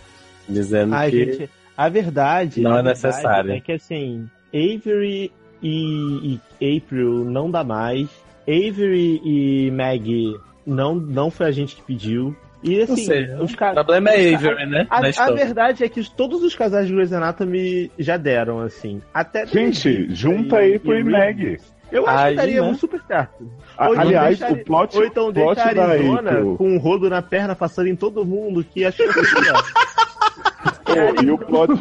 [0.48, 1.24] Dizendo Ai, que.
[1.24, 2.60] gente, a verdade.
[2.60, 3.52] Não a é verdade necessário.
[3.52, 5.32] É que assim, Avery
[5.62, 8.09] e, e April não dá mais.
[8.48, 12.36] Avery e Maggie não, não foi a gente que pediu.
[12.66, 16.02] E assim, seja, os ca- o problema é Avery, né, A, a verdade é que
[16.10, 19.01] todos os casais de Grey's Anatomy já deram, assim.
[19.14, 21.59] Até Gente, junta aí pro Meg.
[21.93, 22.68] Eu acho Aí, que daria né?
[22.68, 23.48] um super certo.
[23.78, 26.56] Ou então aliás, deixa- o plot- Ou então plot deixa a Arizona April.
[26.56, 29.14] com um rodo na perna passando em todo mundo, que acho que assim,
[29.55, 31.22] ó.
[31.22, 31.72] E o plot,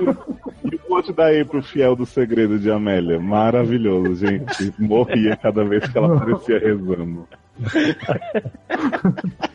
[0.71, 3.19] e o plot da April fiel do segredo de Amélia.
[3.19, 4.71] Maravilhoso, gente.
[4.77, 7.27] Morria cada vez que ela aparecia rezando.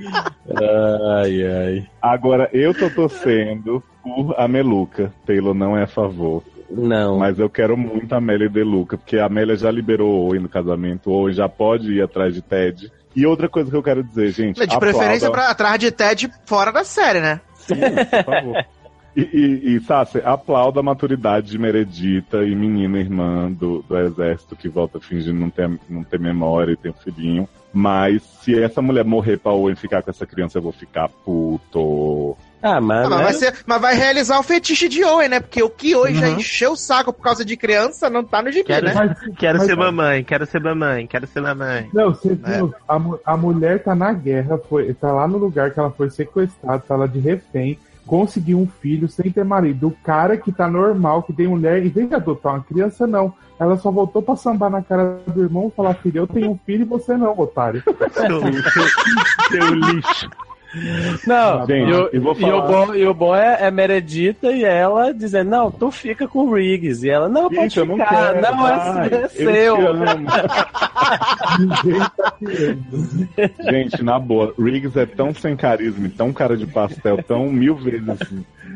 [0.00, 1.86] Ai, ai.
[2.00, 5.12] Agora, eu tô torcendo por a Meluca.
[5.26, 6.42] Taylor não é a favor.
[6.70, 7.18] Não.
[7.18, 10.26] Mas eu quero muito a Amélia e De Luca, porque a Amélia já liberou o
[10.28, 12.90] Owen no casamento, o Owen já pode ir atrás de Ted.
[13.14, 14.66] E outra coisa que eu quero dizer, gente.
[14.66, 17.40] De preferência aplauda- pra, atrás de Ted fora da série, né?
[17.66, 18.64] por favor.
[19.16, 24.56] E, e, e Sassi, aplauda a maturidade de Meredita e menina irmã do, do exército
[24.56, 27.48] que volta fingindo não ter, não ter memória e tem um filhinho.
[27.72, 32.36] Mas se essa mulher morrer pra Owen ficar com essa criança, eu vou ficar puto.
[32.62, 33.06] Ah, mas.
[33.06, 35.40] Ah, mas, vai ser- mas vai realizar o fetiche de Owen, né?
[35.40, 38.50] Porque o que hoje já encheu o saco por causa de criança não tá no
[38.50, 39.14] gibi, Quero, né?
[39.38, 41.88] quero mas- ser mamãe, quero ser mamãe, quero ser mamãe.
[41.92, 42.72] Não, você viu?
[42.88, 43.00] A,
[43.32, 46.96] a mulher tá na guerra, foi, tá lá no lugar que ela foi sequestrada, tá
[46.96, 49.88] lá de refém, conseguiu um filho sem ter marido.
[49.88, 53.32] O cara que tá normal, que tem mulher, em vez de adotar uma criança, não.
[53.58, 56.58] Ela só voltou pra sambar na cara do irmão e falar: Filho, eu tenho um
[56.58, 57.82] filho e você não, otário.
[59.48, 60.30] Seu lixo.
[61.26, 64.64] Não, e, o, eu vou e o bom, e o bom é, é Meredita e
[64.64, 67.06] ela dizendo, não, tu fica com o Riggs.
[67.06, 69.76] E ela, não, pode eu não ficar, quero, não, é, vai, é eu seu.
[73.70, 77.76] Gente, na boa, Riggs é tão sem carisma, e tão cara de pastel, tão mil
[77.76, 78.04] vezes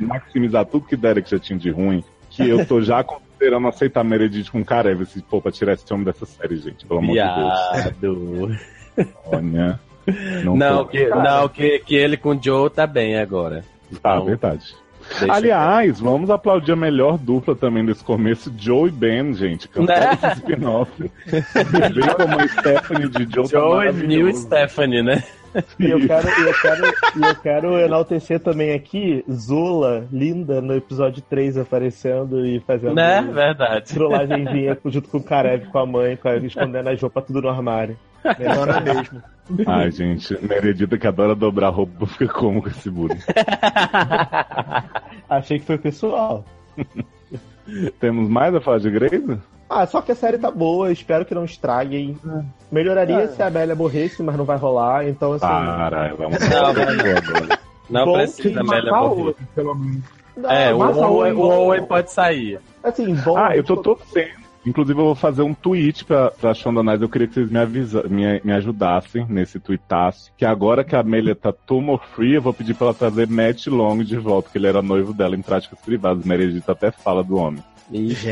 [0.01, 4.51] maximizar tudo que Derek já tinha de ruim, que eu tô já considerando aceitar Meredith
[4.51, 8.59] com Karev se for pra tirar esse homem dessa série, gente, pelo amor de Deus.
[9.27, 9.81] Olha.
[10.45, 13.65] Não, que, não que, que ele com o Joe tá bem agora.
[14.03, 14.75] Tá, verdade.
[15.21, 19.67] Deixa- Aliás, vamos aplaudir a melhor dupla também desse começo, Joe e Ben, gente.
[19.69, 20.13] Cantaram Né?
[20.23, 20.93] esse spin-off.
[20.99, 23.45] Vem como a Stephanie de Joe.
[23.49, 24.07] tá Joe e maravilhoso.
[24.07, 25.23] New Stephanie, né?
[25.81, 26.87] E eu quero, e eu quero,
[27.17, 33.23] e eu quero enaltecer também aqui Zola, linda, no episódio 3 aparecendo e fazendo Né?
[33.33, 33.95] Verdade.
[33.95, 37.49] trollagemzinha junto com o Karev, com a mãe, com a, escondendo as roupas tudo no
[37.49, 37.97] armário.
[38.39, 39.23] Melhor mesmo.
[39.67, 43.19] Ai, gente, Meredita que adora dobrar roupa, fica como com esse bullying.
[45.29, 46.45] Achei que foi pessoal.
[48.01, 49.39] Temos mais a falar de Grey's?
[49.69, 52.17] Ah, só que a série tá boa, espero que não estraguem.
[52.73, 53.29] Melhoraria É.
[53.29, 55.47] se a Amélia morresse, mas não vai rolar, então assim.
[55.47, 56.87] Para, vamos Não, vai
[57.91, 58.07] não.
[58.07, 59.23] Não precisa, que Amélia morrer.
[59.23, 60.03] outro, pelo menos.
[60.49, 62.61] É, o Owen, o Owen pode sair.
[62.83, 63.37] Assim, bom.
[63.37, 64.48] Ah, eu tô torcendo.
[64.69, 67.01] Inclusive, eu vou fazer um tweet pra, pra Shondanais.
[67.01, 70.31] Eu queria que vocês me, avisa, me, me ajudassem nesse tweetaço.
[70.37, 73.67] Que agora que a Amélia tá tumor free, eu vou pedir pra ela trazer Matt
[73.69, 76.25] Long de volta, que ele era noivo dela em práticas privadas.
[76.25, 77.63] Meredita até fala do homem.
[77.91, 78.29] Gente,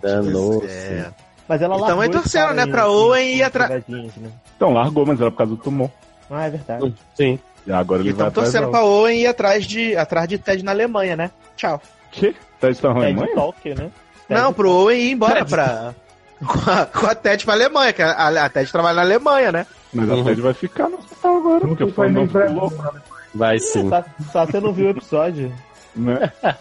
[0.00, 1.04] danou-se.
[1.48, 4.30] Mas ela Então largou torcendo, cara né, pra em- Owen ir atra- pegadinhas, né?
[4.56, 5.90] Então, largou, mas era por causa do tumor.
[6.30, 6.94] Ah, é verdade.
[7.14, 7.38] Sim.
[7.66, 8.72] E agora ele Então vai atrás torcendo dela.
[8.72, 11.30] pra Owen ir atrás de, atrás de Ted na Alemanha, né?
[11.56, 11.80] Tchau.
[12.12, 12.34] Que?
[12.60, 13.34] Tá de na Ted Alemanha?
[13.34, 13.90] Talker, né?
[14.28, 15.94] Não, pro Owen ir embora pra.
[16.38, 19.66] Com a, com a Ted pra Alemanha, que a, a Ted trabalha na Alemanha, né?
[19.92, 20.24] Mas a Uhum.
[20.24, 22.94] Ted vai ficar no hospital agora, porque foi foi nem não pra- louco,
[23.34, 23.88] Vai sim.
[23.88, 25.52] Só, só você não viu o episódio.
[25.96, 26.30] né?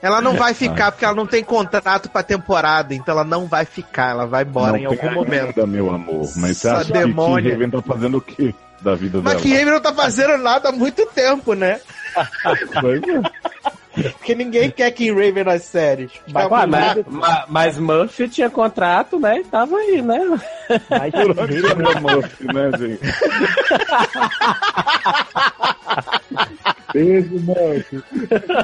[0.00, 3.64] Ela não vai ficar porque ela não tem contrato pra temporada, então ela não vai
[3.64, 5.46] ficar, ela vai embora Não em algum momento.
[5.46, 6.30] ainda, meu amor.
[6.36, 7.42] Mas você Essa acha que demônia.
[7.50, 9.42] Kim Raven tá fazendo o quê da vida Mas dela?
[9.42, 11.80] que Raven não tá fazendo nada há muito tempo, né?
[12.82, 13.22] Pois é.
[13.94, 16.10] Porque ninguém quer Kim Raven nas séries.
[16.32, 17.10] Tá Ué, muito mas, rápido.
[17.12, 19.38] ma- mas Murphy tinha contrato, né?
[19.40, 20.18] E tava aí, né?
[20.90, 23.00] Mas Por onde chama Murphy, né, gente?
[26.92, 28.02] Beijo, Murphy.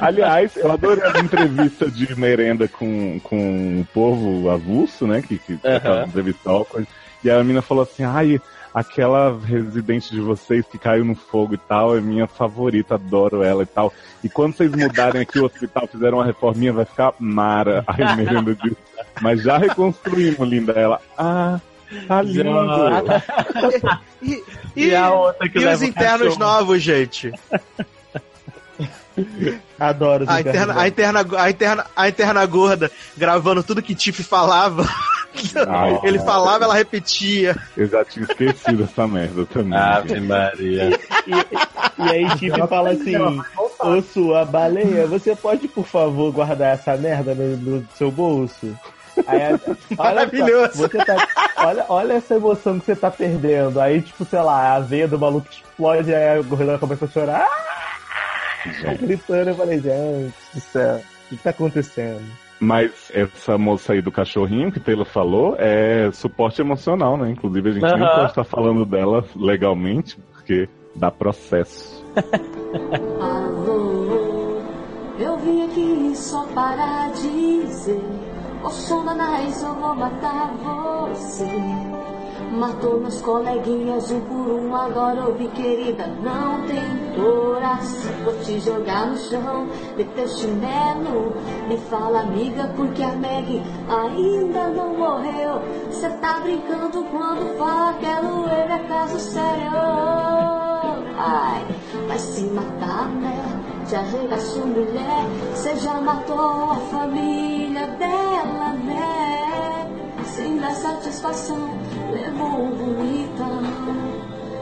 [0.01, 5.21] Aliás, eu adorei as entrevistas de merenda com, com o povo avulso, né?
[5.21, 5.59] Que, que
[6.07, 6.87] entrevista awkward.
[7.23, 8.39] E a menina falou assim, ai,
[8.73, 13.63] aquela residente de vocês que caiu no fogo e tal, é minha favorita, adoro ela
[13.63, 13.93] e tal.
[14.23, 17.83] E quando vocês mudarem aqui o hospital, fizeram uma reforminha, vai ficar mara.
[17.87, 18.77] Aí a merenda disse,
[19.21, 20.73] mas já reconstruímos, linda.
[20.73, 21.59] Ela, ah,
[22.07, 22.49] tá lindo.
[24.21, 24.43] E,
[24.75, 26.39] E e- a outra que e leva os internos cachorro?
[26.39, 27.33] novos, gente?
[29.79, 30.23] Adoro.
[30.23, 34.23] os A internos interna, a, interna, a, interna, a interna gorda gravando tudo que Tiff
[34.23, 34.87] falava.
[35.67, 37.55] Ai, Ele falava, ela repetia.
[37.77, 39.77] Eu já tinha esquecido essa merda também.
[39.79, 40.21] Ave gente.
[40.27, 40.99] Maria.
[41.97, 43.15] E aí Tiff fala assim,
[43.79, 48.77] ô sua baleia, você pode por favor guardar essa merda no, no seu bolso?
[49.27, 49.59] Aí, olha
[49.97, 50.73] Maravilhoso.
[50.77, 51.27] só, você tá-
[51.57, 53.79] olha, olha essa emoção que você tá perdendo.
[53.79, 57.45] Aí, tipo, sei lá, a veia do maluco explode, aí a gorila começa a chorar.
[57.47, 58.93] Ah!
[58.99, 62.21] Gritando, eu falei, gente do céu, o que, que tá acontecendo?
[62.61, 67.31] Mas essa moça aí do cachorrinho que Taylor falou é suporte emocional, né?
[67.31, 68.13] Inclusive a gente nem Aham.
[68.13, 72.05] pode estar falando dela legalmente, porque dá processo.
[73.19, 74.61] Alô,
[75.17, 77.99] eu vim aqui só para dizer:
[78.63, 82.00] Ô eu vou matar você.
[82.51, 86.83] Matou meus coleguinhas um por um, agora ouvi, querida, não tem
[87.15, 88.11] coração.
[88.25, 91.33] Vou te jogar no chão, de teu chinelo.
[91.69, 95.61] Me fala, amiga, porque a Meg ainda não morreu.
[95.91, 99.71] Cê tá brincando quando fala que ela ele é caso sério.
[101.17, 101.65] Ai,
[102.07, 103.61] vai se matar, né?
[103.87, 105.25] Te arregaço, mulher.
[105.55, 109.89] Cê já matou a família dela, né?
[110.25, 111.69] Sem dar satisfação,
[112.11, 113.61] levou bonitão.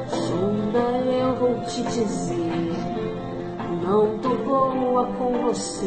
[0.08, 0.80] Sonda,
[1.12, 2.74] eu vou te dizer.
[3.84, 5.86] Não tô boa com você.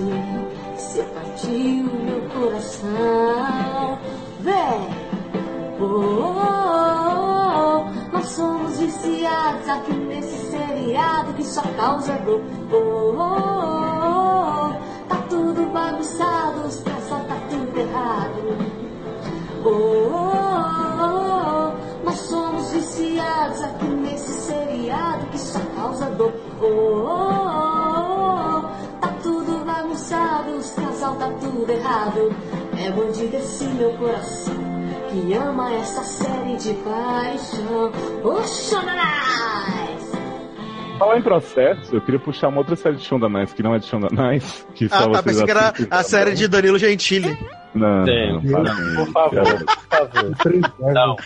[0.76, 3.98] Você partiu meu coração.
[4.40, 5.12] Vem!
[5.80, 6.42] Oh, oh,
[7.56, 12.40] oh, nós somos viciados aqui nesse seriado que só causa dor.
[12.72, 18.42] Oh, oh, oh, tá tudo bagunçado, os casal tá tudo errado.
[19.64, 20.81] Oh,
[22.12, 26.30] nós somos viciados aqui nesse seriado que só causa dor.
[26.60, 32.30] Oh, oh, oh, tá tudo bagunçado, os casal tá tudo errado.
[32.78, 34.54] É bandido esse meu coração
[35.10, 37.90] que ama essa série de paixão.
[38.22, 40.12] Oh, Xananás!
[40.98, 43.78] Falar em processo, eu queria puxar uma outra série de Shonda Nice, que não é
[43.78, 46.78] de Shonda Nice, que só Ah, tá, vocês pensei que era a série de Danilo
[46.78, 47.38] Gentili.
[47.74, 48.38] Não, Tem.
[48.44, 50.92] não, Não, por favor, por favor.
[50.92, 51.16] Não.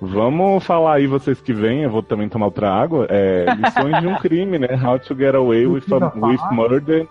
[0.00, 3.06] Vamos falar aí, vocês que vêm, eu vou também tomar outra água.
[3.08, 4.68] É, lições de um crime, né?
[4.82, 7.06] How to get away with, a- with murder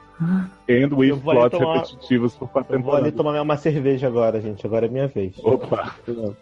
[0.69, 4.65] and with plots tomar- repetitivos por quatro Eu vou ali tomar uma cerveja agora, gente.
[4.65, 5.33] Agora é minha vez.
[5.43, 5.95] Opa!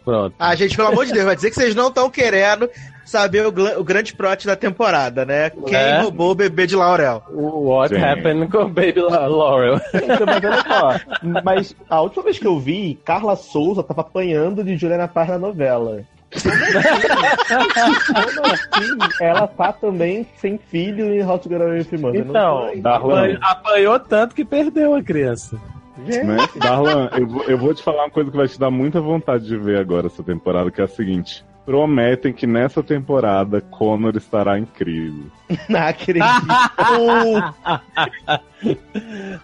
[0.04, 0.34] Pronto.
[0.38, 2.68] Ah, gente, pelo amor de Deus, vai dizer que vocês não estão querendo
[3.04, 5.50] saber o, o grande plot da temporada, né?
[5.50, 6.02] Quem É?
[6.02, 7.22] roubou o bebê de Laurel?
[7.32, 8.00] What Sim.
[8.02, 9.80] happened com Baby La- Laurel?
[11.42, 11.42] Mas.
[11.44, 15.38] Mas a última vez que eu vi, Carla Souza tava apanhando de Juliana Paz na
[15.38, 16.02] novela.
[18.08, 18.98] Como assim?
[19.20, 21.64] Ela tá também sem filho em Hot Girl
[22.00, 22.26] Mother.
[22.26, 25.60] Então, apanhou, apanhou tanto que perdeu a criança.
[25.98, 26.36] Né?
[26.56, 29.46] Darlan, eu vou, eu vou te falar uma coisa que vai te dar muita vontade
[29.46, 31.44] de ver agora essa temporada, que é a seguinte.
[31.64, 35.26] Prometem que nessa temporada Connor estará incrível.
[35.68, 36.24] Não acredito.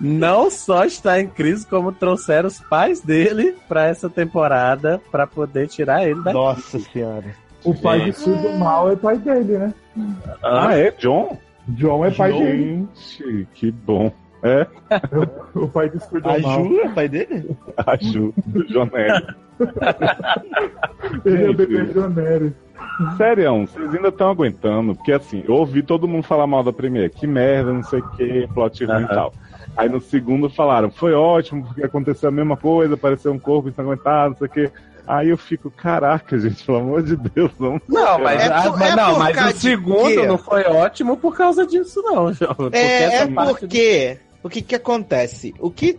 [0.00, 5.68] Não só está em crise, como trouxeram os pais dele pra essa temporada pra poder
[5.68, 7.26] tirar ele da Nossa senhora.
[7.64, 9.74] O pai de tudo mal é pai dele, né?
[10.42, 10.90] Ah, é?
[10.92, 11.38] John?
[11.68, 12.88] John é pai dele.
[12.94, 14.10] Gente, que bom.
[14.42, 14.66] É?
[15.54, 16.64] O pai de tudo A mal.
[16.64, 17.56] Ju é pai dele?
[17.76, 18.88] A Ju, do John.
[21.24, 22.52] Ele é o bebê.
[23.16, 24.94] Sério, vocês ainda estão aguentando?
[24.94, 27.10] Porque assim, eu ouvi todo mundo falar mal da Premiere.
[27.10, 29.32] Que merda, não sei o que, plot ruim e tal.
[29.76, 34.30] Aí no segundo falaram, foi ótimo, porque aconteceu a mesma coisa, apareceu um corpo ensanguentado,
[34.30, 34.70] não sei o que.
[35.06, 37.80] Aí eu fico, caraca, gente, pelo amor de Deus, vamos.
[37.88, 41.36] Não, mas, É ah, por- mas é não, mas o segundo não foi ótimo por
[41.36, 42.54] causa disso, não, João.
[42.54, 44.18] Porque É, é porque.
[44.42, 45.54] O que que acontece?
[45.58, 45.98] O que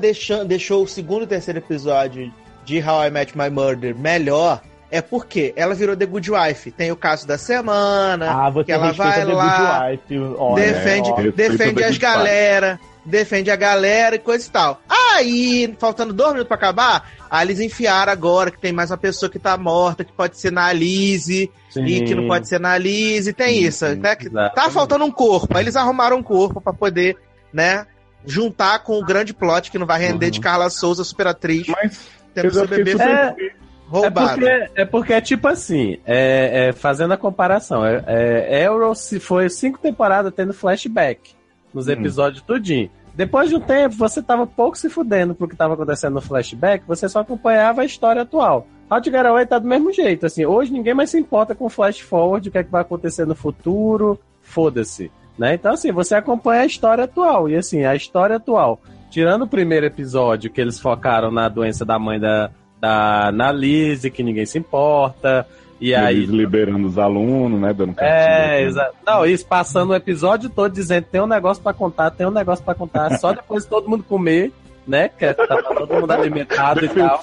[0.00, 2.32] deixando, deixou o segundo e terceiro episódio
[2.68, 6.70] de How I Met My Murder melhor é porque ela virou The Good Wife.
[6.70, 10.34] Tem o caso da semana, Ah, você que ela respeita vai The lá, Good Wife.
[10.38, 11.10] Olha, defende.
[11.10, 14.80] Respeita defende as galera, defende a galera e coisa e tal.
[14.88, 19.30] Aí, faltando dois minutos pra acabar, aí eles enfiaram agora que tem mais uma pessoa
[19.30, 21.84] que tá morta, que pode ser na Alice, Sim.
[21.84, 23.86] e que não pode ser na Alice, tem isso.
[23.96, 24.14] Né?
[24.14, 25.56] Que Tá faltando um corpo.
[25.56, 27.16] Aí eles arrumaram um corpo pra poder,
[27.52, 27.86] né,
[28.26, 31.98] juntar com o grande plot que não vai render de Carla Souza, superatriz, Mas
[32.42, 33.52] tendo bebê super É, feliz.
[33.52, 33.54] É
[33.88, 34.28] roubado.
[34.30, 39.18] porque, é porque é tipo assim, é, é, fazendo a comparação, é, é, Arrow se
[39.18, 41.32] foi cinco temporadas tendo flashback
[41.72, 41.92] nos Hum.
[41.92, 42.90] episódios tudinho.
[43.14, 46.84] Depois de um tempo, você tava pouco se fudendo pro que tava acontecendo no flashback,
[46.86, 48.66] você só acompanhava a história atual.
[48.90, 51.64] How to Get Away tá do mesmo jeito, assim, hoje ninguém mais se importa com
[51.66, 55.10] o flash forward, o que é que vai acontecer no futuro, foda-se.
[55.38, 55.54] Né?
[55.54, 57.48] Então, assim, você acompanha a história atual.
[57.48, 61.98] E assim, a história atual, tirando o primeiro episódio que eles focaram na doença da
[61.98, 65.46] mãe da, da Annalise, que ninguém se importa.
[65.80, 66.16] E aí.
[66.16, 67.72] Eles liberando os alunos, né?
[67.72, 68.68] Dando É, castigo.
[68.68, 68.94] exato.
[69.06, 72.64] Não, isso passando o episódio todo dizendo tem um negócio pra contar, tem um negócio
[72.64, 74.52] pra contar, só depois todo mundo comer
[74.86, 75.08] né?
[75.10, 77.20] Que tava todo mundo alimentado e tal.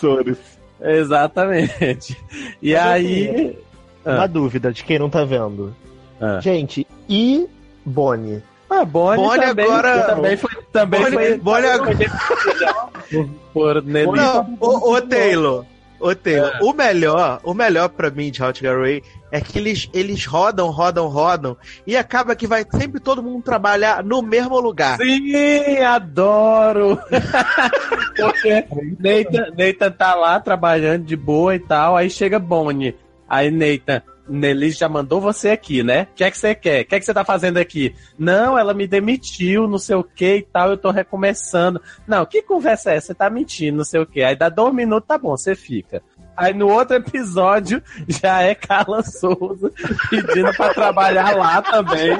[0.79, 2.15] Exatamente.
[2.61, 3.27] E Mas, aí.
[3.29, 3.57] assim,
[4.05, 5.75] Uma dúvida de quem não tá vendo.
[6.21, 6.39] Ah.
[6.41, 7.47] Gente, e
[7.83, 8.43] Bonnie?
[8.69, 10.49] Ah, Bonnie, Bonnie também, agora- também foi.
[10.71, 11.95] Também Bonnie- foi, Bonnie agora-
[13.11, 14.11] por, por Nelly.
[14.11, 15.65] Não, ô, ô Taylor.
[15.97, 19.01] Ô Taylor, o melhor, o melhor pra mim de Get Away
[19.31, 21.55] é que eles, eles rodam, rodam, rodam
[21.87, 24.97] e acaba que vai sempre todo mundo trabalhar no mesmo lugar.
[24.97, 26.99] Sim, adoro!
[28.15, 28.65] Porque
[28.99, 32.95] Nathan, Nathan tá lá trabalhando de boa e tal, aí chega Bonnie.
[33.27, 36.07] Aí Nathan, Nelly já mandou você aqui, né?
[36.11, 36.81] O que é que você quer?
[36.81, 37.95] O que é que você tá fazendo aqui?
[38.17, 41.81] Não, ela me demitiu, não sei o que e tal, eu tô recomeçando.
[42.07, 43.07] Não, que conversa é essa?
[43.07, 44.23] Você tá mentindo, não sei o que.
[44.23, 46.01] Aí dá dois minutos, tá bom, você fica.
[46.37, 49.71] Aí no outro episódio já é Carla Souza
[50.09, 52.11] pedindo pra trabalhar lá também.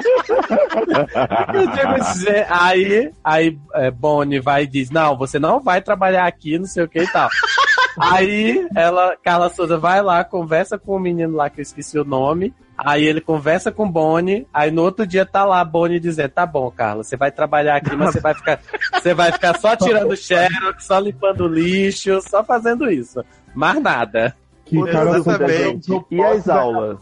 [1.52, 6.66] "Gente", aí, aí é, Bonnie vai e diz: Não, você não vai trabalhar aqui, não
[6.66, 7.28] sei o que e tal.
[7.98, 12.04] Aí ela, Carla Souza vai lá, conversa com o menino lá que eu esqueci o
[12.04, 12.54] nome.
[12.76, 16.70] Aí ele conversa com Bonnie, aí no outro dia tá lá Bonnie dizendo: "Tá bom,
[16.70, 18.60] Carla, você vai trabalhar aqui, mas você vai ficar,
[18.92, 23.24] você vai ficar só tirando xerox, só limpando lixo, só fazendo isso.
[23.54, 24.36] Mais nada."
[24.66, 25.92] Que cara Exatamente.
[26.10, 26.98] E as aulas?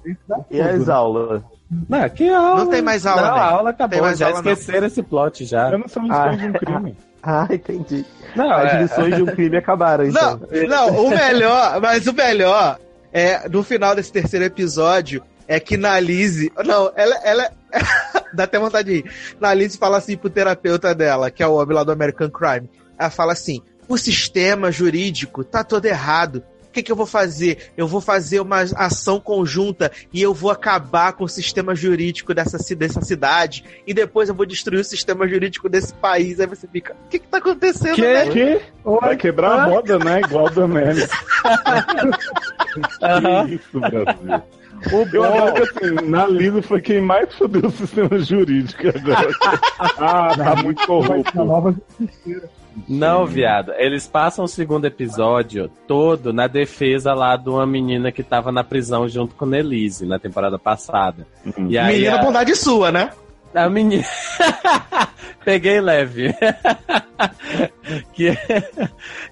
[0.51, 1.43] E as aulas?
[1.89, 2.57] Não, que aula?
[2.63, 3.41] Não tem mais aula, Não, né?
[3.41, 4.53] a aula acabou, Tem mais já aula, não.
[4.53, 5.71] esqueceram esse plot já.
[5.73, 6.97] Eu não sou Ah, lições de um crime.
[7.27, 8.05] Ah, entendi.
[8.37, 10.41] Não, As é- lições de um crime acabaram, então.
[10.53, 12.79] Não, não, o melhor, mas o melhor
[13.13, 16.53] é no final desse terceiro episódio é que na Lizzie.
[16.65, 17.15] Não, ela.
[17.25, 17.51] ela
[18.35, 19.13] dá até vontade de ir.
[19.41, 22.69] Na Lizzie fala assim pro terapeuta dela, que é o homem lá do American Crime.
[22.99, 26.43] Ela fala assim: o sistema jurídico tá todo errado.
[26.75, 27.71] O que, que eu vou fazer?
[27.77, 32.59] Eu vou fazer uma ação conjunta e eu vou acabar com o sistema jurídico dessa,
[32.75, 33.65] dessa cidade.
[33.87, 36.41] E depois eu vou destruir o sistema jurídico desse país.
[36.41, 38.29] Aí você fica: o que, que tá acontecendo, né?
[38.29, 38.61] Que?
[38.83, 40.21] Vai quebrar a moda, né?
[40.23, 41.07] Igual Nelly.
[43.01, 43.47] Aham.
[43.47, 44.43] Que isso, Brasil.
[45.13, 49.31] Eu adoro que assim, na Lisa foi quem mais fodeu o sistema jurídico agora.
[49.97, 51.39] ah, tá muito corrupto.
[52.89, 53.73] Não, viado.
[53.77, 58.65] Eles passam o segundo episódio todo na defesa lá de uma menina que tava na
[58.65, 61.27] prisão junto com Nelise na temporada passada.
[61.69, 63.11] E aí Menina, a, bondade sua, né?
[63.55, 64.05] a menina.
[65.45, 66.35] Peguei leve.
[68.13, 68.37] que...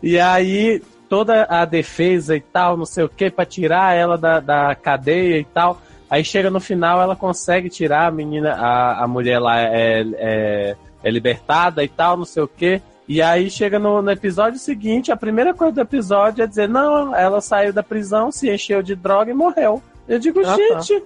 [0.03, 4.41] E aí toda a defesa e tal, não sei o que, pra tirar ela da,
[4.41, 5.81] da cadeia e tal.
[6.09, 10.77] Aí chega no final, ela consegue tirar a menina, a, a mulher lá é, é,
[11.03, 12.81] é libertada e tal, não sei o que.
[13.09, 17.15] E aí chega no, no episódio seguinte, a primeira coisa do episódio é dizer, não,
[17.15, 19.83] ela saiu da prisão, se encheu de droga e morreu.
[20.09, 20.81] Eu digo, Ah, tá.
[20.81, 21.05] gente,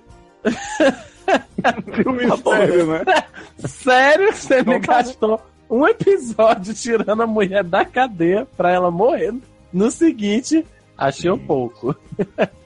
[1.95, 3.05] Que um mistério, né?
[3.67, 8.71] sério que você me Não tá- gastou um episódio tirando a mulher da cadeia pra
[8.71, 9.35] ela morrer?
[9.73, 10.65] No seguinte,
[10.97, 11.95] achei um pouco.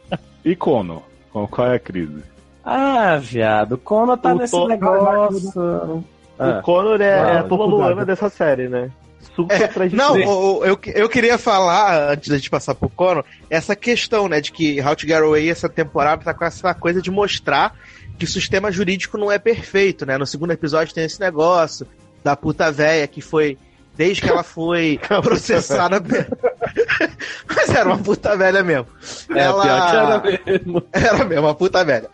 [0.43, 1.02] E Kono?
[1.31, 2.23] Qual é a crise?
[2.65, 6.02] Ah, viado, Cono tá O nesse negócio.
[6.39, 6.59] Ah.
[6.59, 7.43] O Connor é, Fala, é a.
[7.43, 8.90] Luana dessa série, né?
[9.34, 13.76] Suco É, não, o- eu, eu queria falar, antes da gente passar pro Cono, essa
[13.76, 17.10] questão, né, de que How to Get Away, essa temporada, tá com essa coisa de
[17.10, 17.74] mostrar
[18.18, 20.18] que o sistema jurídico não é perfeito, né?
[20.18, 21.86] No segundo episódio tem esse negócio
[22.22, 23.56] da puta véia que foi,
[23.97, 26.02] desde que ela foi processada...
[27.48, 28.86] Mas era uma puta velha mesmo.
[29.34, 29.62] É, ela...
[29.62, 30.82] pior que era mesmo.
[30.92, 32.10] Era mesmo, uma puta velha.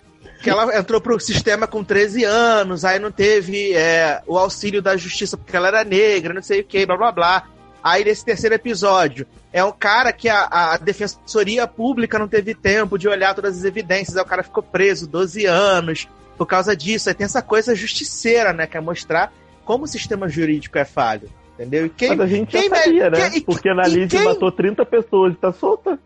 [0.47, 4.97] Que ela entrou pro sistema com 13 anos, aí não teve é, o auxílio da
[4.97, 7.43] justiça porque ela era negra, não sei o que, blá blá blá.
[7.82, 12.98] Aí nesse terceiro episódio, é um cara que a, a defensoria pública não teve tempo
[12.98, 17.09] de olhar todas as evidências, aí o cara ficou preso 12 anos por causa disso.
[17.09, 18.66] Aí tem essa coisa justiceira, né?
[18.66, 19.32] Que é mostrar
[19.64, 21.28] como o sistema jurídico é falho.
[21.55, 21.86] Entendeu?
[21.86, 23.31] E quem, Mas a gente quem já sabia, né?
[23.31, 25.98] quem- Porque a e Annalise quem- matou 30 pessoas e tá solta.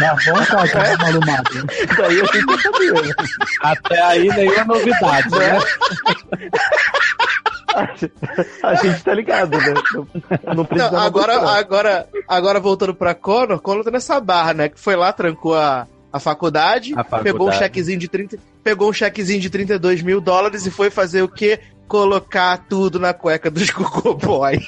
[0.00, 0.96] Na vontade, é.
[0.96, 1.50] malumado.
[1.52, 2.92] Isso aí já sabia.
[3.02, 3.14] né?
[3.60, 5.58] Até aí nenhuma novidade, né?
[8.62, 9.74] A gente tá ligado, né?
[10.44, 11.58] Não, não precisa Não, agora, mostrar.
[11.58, 14.68] agora, agora voltando pra Conor, Conor tá nessa barra, né?
[14.68, 17.24] Que foi lá, trancou a, a faculdade, A faculdade.
[17.24, 21.22] pegou um chequezinho de 30, pegou um chequezinho de 32 mil dólares e foi fazer
[21.22, 21.60] o quê?
[21.88, 23.70] Colocar tudo na cueca dos
[24.22, 24.58] Boy.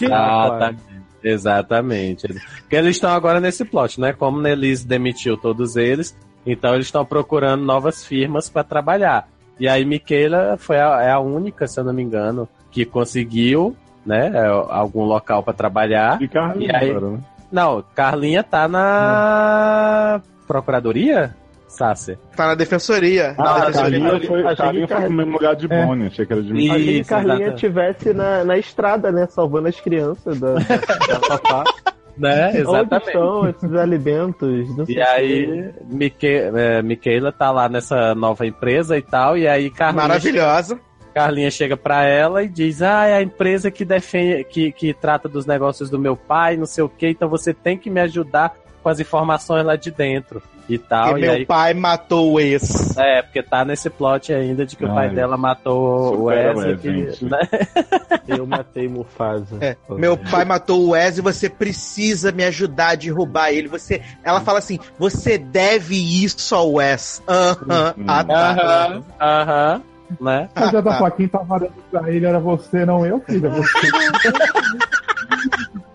[0.00, 0.97] Exatamente.
[1.22, 2.26] Exatamente.
[2.60, 4.12] Porque eles estão agora nesse plot, né?
[4.12, 6.16] Como Nelise demitiu todos eles,
[6.46, 9.28] então eles estão procurando novas firmas para trabalhar.
[9.58, 13.76] E aí Michaela foi a, é a única, se eu não me engano, que conseguiu,
[14.06, 16.22] né, é, algum local para trabalhar.
[16.22, 17.18] E Carlinhos E aí- agora, né?
[17.50, 21.34] Não, Carlinha tá na procuradoria?
[21.68, 22.18] Sassi?
[22.36, 23.34] Tá na defensoria.
[23.38, 24.00] Ah, na a defensoria.
[24.00, 25.86] Carlinha foi, achei que foi de É.
[25.86, 29.26] Bonnie, achei que era de E- Achei que Carlinha estivesse na, na estrada, né?
[29.28, 31.64] Salvando as crianças da, da, da papá.
[32.18, 32.48] Né?
[32.48, 33.06] Onde Exatamente.
[33.06, 34.76] estão esses alimentos?
[34.76, 39.46] Não sei E aí, Mique, é, Miquela tá lá nessa nova empresa e tal, e
[39.46, 40.02] aí Carlinha.
[40.08, 40.80] Maravilhosa.
[41.14, 45.28] Carlinha chega pra ela e diz: Ah, é a empresa que defende, que, que trata
[45.28, 48.52] dos negócios do meu pai, não sei o que, então você tem que me ajudar
[48.82, 51.08] com as informações lá de dentro e tal.
[51.08, 52.96] Porque e meu aí, pai matou o ex.
[52.98, 57.10] É, porque tá nesse plot ainda de que o pai Ai, dela matou o que-
[57.10, 57.24] gente.
[57.24, 57.38] né?
[58.28, 59.56] Eu matei Mufasa.
[59.60, 63.68] É, meu pai matou o Wes e você precisa me ajudar a derrubar ele.
[63.68, 67.22] Você, ela fala assim: você deve isso ao Wes.
[67.26, 68.50] Aham, ah, tá.
[68.50, 69.82] Aham, aham,
[70.20, 70.48] né?
[70.54, 73.48] Mas a da plaquinha tava olhando pra ele, era você, não eu, filha.
[73.48, 73.88] Você.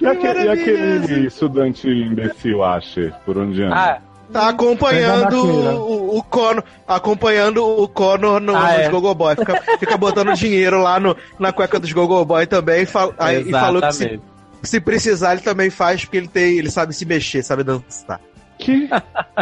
[0.00, 3.74] E, aquele, e aquele estudante imbecil, Asher, por onde anda?
[3.76, 3.98] Ah,
[4.32, 8.88] Tá acompanhando o, o Conor, acompanhando o Conor no, Ah, nos é.
[8.88, 9.34] Gogoboy.
[9.34, 12.82] Fica, fica botando dinheiro lá no, na cueca dos Gogoboy também.
[12.82, 14.20] E, fal- aí- e falou que se,
[14.62, 18.20] se precisar ele também faz, porque ele, tem, ele sabe se mexer, sabe dançar.
[18.56, 18.88] Que?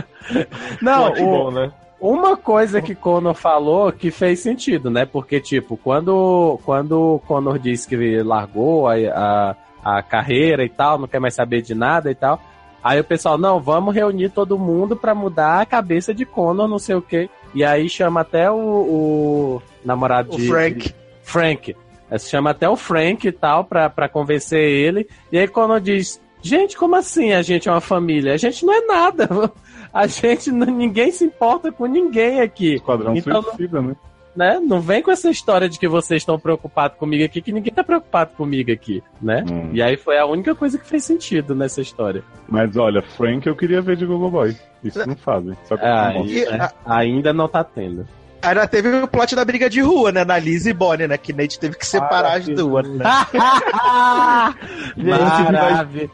[0.81, 1.71] Não, o- bom, né?
[2.01, 5.05] Uma coisa que Connor falou que fez sentido, né?
[5.05, 9.57] Porque, tipo, quando, quando o Connor disse que largou a, a,
[9.97, 12.41] a carreira e tal, não quer mais saber de nada e tal,
[12.85, 16.79] aí o pessoal, não, vamos reunir todo mundo pra mudar a cabeça de Connor, não
[16.79, 17.29] sei o quê.
[17.53, 20.47] E aí chama até o, o namorado O de...
[20.47, 20.95] Frank.
[21.23, 21.77] Frank.
[22.11, 25.09] Aí Chama até o Frank e tal pra, pra convencer ele.
[25.33, 28.35] E aí Connor diz, gente, como assim a gente é uma família?
[28.35, 29.29] A gente não é nada.
[29.93, 32.75] A gente, não- ninguém se importa com ninguém aqui.
[32.75, 33.97] Esquadrão Então, suicida, né?
[34.37, 34.61] né?
[34.61, 37.83] Não vem com essa história de que vocês estão preocupados comigo aqui, que ninguém tá
[37.83, 39.45] preocupado comigo aqui, né?
[39.51, 39.71] Hum.
[39.73, 42.23] E aí foi a única coisa que fez sentido nessa história.
[42.49, 44.55] Mas olha, Frank eu queria ver de Gogo Boy.
[44.85, 45.57] Isso não fazem.
[45.65, 46.57] Só que Ah, não e- mostra.
[46.59, 46.69] né?
[46.87, 48.07] Ainda não tá tendo.
[48.41, 50.25] Ainda teve o plot da briga de rua, né?
[50.25, 51.19] Na Liz e Bonnie, né?
[51.19, 53.05] Que Nate teve que separar as duas, né?
[54.97, 56.11] Maravilha.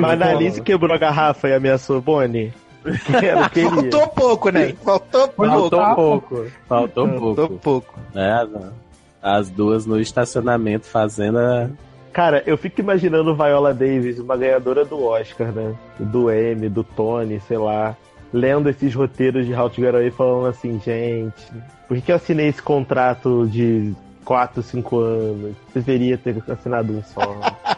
[0.00, 2.52] Mas a Alice quebrou a garrafa e ameaçou Bonnie.
[3.70, 4.74] Faltou pouco, né?
[4.84, 5.50] Faltou pouco.
[5.50, 6.46] Faltou pouco.
[6.68, 7.34] Faltou pouco.
[7.36, 8.00] Faltou pouco.
[8.14, 8.32] né?
[8.32, 8.48] As,
[9.22, 11.68] as duas no estacionamento fazendo a...
[12.12, 15.74] Cara, eu fico imaginando Viola Davis, uma ganhadora do Oscar, né?
[15.98, 17.94] Do Emmy, do Tony, sei lá.
[18.32, 21.44] Lendo esses roteiros de How to Get Away falando assim, gente,
[21.86, 23.94] por que, que eu assinei esse contrato de
[24.24, 25.56] 4, 5 anos?
[25.74, 27.20] Deveria ter assinado um só.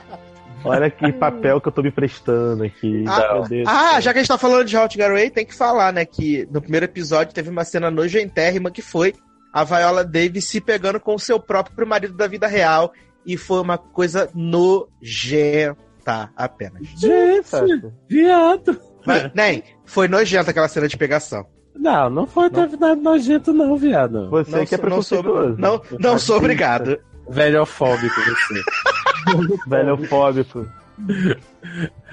[0.64, 3.04] Olha que papel que eu tô me prestando aqui.
[3.06, 3.68] Ah, meu Deus.
[3.68, 6.04] ah, já que a gente tá falando de Hot Garway, tem que falar, né?
[6.04, 9.14] Que no primeiro episódio teve uma cena nojentérrima que foi
[9.52, 12.92] a Viola Davis se pegando com o seu próprio marido da vida real.
[13.26, 16.86] E foi uma coisa nojenta apenas.
[16.98, 18.80] Gente, viado.
[19.06, 21.46] Mas, nem, foi nojenta aquela cena de pegação.
[21.74, 24.28] Não, não foi teve nada nojento não, viado.
[24.30, 25.56] Você Não que é sou- não sou- preconceituoso.
[25.60, 26.98] Não, não sou obrigado.
[27.28, 28.62] Velhofóbico você.
[29.66, 30.66] Velhofóbico.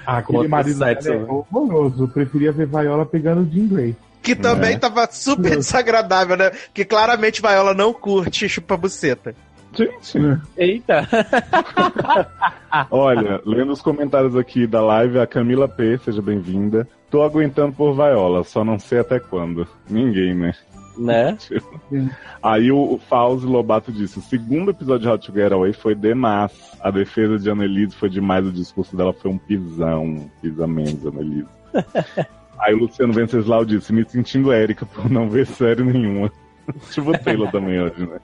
[0.06, 1.26] Ah, aquele marido sexo, é né?
[1.28, 2.08] horroroso.
[2.08, 3.96] Preferia ver Viola pegando o Jim Grey.
[4.22, 4.78] Que também É.
[4.78, 6.50] tava super desagradável, né?
[6.74, 9.34] Que claramente Viola não curte chupa buceta.
[9.72, 10.18] Gente,
[10.56, 11.06] Eita.
[12.90, 16.88] Olha, lendo os comentários aqui da live, a Camila P, seja bem-vinda.
[17.10, 19.66] Tô aguentando por Viola, só não sei até quando.
[19.88, 20.54] Ninguém, né?
[20.98, 21.36] Né?
[22.42, 26.52] Aí o, o Fauzi Lobato disse: o segundo episódio de to Get Away foi demais.
[26.80, 30.30] A defesa de Annelise foi demais, o discurso dela foi um pisão.
[30.40, 31.48] Pisa menos, Annelise.
[32.58, 36.30] Aí o Luciano Venceslau disse: me sentindo Érica por não ver série nenhuma.
[36.90, 38.18] tipo o Taylor também hoje, né?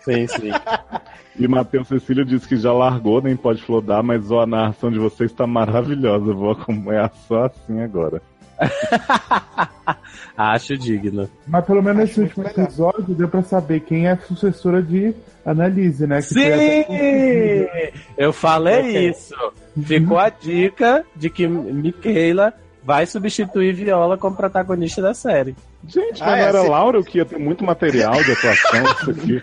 [0.00, 0.50] Sim, sim.
[1.38, 4.98] E Matheus Cecília disse que já largou, nem pode flodar, mas ó, a narração de
[4.98, 6.32] vocês está maravilhosa.
[6.32, 8.20] Vou acompanhar só assim agora.
[10.36, 11.28] Acho digno.
[11.46, 15.14] Mas pelo menos nesse último episódio deu pra saber quem é a sucessora de
[15.44, 16.18] Annalise, né?
[16.18, 16.86] Que Sim!
[18.16, 19.10] Eu falei Ok.
[19.10, 19.34] isso.
[19.82, 22.52] Ficou a dica de que Michaela
[22.88, 25.54] vai substituir Viola como protagonista da série.
[25.86, 28.82] Gente, mas Ah, não é, era se- Laura que ia ter muito material de atuação
[28.92, 29.40] isso aqui.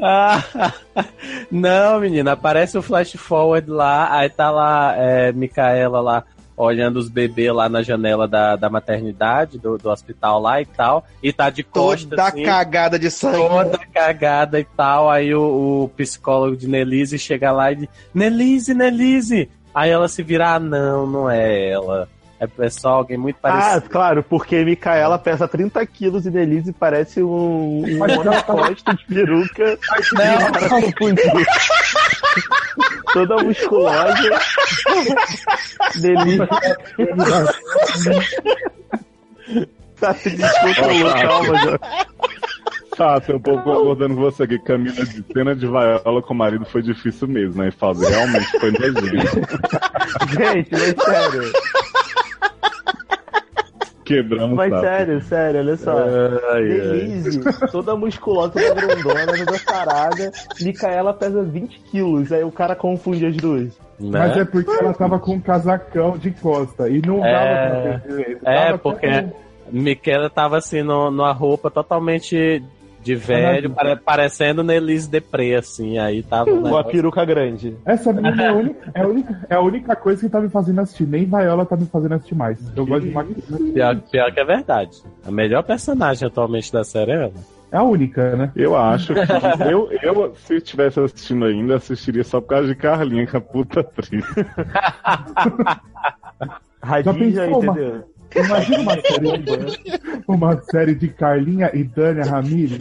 [0.00, 0.40] Ah,
[1.50, 6.22] não, menina, aparece o flash forward lá, aí tá lá é, Micaela lá
[6.56, 11.04] olhando os bebês lá na janela da, da maternidade, do, do hospital lá e tal,
[11.22, 12.10] e tá de costas.
[12.10, 13.36] Toda assim, cagada de sangue.
[13.36, 15.08] toda cagada e tal.
[15.08, 19.48] Aí o, o psicólogo de Nelise chega lá e diz: Nelise, Nelise!
[19.78, 22.08] Aí ela se vira: ah, não, não é ela.
[22.40, 23.90] É é só alguém muito Ah, parecido.
[23.90, 29.78] claro, porque Micaela pesa 30 quilos e Denise parece um, um não, monocosta de peruca.
[30.12, 30.52] Não.
[30.52, 31.46] Cara, confundiu.
[33.12, 34.14] toda musculosa.
[36.00, 36.48] Delícia.
[40.00, 41.78] Tá se descontrolou, calma, já.
[42.98, 46.64] Tá, eu tô concordando com você que Camila de cena de vaiola com o marido
[46.66, 47.68] foi difícil mesmo, né?
[47.68, 49.36] E Fausto, realmente foi nojento.
[50.36, 51.52] Gente, mas sério.
[54.04, 54.82] Quebramos Mas sapo.
[54.82, 55.94] sério, sério, olha só.
[56.54, 60.32] Ai, Denise, toda musculosa, toda grandona, toda sarada.
[60.62, 62.32] Micaela pesa 20 quilos.
[62.32, 63.78] Aí o cara confunde as duas.
[64.00, 67.68] Mas é porque ela tava com um casacão de costa e não dava É.
[67.68, 68.48] pra ver direito.
[68.48, 69.32] É, Tava porque até
[69.70, 72.62] Miquela tava assim no, numa roupa totalmente
[73.02, 75.98] de velho, pare- parecendo Nelise Depré, assim.
[75.98, 76.50] Aí tava.
[76.50, 77.76] Com a peruca grande.
[77.86, 80.48] Essa menina é a, única, é, a única, é a única coisa que tá me
[80.48, 81.06] fazendo assistir.
[81.06, 82.58] Nem Viola tá me fazendo assistir mais.
[82.76, 83.72] Eu gosto de maquiagem.
[83.72, 85.02] Pior, pior que é verdade.
[85.26, 87.32] A melhor personagem atualmente da série é ela.
[87.70, 88.50] É a única, né?
[88.56, 89.20] Eu acho que
[89.70, 93.42] eu, eu, se estivesse assistindo ainda, assistiria só por causa de Carlinha, que é a
[93.42, 94.24] puta atriz.
[97.50, 98.04] Uma- entendeu?
[98.34, 102.78] Imagina uma série, uma série de Carlinha e Dânia Ramirez.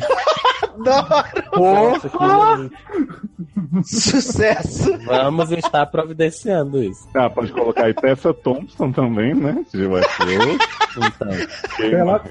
[0.78, 2.78] Nossa, que bonito.
[3.84, 4.98] Sucesso!
[5.06, 7.08] Vamos estar providenciando isso.
[7.14, 9.66] Ah, pode colocar aí Tessa Thompson também, né?
[9.74, 10.58] De Westworld.
[10.98, 11.90] Então.
[11.90, 12.24] Bela.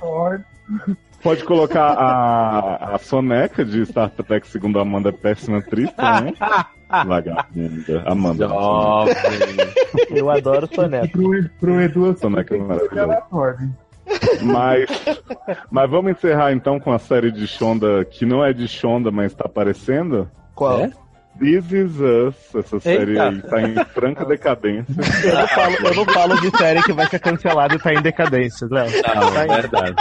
[1.23, 6.35] Pode colocar a, a Soneca de Star Trek segundo Amanda Péssima Atriz também.
[6.89, 8.03] Vagabunda.
[8.07, 8.49] Amanda.
[8.49, 9.15] Jovem.
[10.11, 11.09] Eu adoro Soneca.
[11.09, 13.71] Pro, pro Edu, eu Soneca é Bela maravilhosa.
[14.43, 14.89] Mas,
[15.71, 19.35] mas vamos encerrar então com a série de Shonda, que não é de Shonda, mas
[19.35, 20.31] tá aparecendo.
[20.55, 20.81] Qual?
[20.81, 20.93] É?
[21.39, 22.55] This Is Us.
[22.55, 23.29] Essa série Eita.
[23.29, 24.95] aí tá em franca decadência.
[25.25, 28.03] Eu não, falo, eu não falo de série que vai ser cancelada e tá em
[28.03, 28.91] decadência, Léo.
[28.91, 29.97] Não, Tá é verdade.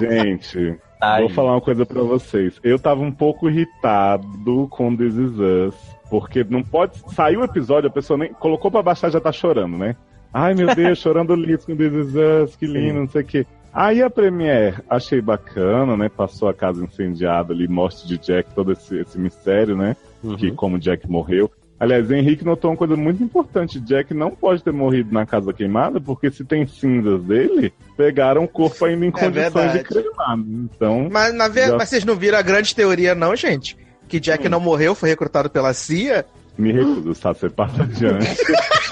[0.00, 2.58] Gente, Tá vou falar uma coisa pra vocês.
[2.62, 5.74] Eu tava um pouco irritado com This Is Us,
[6.10, 6.98] porque não pode.
[7.14, 9.94] Saiu o episódio, a pessoa nem colocou pra baixar já tá chorando, né?
[10.34, 13.46] Ai meu Deus, chorando liso com This Is Us, que lindo, não sei o quê.
[13.72, 16.08] Aí a Premiere, achei bacana, né?
[16.08, 19.94] Passou a casa incendiada ali, morte de Jack, todo esse, esse mistério, né?
[20.38, 21.50] Que como Jack morreu.
[21.80, 23.78] Aliás, Henrique notou uma coisa muito importante.
[23.78, 28.48] Jack não pode ter morrido na casa queimada, porque se tem cinzas dele, pegaram o
[28.48, 29.32] corpo ainda em condições
[29.72, 29.84] de verdade.
[29.84, 30.44] cremado.
[30.48, 31.08] Então.
[31.10, 31.68] Mas, na ver...
[31.68, 33.76] Já- Mas vocês não viram a grande teoria, não, gente?
[34.08, 36.26] Que Jack não morreu, foi recrutado pela CIA?
[36.56, 37.32] Me recuso, tá?
[37.32, 38.26] Você passa adiante.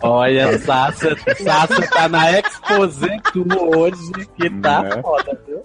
[0.00, 3.44] Olha, Sasha, Sasha tá na Exposé tu
[3.76, 5.02] hoje, que tá Né?
[5.02, 5.62] foda, viu?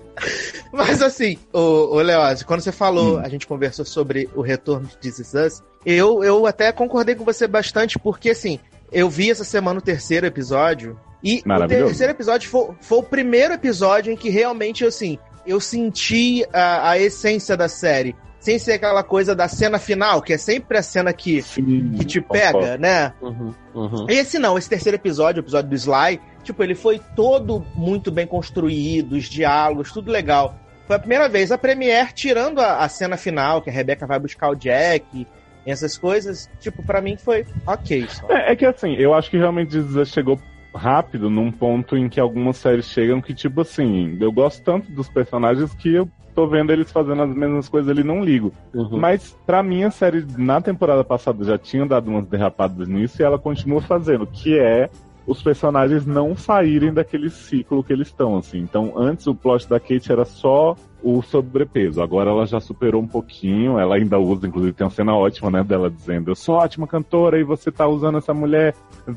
[0.72, 4.98] Mas assim, ô, ô Leoz, quando você falou, a gente conversou sobre o retorno de
[4.98, 8.60] This Is Us, eu, eu até concordei com você bastante, porque assim,
[8.92, 13.54] eu vi essa semana o terceiro episódio, e o terceiro episódio foi, foi o primeiro
[13.54, 15.18] episódio em que realmente, assim,
[15.48, 18.16] eu senti a, a essência da série.
[18.48, 22.22] Sem ser aquela coisa da cena final, que é sempre a cena que, que te
[22.22, 23.12] pega, né?
[23.22, 24.06] Uhum, uhum.
[24.08, 28.26] Esse não, esse terceiro episódio, o episódio do Sly, tipo, ele foi todo muito bem
[28.26, 30.58] construído, os diálogos, tudo legal.
[30.88, 34.18] Foi a primeira vez a Premiere tirando a, a cena final, que a Rebecca vai
[34.18, 35.28] buscar o Jack,
[35.66, 38.08] essas coisas, tipo, pra mim foi ok.
[38.08, 38.32] Só.
[38.32, 39.76] É, é que assim, eu acho que realmente
[40.06, 40.40] chegou
[40.74, 45.10] rápido num ponto em que algumas séries chegam que, tipo assim, eu gosto tanto dos
[45.10, 48.54] personagens que eu tô vendo eles fazendo as mesmas coisas ali não ligo.
[48.72, 49.00] Uhum.
[49.00, 53.26] Mas pra mim a série na temporada passada já tinha dado umas derrapadas nisso e
[53.26, 54.88] ela continua fazendo, que é
[55.28, 58.60] os personagens não saírem daquele ciclo que eles estão, assim.
[58.60, 60.74] Então, antes o plot da Kate era só
[61.04, 62.02] o sobrepeso.
[62.02, 65.64] Agora ela já superou um pouquinho, ela ainda usa, inclusive tem uma cena ótima, né,
[65.64, 68.74] dela dizendo, eu sou ótima cantora e você tá usando essa mulher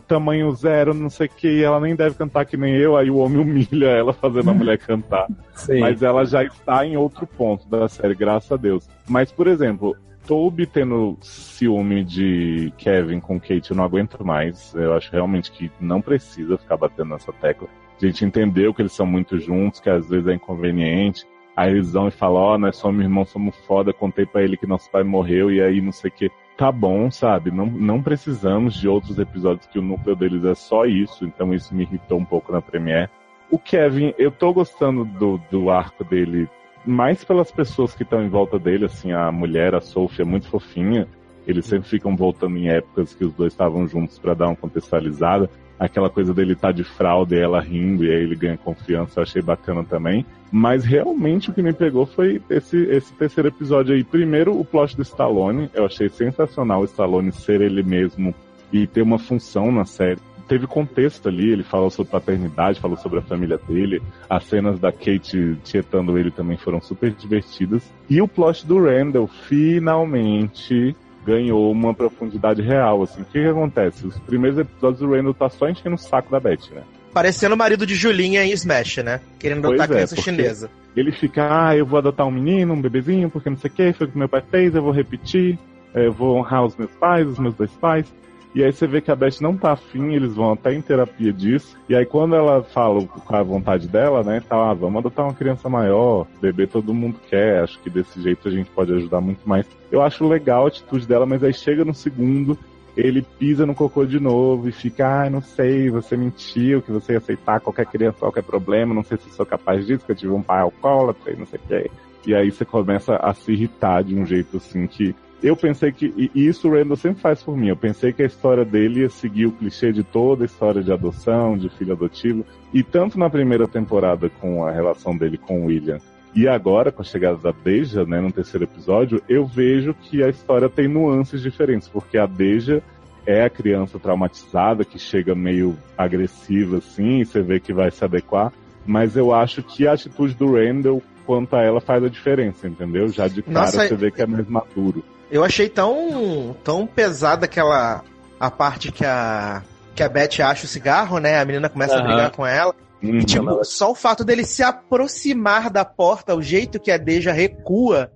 [0.06, 3.10] tamanho zero, não sei o que, e ela nem deve cantar que nem eu, aí
[3.10, 5.26] o homem humilha ela fazendo a mulher cantar.
[5.54, 5.80] Sim.
[5.80, 8.88] Mas ela já está em outro ponto da série, graças a Deus.
[9.08, 9.96] Mas, por exemplo,
[10.30, 14.72] Toby tendo ciúme de Kevin com Kate, eu não aguento mais.
[14.76, 17.66] Eu acho realmente que não precisa ficar batendo nessa tecla.
[18.00, 21.26] A gente entendeu que eles são muito juntos, que às vezes é inconveniente.
[21.56, 24.68] Aí eles vão e falam, ó, nós somos irmãos, somos foda, contei pra ele que
[24.68, 26.30] nosso pai morreu e aí não sei o que.
[26.56, 27.50] Tá bom, sabe?
[27.50, 31.74] Não, não precisamos de outros episódios que o núcleo deles é só isso, então isso
[31.74, 33.10] me irritou um pouco na Premiere.
[33.50, 36.48] O Kevin, eu tô gostando do, do arco dele
[36.84, 40.48] mais pelas pessoas que estão em volta dele, assim, a mulher, a Sophie, é muito
[40.48, 41.06] fofinha.
[41.46, 45.50] Eles sempre ficam voltando em épocas que os dois estavam juntos pra dar uma contextualizada.
[45.78, 49.22] Aquela coisa dele estar de fralda e ela rindo, e aí ele ganha confiança, eu
[49.22, 50.26] achei bacana também.
[50.52, 54.04] Mas realmente o que me pegou foi esse, esse terceiro episódio aí.
[54.04, 55.70] Primeiro, o plot do Stallone.
[55.72, 58.34] Eu achei sensacional o Stallone ser ele mesmo
[58.72, 60.20] e ter uma função na série.
[60.50, 64.90] Teve contexto ali, ele falou sobre paternidade, falou sobre a família dele, as cenas da
[64.90, 67.88] Kate tietando ele também foram super divertidas.
[68.08, 73.22] E o plot do Randall finalmente ganhou uma profundidade real, assim.
[73.22, 74.04] O que que acontece?
[74.04, 76.82] Os primeiros episódios do Randall tá só enchendo o saco da Beth, né?
[77.14, 79.20] Parecendo o marido de Julinha em Smash, né?
[79.38, 80.68] Querendo Pois adotar é, criança chinesa.
[80.96, 83.92] Ele fica, ah, eu vou adotar um menino, um bebezinho, porque não sei o que,
[83.92, 85.56] foi o que meu pai fez, eu vou repetir,
[85.94, 88.12] eu vou honrar os meus pais, os meus dois pais.
[88.54, 91.32] E aí você vê que a Beth não tá afim, eles vão até em terapia
[91.32, 91.76] disso.
[91.88, 95.34] E aí quando ela fala com a vontade dela, né, tá, ah, vamos adotar uma
[95.34, 99.48] criança maior, bebê todo mundo quer, acho que desse jeito a gente pode ajudar muito
[99.48, 99.66] mais.
[99.90, 102.58] Eu acho legal a atitude dela, mas aí chega no segundo,
[102.96, 107.12] ele pisa no cocô de novo e fica, ah, não sei, você mentiu, que você
[107.12, 110.32] ia aceitar qualquer criança, qualquer problema, não sei se sou capaz disso, que eu tive
[110.32, 111.90] um pai alcoólatra e não sei o que.
[112.26, 116.30] E aí você começa a se irritar de um jeito assim que eu pensei que,
[116.34, 119.08] e isso o Randall sempre faz por mim, eu pensei que a história dele ia
[119.08, 123.30] seguir o clichê de toda a história de adoção, de filho adotivo, e tanto na
[123.30, 125.98] primeira temporada com a relação dele com o William,
[126.34, 130.28] e agora com a chegada da Deja, né, no terceiro episódio, eu vejo que a
[130.28, 132.82] história tem nuances diferentes, porque a Deja
[133.26, 138.04] é a criança traumatizada que chega meio agressiva assim, e você vê que vai se
[138.04, 138.52] adequar,
[138.86, 143.08] mas eu acho que a atitude do Randall quanto a ela faz a diferença, entendeu?
[143.08, 145.04] Já de cara Nossa, você vê que é mais maduro.
[145.30, 148.02] Eu achei tão, tão pesada aquela
[148.38, 149.62] a parte que a
[149.94, 151.40] que a Beth acha o cigarro, né?
[151.40, 152.06] A menina começa a Aham.
[152.06, 152.74] brigar com ela.
[153.02, 153.18] Uhum.
[153.18, 157.32] E, tipo, só o fato dele se aproximar da porta, o jeito que a Deja
[157.32, 158.10] recua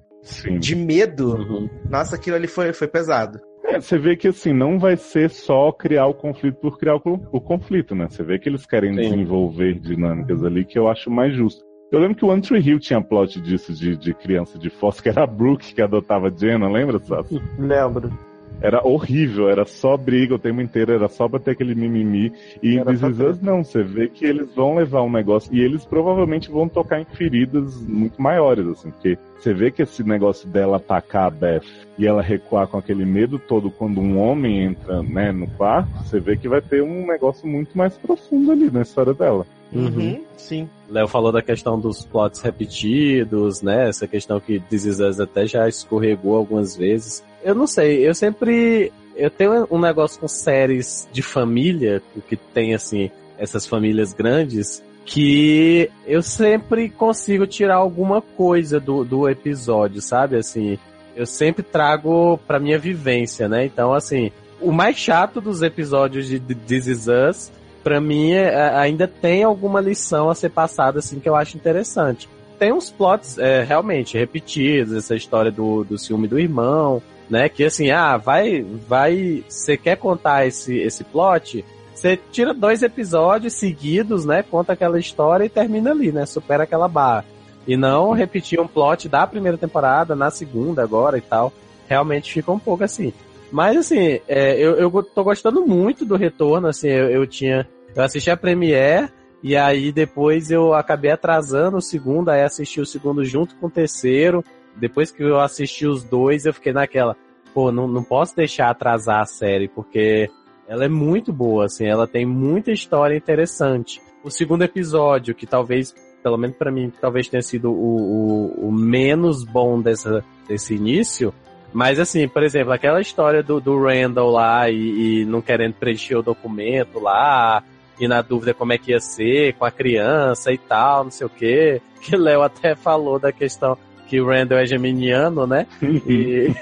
[0.58, 1.68] de medo.
[1.88, 3.38] Nossa, aquilo ali foi, foi pesado.
[3.66, 7.00] É, você vê que assim, não vai ser só criar o conflito por criar o,
[7.32, 8.06] o conflito, né?
[8.10, 11.64] Você vê que eles querem desenvolver dinâmicas ali que eu acho mais justo.
[11.94, 15.04] Eu lembro que o One Tree Hill tinha plot disso de, de criança de fósforo,
[15.04, 17.40] que era a Brooke que adotava Jenna, lembra, Sasso?
[17.56, 18.12] Lembro.
[18.60, 22.32] Era horrível, era só briga o tempo inteiro, era só pra ter aquele mimimi.
[22.60, 25.60] E em This Is Us, não, você vê que eles vão levar um negócio e
[25.60, 30.48] eles provavelmente vão tocar em feridas muito maiores, assim, porque você vê que esse negócio
[30.48, 31.62] dela atacar a Beth
[31.96, 36.18] e ela recuar com aquele medo todo quando um homem entra, né, no quarto, você
[36.18, 39.46] vê que vai ter um negócio muito mais profundo ali na história dela.
[39.74, 40.68] Uhum, sim.
[40.88, 43.88] Léo falou da questão dos plots repetidos, né?
[43.88, 47.24] Essa questão que This Is Us até já escorregou algumas vezes.
[47.42, 48.92] Eu não sei, eu sempre.
[49.16, 55.90] Eu tenho um negócio com séries de família, que tem, assim, essas famílias grandes, que
[56.06, 60.36] eu sempre consigo tirar alguma coisa do, do episódio, sabe?
[60.36, 60.78] Assim,
[61.14, 63.64] eu sempre trago pra minha vivência, né?
[63.64, 67.52] Então, assim, o mais chato dos episódios de This Is Us,
[67.84, 72.28] pra mim, é- ainda tem alguma lição a ser passada, assim, que eu acho interessante.
[72.58, 77.48] Tem uns plots é, realmente repetidos, essa história do, do ciúme do irmão, né?
[77.48, 81.64] Que assim, ah, vai, vai, você quer contar esse, esse plot?
[81.94, 84.42] Você tira dois episódios seguidos, né?
[84.42, 86.24] Conta aquela história e termina ali, né?
[86.26, 87.24] Supera aquela barra.
[87.66, 91.52] E não repetir um plot da primeira temporada, na segunda agora e tal.
[91.88, 93.12] Realmente fica um pouco assim.
[93.54, 97.64] Mas assim, é, eu, eu tô gostando muito do retorno, assim, eu, eu tinha.
[97.94, 99.08] Eu assisti a Premiere
[99.44, 103.70] e aí depois eu acabei atrasando o segundo, aí assisti o segundo junto com o
[103.70, 104.42] terceiro.
[104.74, 107.16] Depois que eu assisti os dois, eu fiquei naquela,
[107.54, 110.28] pô, não, não posso deixar atrasar a série, porque
[110.66, 114.02] ela é muito boa, assim, ela tem muita história interessante.
[114.24, 115.94] O segundo episódio, que talvez,
[116.24, 121.32] pelo menos pra mim, talvez tenha sido o, o, o menos bom dessa, desse início,
[121.74, 126.16] mas assim, por exemplo, aquela história do, do Randall lá e, e não querendo preencher
[126.16, 127.62] o documento lá,
[128.00, 131.26] e na dúvida como é que ia ser com a criança e tal, não sei
[131.26, 131.80] o que.
[132.00, 133.76] Que o Léo até falou da questão
[134.06, 135.66] que o Randall é geminiano, né?
[135.82, 136.52] E,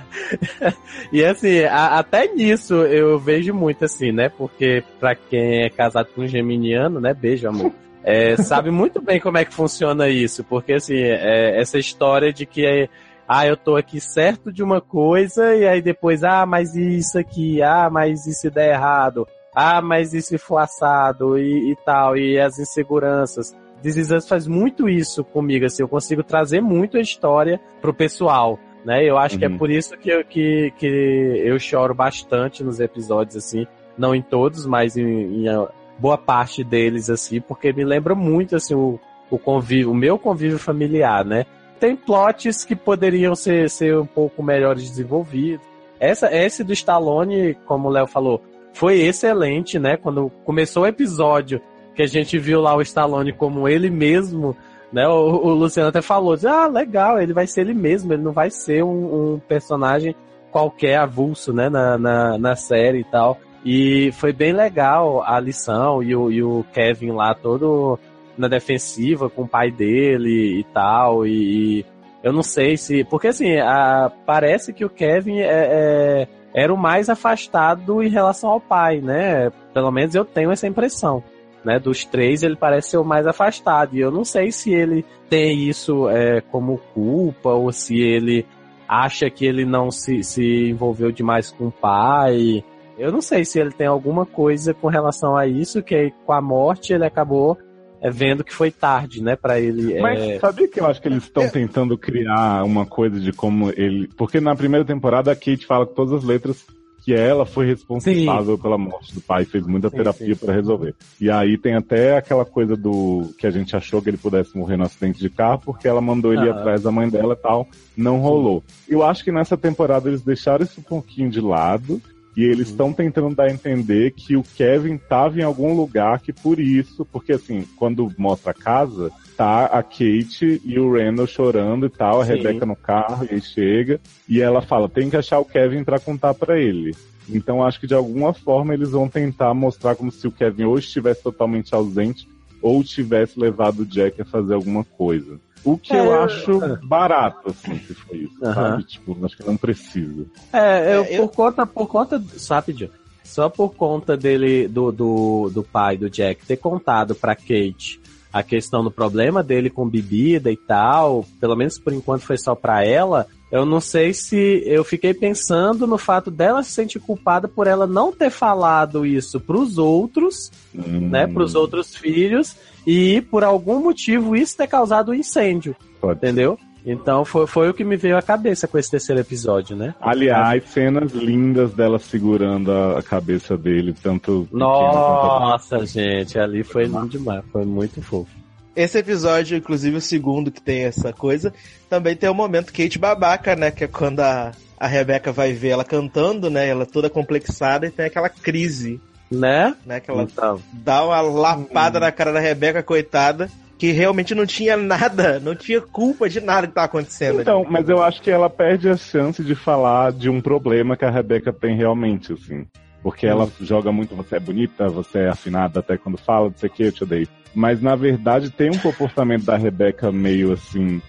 [1.12, 4.28] e assim, a- até nisso eu vejo muito assim, né?
[4.28, 7.12] Porque pra quem é casado com um geminiano, né?
[7.14, 7.72] Beijo, amor.
[8.02, 12.46] É, sabe muito bem como é que funciona isso, porque assim, é, essa história de
[12.46, 12.88] que é,
[13.32, 17.62] ah, eu tô aqui certo de uma coisa, e aí depois, ah, mas isso aqui,
[17.62, 19.24] ah, mas e se der errado?
[19.54, 23.56] Ah, mas e se for assado e, e tal, e as inseguranças.
[23.84, 29.04] This faz muito isso comigo, assim, eu consigo trazer muito a história pro pessoal, né?
[29.08, 29.58] Eu acho que é Uhum.
[29.58, 33.64] por isso que eu, que, que eu choro bastante nos episódios, assim,
[33.96, 35.66] não em todos, mas em, em
[36.00, 38.98] boa parte deles, assim, porque me lembra muito, assim, o,
[39.30, 41.46] o convívio, o meu convívio familiar, né?
[41.80, 45.66] Tem plots que poderiam ser, ser um pouco melhores desenvolvidos.
[45.98, 48.42] Essa, esse do Stallone, como o Léo falou,
[48.72, 49.96] foi excelente, né?
[49.96, 51.60] Quando começou o episódio,
[51.94, 54.54] que a gente viu lá o Stallone como ele mesmo,
[54.92, 55.08] né?
[55.08, 58.50] O, o Luciano até falou, ah, legal, ele vai ser ele mesmo, ele não vai
[58.50, 60.14] ser um, um personagem
[60.50, 61.68] qualquer avulso, né?
[61.68, 63.38] Na, na, na série e tal.
[63.64, 67.98] E foi bem legal a lição e o, e o Kevin lá todo
[68.40, 71.26] na defensiva com o pai dele e tal.
[71.26, 71.86] E, e
[72.22, 73.04] eu não sei se.
[73.04, 78.50] Porque assim, a, parece que o Kevin é, é, era o mais afastado em relação
[78.50, 79.50] ao pai, né?
[79.72, 81.22] Pelo menos eu tenho essa impressão.
[81.62, 83.94] Né, dos três, ele parece ser o mais afastado.
[83.94, 88.46] E eu não sei se ele tem isso é, como culpa ou se ele
[88.88, 92.64] acha que ele não se, se envolveu demais com o pai.
[92.98, 96.40] Eu não sei se ele tem alguma coisa com relação a isso, que com a
[96.40, 97.58] morte ele acabou
[98.00, 100.00] é, vendo que foi tarde, né, para ele.
[100.00, 100.38] Mas é...
[100.38, 104.08] sabia que eu acho que eles estão tentando criar uma coisa de como ele.
[104.16, 106.64] Porque na primeira temporada a Kate fala com todas as letras
[107.02, 108.62] que ela foi responsável sim.
[108.62, 110.94] pela morte do pai, fez muita terapia para resolver.
[111.20, 114.76] E aí tem até aquela coisa do que a gente achou que ele pudesse morrer
[114.76, 116.46] no acidente de carro, porque ela mandou ele ah.
[116.46, 117.66] ir atrás da mãe dela e tal,
[117.96, 118.62] não rolou.
[118.88, 122.00] Eu acho que nessa temporada eles deixaram isso um pouquinho de lado
[122.36, 122.92] e eles estão uhum.
[122.92, 127.32] tentando dar a entender que o Kevin estava em algum lugar que por isso, porque
[127.32, 132.26] assim, quando mostra a casa, tá a Kate e o Randall chorando e tal, a
[132.26, 132.34] Sim.
[132.34, 135.98] Rebecca no carro, e aí chega, e ela fala, tem que achar o Kevin para
[135.98, 136.94] contar para ele.
[137.28, 140.78] Então acho que de alguma forma eles vão tentar mostrar como se o Kevin ou
[140.78, 142.28] estivesse totalmente ausente
[142.62, 145.40] ou tivesse levado o Jack a fazer alguma coisa.
[145.64, 148.54] O que é, eu acho barato, assim, se foi isso, uh -huh.
[148.54, 148.84] sabe?
[148.84, 150.26] Tipo, acho que não precisa.
[150.52, 151.28] É, eu, é, eu...
[151.28, 152.90] por conta, por conta, sabe,
[153.24, 158.00] só por conta dele, do, do, do pai do Jack ter contado pra Kate
[158.32, 162.54] a questão do problema dele com bebida e tal, pelo menos por enquanto foi só
[162.54, 167.48] pra ela, eu não sei se eu fiquei pensando no fato dela se sentir culpada
[167.48, 171.08] por ela não ter falado isso pros outros, hum.
[171.08, 172.54] né, pros outros filhos,
[172.86, 175.76] e por algum motivo isso ter causado um incêndio.
[176.00, 176.18] Pode.
[176.18, 176.58] Entendeu?
[176.84, 179.94] Então foi, foi o que me veio à cabeça com esse terceiro episódio, né?
[180.00, 184.48] Aliás, cenas lindas dela segurando a cabeça dele, tanto.
[184.50, 185.86] Nossa, quanto...
[185.86, 188.30] gente, ali foi lindo demais, foi muito fofo.
[188.74, 191.52] Esse episódio, inclusive o segundo que tem essa coisa,
[191.88, 193.70] também tem o um momento Kate babaca, né?
[193.70, 196.68] Que é quando a, a Rebeca vai ver ela cantando, né?
[196.68, 199.00] Ela toda complexada e tem aquela crise
[199.30, 199.76] né?
[199.86, 200.00] né?
[200.00, 200.60] Que ela então.
[200.72, 202.02] dá uma lapada hum.
[202.02, 203.48] na cara da Rebeca, coitada.
[203.78, 207.40] Que realmente não tinha nada, não tinha culpa de nada que tá acontecendo.
[207.40, 211.04] Então, mas eu acho que ela perde a chance de falar de um problema que
[211.06, 212.66] a Rebeca tem realmente, assim.
[213.02, 213.50] Porque ela hum.
[213.62, 216.82] joga muito, você é bonita, você é afinada até quando fala, não sei o que,
[216.82, 217.28] eu te odeio.
[217.54, 221.00] Mas na verdade tem um comportamento da Rebeca meio assim,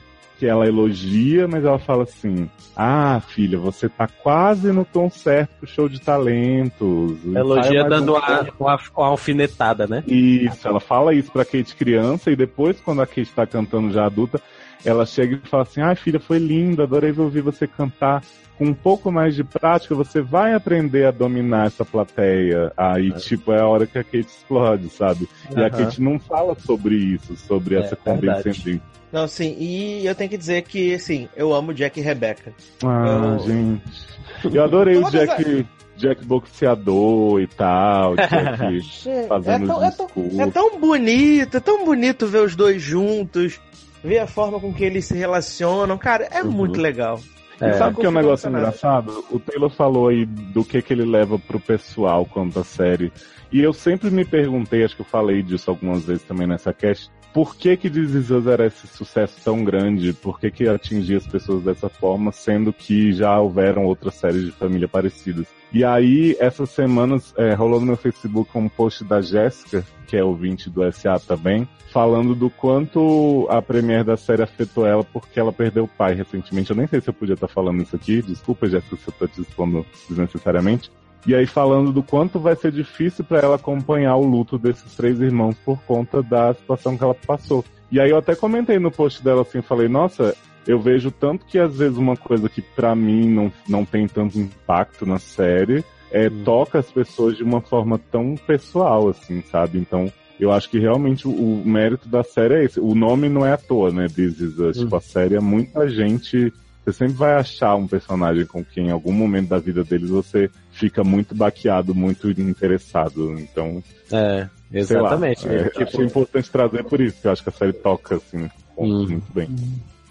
[0.42, 5.52] que ela elogia, mas ela fala assim: Ah, filha, você tá quase no tom certo
[5.60, 7.16] pro show de talentos.
[7.24, 10.04] Elogia dando um uma, uma, uma, alfinetada, né?
[10.08, 14.08] Isso, ela fala isso pra Kate criança e depois, quando a Kate tá cantando já
[14.08, 14.42] adulta,
[14.84, 18.24] ela chega e fala assim: Ah, filha, foi lindo, adorei ouvir você cantar.
[18.62, 22.72] Com um pouco mais de prática, você vai aprender a dominar essa plateia.
[22.78, 23.14] Aí, é.
[23.14, 25.28] tipo, é a hora que a Kate explode, sabe?
[25.50, 25.66] E uhum.
[25.66, 28.80] a Kate não fala sobre isso, sobre é, essa condescendência.
[29.12, 32.54] Não, sim, e eu tenho que dizer que, assim, eu amo Jack e Rebecca.
[32.86, 33.48] Ah, eu...
[33.48, 34.56] gente.
[34.56, 35.66] Eu adorei o Jack.
[35.98, 40.08] Jack boxeador e tal, Jack fazendo é tão, é, tão,
[40.40, 43.60] é tão bonito, é tão bonito ver os dois juntos,
[44.04, 46.52] ver a forma com que eles se relacionam, cara, é uhum.
[46.52, 47.20] muito legal.
[47.62, 49.24] É, sabe o que é um negócio engraçado?
[49.30, 53.12] O Taylor falou aí do que, que ele leva pro pessoal quanto à série.
[53.52, 57.12] E eu sempre me perguntei, acho que eu falei disso algumas vezes também nessa cast,
[57.34, 60.14] por que que This era esse sucesso tão grande?
[60.14, 64.52] Por que que atingia as pessoas dessa forma, sendo que já houveram outras séries de
[64.52, 65.48] família parecidas?
[65.74, 70.24] E aí, essas semanas, é, rolou no meu Facebook um post da Jéssica, que é
[70.24, 75.54] ouvinte do SA também, falando do quanto a premiere da série afetou ela porque ela
[75.54, 76.72] perdeu o pai recentemente.
[76.72, 79.28] Eu nem sei se eu podia estar falando isso aqui, desculpa, Jéssica, se eu estou
[79.30, 80.92] te expondo desnecessariamente.
[81.26, 85.20] E aí falando do quanto vai ser difícil para ela acompanhar o luto desses três
[85.22, 87.64] irmãos por conta da situação que ela passou.
[87.92, 90.36] E aí eu até comentei no post dela assim, falei, nossa,
[90.68, 94.40] eu vejo tanto que às vezes uma coisa que para mim não, não tem tanto
[94.40, 96.44] impacto na série, é, hum.
[96.44, 99.80] toca as pessoas de uma forma tão pessoal, assim, sabe?
[99.80, 102.80] Então, eu acho que realmente o, o, mérito da série é esse.
[102.80, 104.08] O nome não é à toa, né?
[104.08, 104.78] This is Us.
[104.78, 104.84] Hum.
[104.84, 106.52] Tipo, a série é muita gente.
[106.84, 110.50] Você sempre vai achar um personagem com quem em algum momento da vida deles você
[110.82, 113.40] fica muito baqueado, muito interessado.
[113.40, 113.84] Então.
[114.12, 115.48] É, exatamente.
[115.48, 115.84] Lá, é, tipo...
[115.84, 119.08] Achei importante trazer por isso, que eu acho que a série toca, assim, hum.
[119.08, 119.48] muito bem.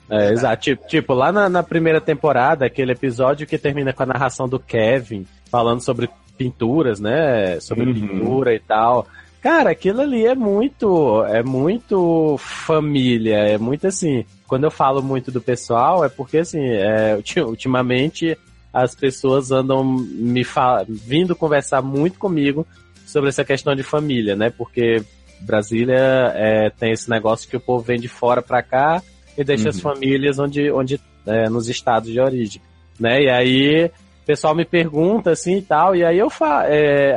[0.09, 0.63] É, exato.
[0.63, 4.61] Tipo, tipo lá na, na, primeira temporada, aquele episódio que termina com a narração do
[4.61, 7.59] Kevin, falando sobre pinturas, né?
[7.61, 7.95] Sobre uhum.
[7.95, 9.07] pintura e tal.
[9.43, 14.25] Cara, aquilo ali é muito, é muito família, é muito assim.
[14.47, 18.37] Quando eu falo muito do pessoal, é porque assim, é, ultimamente
[18.73, 20.45] as pessoas andam me
[20.89, 22.67] vindo conversar muito comigo
[23.07, 24.51] sobre essa questão de família, né?
[24.51, 25.03] Porque
[25.41, 29.03] Brasília é, tem esse negócio que o povo vem de fora pra cá
[29.37, 32.63] e deixa as famílias onde, onde é, nos estados de origem,
[32.99, 33.23] né?
[33.23, 36.67] E aí o pessoal me pergunta assim e tal, e aí eu falo,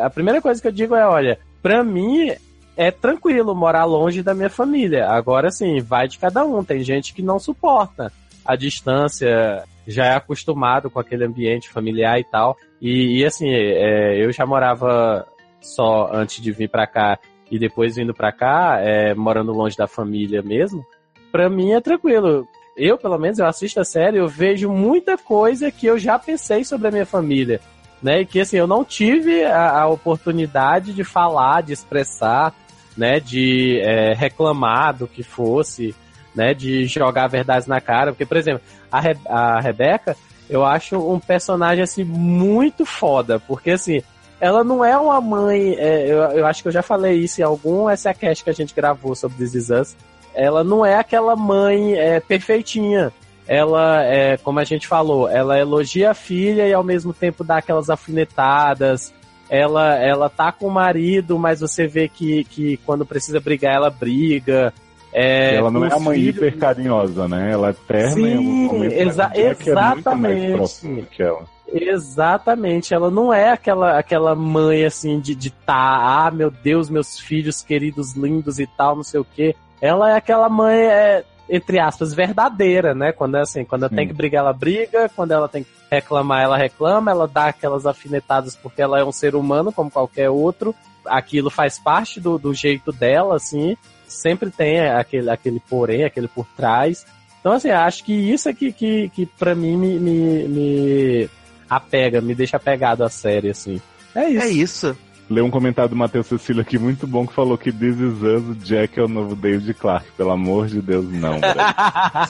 [0.03, 2.31] a primeira coisa que eu digo é, olha, pra mim
[2.75, 5.07] é tranquilo morar longe da minha família.
[5.07, 6.63] Agora sim, vai de cada um.
[6.63, 8.11] Tem gente que não suporta
[8.45, 12.57] a distância, já é acostumado com aquele ambiente familiar e tal.
[12.81, 15.25] E, e, assim, é, eu já morava
[15.61, 17.17] só antes de vir pra cá
[17.49, 20.85] e depois vindo pra cá, é, morando longe da família mesmo.
[21.31, 22.47] Pra mim é tranquilo.
[22.75, 26.63] Eu, pelo menos, eu assisto a série, eu vejo muita coisa que eu já pensei
[26.63, 27.59] sobre a minha família.
[28.01, 32.53] Né, e que assim, eu não tive a, a oportunidade de falar, de expressar,
[32.97, 35.95] né, de é, reclamar do que fosse,
[36.35, 38.11] né, de jogar verdades na cara.
[38.11, 38.61] Porque, por exemplo,
[38.91, 40.15] a, Re a Rebeca,
[40.49, 43.39] eu acho um personagem, assim, muito foda.
[43.39, 44.01] Porque, assim,
[44.39, 45.75] ela não é uma mãe...
[45.75, 48.73] É, eu, eu acho que eu já falei isso em algum SACast que a gente
[48.73, 49.95] gravou sobre This Is Us.
[50.35, 53.11] Ela não é aquela mãe é, perfeitinha.
[53.47, 57.57] Ela, é, como a gente falou, ela elogia a filha e ao mesmo tempo dá
[57.57, 59.13] aquelas alfinetadas,
[59.49, 63.89] ela, ela tá com o marido, mas você vê que, que quando precisa brigar, ela
[63.89, 64.73] briga.
[65.13, 67.51] É, ela não é a mãe filhos- hiper carinhosa, né?
[67.51, 71.07] Ela é terna Sim, mas exa- Jack é muito exatamente.
[71.11, 71.53] que ela.
[71.71, 77.17] Exatamente, ela não é aquela, aquela mãe assim de, de tá, ah, meu Deus, meus
[77.19, 79.55] filhos queridos, lindos e tal, não sei o quê.
[79.81, 83.11] Ela é aquela mãe, é, entre aspas, verdadeira, né?
[83.11, 86.43] Quando é assim, quando ela tem que brigar, ela briga, quando ela tem que reclamar,
[86.43, 90.75] ela reclama, ela dá aquelas afinetadas porque ela é um ser humano como qualquer outro.
[91.05, 93.75] Aquilo faz parte do, do jeito dela, assim.
[94.13, 97.05] Sempre tem aquele, aquele porém, aquele por trás.
[97.39, 101.29] Então, assim, acho que isso é que, que, que pra mim me, me, me
[101.69, 103.81] apega, me deixa apegado à série, assim.
[104.15, 104.43] É isso.
[104.43, 104.97] É isso.
[105.29, 108.49] Lê um comentário do Matheus Cecília aqui muito bom que falou que This Is Us,
[108.49, 110.11] o Jack é o novo David Clark.
[110.17, 111.39] Pelo amor de Deus, não.
[111.39, 111.55] velho.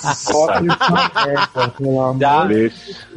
[2.20, 3.08] Já, Deixa,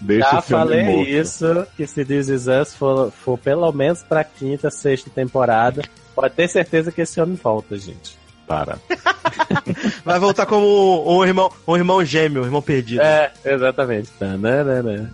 [0.00, 1.08] deixa já homem falei morto.
[1.08, 5.82] isso, que se This Is Us for, for pelo menos pra quinta, sexta temporada,
[6.14, 8.16] pode ter certeza que esse homem volta, gente.
[8.46, 8.78] Para.
[10.04, 13.02] Vai voltar como um irmão, um irmão gêmeo, um irmão perdido.
[13.02, 14.10] É, exatamente.
[14.18, 15.12] Tananana.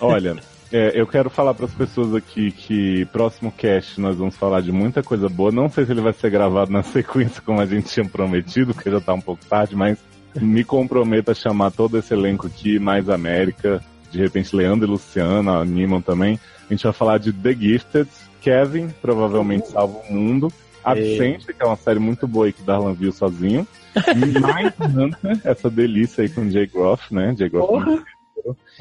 [0.00, 0.36] Olha,
[0.72, 4.70] é, eu quero falar para as pessoas aqui que próximo cast nós vamos falar de
[4.70, 5.50] muita coisa boa.
[5.50, 8.90] Não sei se ele vai ser gravado na sequência como a gente tinha prometido, porque
[8.90, 9.98] já tá um pouco tarde, mas
[10.36, 15.58] me comprometo a chamar todo esse elenco aqui, mais América, de repente Leandro e Luciana
[15.58, 16.38] animam também.
[16.68, 18.08] A gente vai falar de The Gifted,
[18.40, 20.52] Kevin, provavelmente salva o mundo.
[20.84, 23.66] Absente, que é uma série muito boa aí que Darlan viu sozinho.
[24.14, 27.34] Mindhunter, essa delícia aí com Jay Groff, né?
[27.36, 27.84] Jay Groff.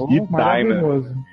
[0.10, 1.10] E Oh, maravilhoso.
[1.10, 1.26] Dinah,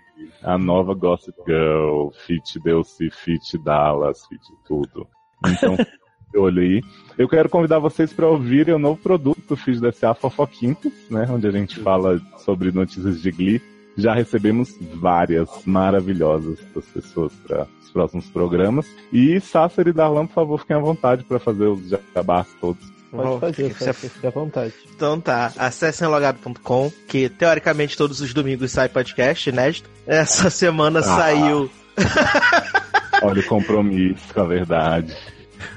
[0.43, 5.07] a nova Gossip Girl, Fit Delcy, Fit Dallas, Fit tudo.
[5.47, 5.77] Então,
[6.33, 6.83] eu olhei.
[7.17, 11.27] Eu quero convidar vocês para ouvirem o novo produto do Feed DSA Fofoquintos, né?
[11.31, 13.63] Onde a gente fala sobre notícias de Glee.
[13.97, 18.87] Já recebemos várias maravilhosas das pessoas para os próximos programas.
[19.13, 22.93] E Sasser e Darlan, por favor, fiquem à vontade para fazer os jabás todos.
[23.13, 24.75] Pode fazer, Você- você fica à vontade.
[24.97, 29.89] Então tá, acessem logado.com, que teoricamente todos os domingos sai podcast inédito.
[30.05, 31.03] Essa semana Ah.
[31.05, 31.71] saiu.
[33.23, 35.17] Olha o compromisso com a verdade.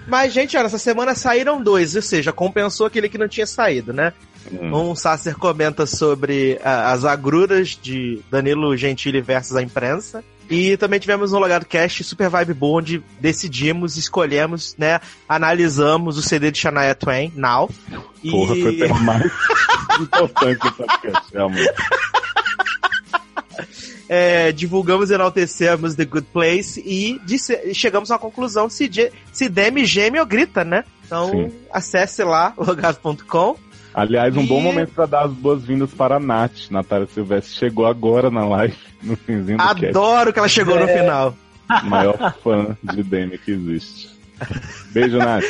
[0.07, 3.93] Mas, gente, olha, essa semana saíram dois, ou seja, compensou aquele que não tinha saído,
[3.93, 4.11] né?
[4.51, 4.91] Hum.
[4.91, 10.23] Um Sasser comenta sobre ah, as agruras de Danilo Gentili versus a imprensa.
[10.49, 16.21] E também tivemos um Logado Cast Super Vibe Boa, onde decidimos, escolhemos, né, analisamos o
[16.21, 17.69] CD de Shania Twain, Now.
[18.23, 18.31] E...
[18.31, 19.31] Porra, foi o tema mais
[19.99, 21.69] importante do podcast, realmente.
[24.07, 29.49] é, divulgamos e enaltecemos The Good Place e disse- chegamos à conclusão se, de- se
[29.49, 30.85] Demi geme ou grita, né?
[31.05, 31.51] Então Sim.
[31.71, 33.57] acesse lá, logado.com.
[33.99, 36.69] Aliás, um bom E- momento para dar as boas-vindas para a Nath.
[36.69, 39.85] Natália Silvestre chegou agora na live, no finzinho do cast.
[39.87, 40.99] Adoro que ela chegou no É.
[40.99, 41.35] final.
[41.85, 44.09] Maior fã de Demi que existe.
[44.91, 45.43] Beijo, Nath.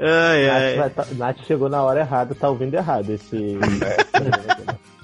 [0.00, 0.76] Ai, Nath, ai.
[0.76, 3.56] vai tá- Nath chegou na hora errada, tá ouvindo errado esse.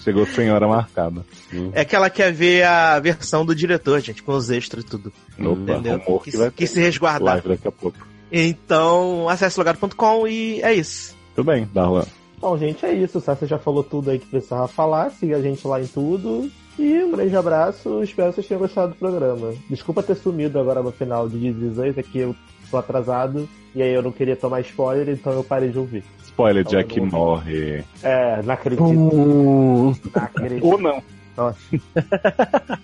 [0.00, 1.24] Chegou sem hora marcada.
[1.72, 5.12] É que ela quer ver a versão do diretor, gente, com os extras e tudo.
[5.38, 6.00] Opa, Entendeu?
[6.24, 7.34] que Que, vai que se resguardar.
[7.34, 7.98] live daqui a pouco.
[8.32, 11.14] Então, acesse logado.com e é isso.
[11.36, 12.04] Tudo bem, Darlan.
[12.40, 13.18] Bom, gente, é isso.
[13.18, 15.10] O Sassi já falou tudo aí que precisava falar.
[15.10, 16.50] Siga a gente lá em tudo.
[16.78, 18.02] E um grande abraço.
[18.02, 19.52] Espero que vocês tenham gostado do programa.
[19.68, 22.34] Desculpa ter sumido agora no final de 16, é que eu
[22.70, 23.46] tô atrasado.
[23.74, 26.02] E aí eu não queria tomar spoiler, então eu parei de ouvir.
[26.24, 27.84] Spoiler, Então, Jack morre.
[28.02, 28.84] É, não acredito.
[28.84, 29.94] Uh.
[30.14, 30.66] Não acredito.
[30.66, 31.02] Ou não.
[31.36, 31.58] Nossa.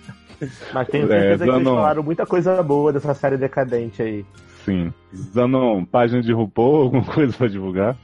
[0.71, 1.75] Mas tenho É, certeza que eles Zanon.
[1.75, 4.23] falaram muita coisa boa dessa série decadente aí.
[4.63, 4.93] Sim.
[5.33, 7.97] Zanon, página de RuPaul, alguma coisa pra divulgar?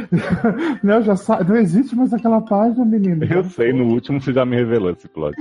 [0.82, 1.42] Não, já sa...
[1.44, 3.24] não existe mais aquela página, menino.
[3.24, 5.34] Eu sei, no último você já me revelou esse plot.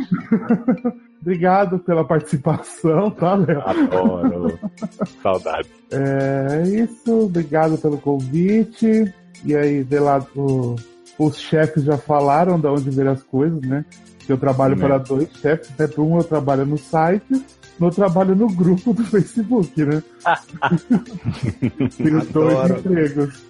[1.21, 3.61] Obrigado pela participação, tá, Léo?
[3.65, 4.59] Adoro.
[5.21, 5.69] Saudade.
[5.91, 9.13] É isso, obrigado pelo convite.
[9.45, 10.75] E aí, de lá, o-
[11.19, 13.85] os chefes já falaram de onde ver as coisas, né?
[14.25, 14.85] Que eu trabalho Né.
[14.87, 15.87] para dois chefes, né?
[15.87, 17.43] Para um eu trabalho no site,
[17.81, 20.03] no trabalho no grupo do Facebook, né?
[21.97, 23.41] Tenho dois empregos.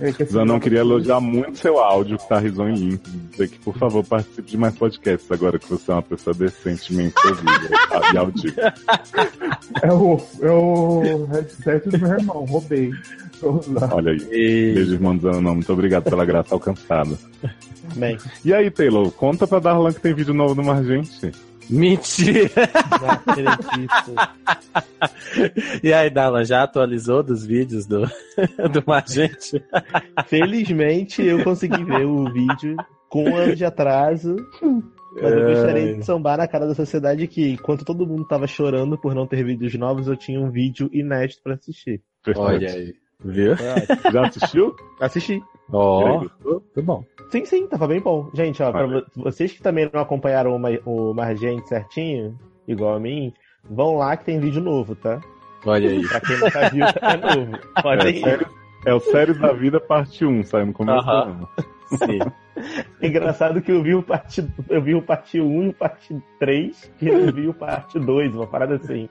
[0.00, 3.10] É que assim, Zanon queria elogiar muito seu áudio, que tá risão e limpo.
[3.32, 7.14] Dizer que, por favor, participe de mais podcasts agora que você é uma pessoa decentemente
[7.26, 8.12] ouvida tá?
[8.12, 8.64] e audível.
[9.82, 12.92] É o, é o headset do meu irmão, roubei.
[13.90, 14.18] Olha aí.
[14.74, 15.54] Beijo, irmão Zanon.
[15.54, 17.18] Muito obrigado pela graça alcançada.
[17.96, 18.16] Bem.
[18.44, 21.32] E aí, Taylor, conta pra Darlan que tem vídeo novo do Margente.
[21.70, 22.50] Mentira!
[23.00, 24.14] Não acredito.
[25.82, 28.02] E aí, Dalan, já atualizou dos vídeos do,
[28.72, 29.62] do Magente?
[30.26, 32.76] Felizmente eu consegui ver o vídeo
[33.08, 34.36] com um ano de atraso.
[35.14, 38.98] Mas eu gostaria de sambar na cara da sociedade que, enquanto todo mundo tava chorando
[38.98, 42.02] por não ter vídeos novos, eu tinha um vídeo inédito pra assistir.
[42.36, 42.94] Olha aí.
[43.24, 43.54] Viu?
[44.12, 44.74] Já assistiu?
[45.00, 45.40] Assisti.
[45.72, 47.04] Ó, Muito bom.
[47.34, 48.30] Sim, sim, tava bem bom.
[48.32, 52.38] Gente, ó, pra vo- vocês que também não acompanharam o, Ma- o Margente certinho,
[52.68, 53.32] igual a mim,
[53.68, 55.20] vão lá que tem vídeo novo, tá?
[55.66, 56.06] Olha aí.
[56.06, 57.58] Pra quem nunca viu, é novo.
[57.82, 58.20] Podem É, ir.
[58.22, 58.46] sério,
[58.86, 61.22] é o Séries da Vida, parte 1, saiu no começo Aham.
[61.22, 61.48] ano.
[61.88, 62.18] Sim.
[63.00, 66.16] É engraçado que eu vi o parte, eu vi o parte 1 e o parte
[66.38, 69.08] 3 e eu vi o parte 2, uma parada assim.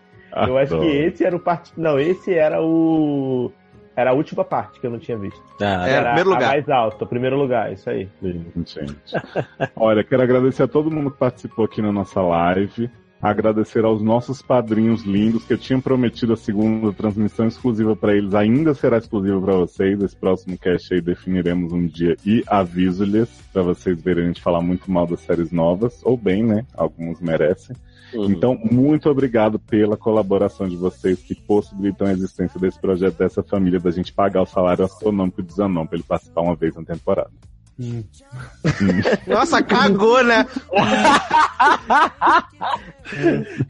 [0.47, 0.89] Eu acho que Adoro.
[0.89, 1.73] esse era o parte.
[1.77, 3.51] Não, esse era o.
[3.95, 5.41] Era a última parte que eu não tinha visto.
[5.61, 6.49] Ah, É, primeiro a lugar.
[6.49, 8.09] mais alta, o primeiro lugar, isso aí.
[8.21, 8.95] Sim, gente.
[9.75, 12.89] Olha, quero agradecer a todo mundo que participou aqui na nossa live.
[13.21, 18.33] Agradecer aos nossos padrinhos lindos que eu tinha prometido a segunda transmissão exclusiva para eles.
[18.35, 20.01] Ainda será exclusiva para vocês.
[20.01, 24.59] Esse próximo cast aí definiremos um dia e aviso-lhes para vocês verem a gente falar
[24.59, 26.65] muito mal das séries novas, ou bem, né?
[26.75, 27.75] Alguns merecem.
[28.13, 33.79] Então, muito obrigado pela colaboração de vocês que possibilitam a existência desse projeto, dessa família,
[33.79, 37.31] da gente pagar o salário astronômico de Zanon para ele participar uma vez na temporada.
[39.27, 40.45] Nossa, cagou, né?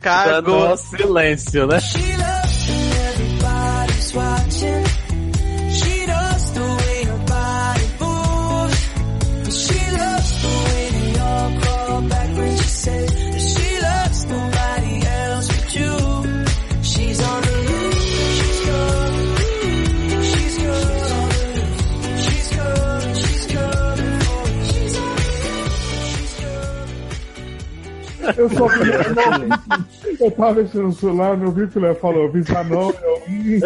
[0.01, 0.67] cagou.
[0.67, 1.77] Dando silêncio, né?
[1.77, 4.52] Everybody's watching.
[28.37, 28.89] Eu só vi.
[30.19, 32.23] Eu tava mexendo no celular, não vi o que o Léo falou.
[32.23, 33.23] Eu vi Zanon, eu.
[33.27, 33.59] Hum.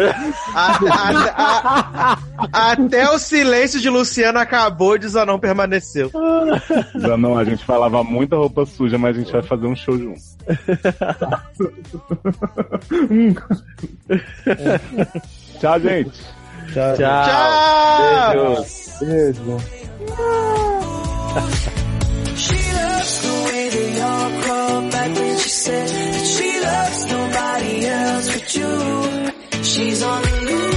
[2.52, 6.10] Até o silêncio de Luciano acabou e de Zanon permaneceu.
[6.98, 10.20] Zanon, a gente falava muita roupa suja, mas a gente vai fazer um show junto.
[15.60, 16.20] Tchau, gente.
[16.72, 16.96] Tchau.
[16.96, 18.32] Tchau.
[18.32, 18.98] Beijos.
[19.00, 19.58] Beijo.
[23.08, 28.32] loves the way they all crawl back when she said that she loves nobody else
[28.34, 29.62] but you.
[29.62, 30.68] She's on the move.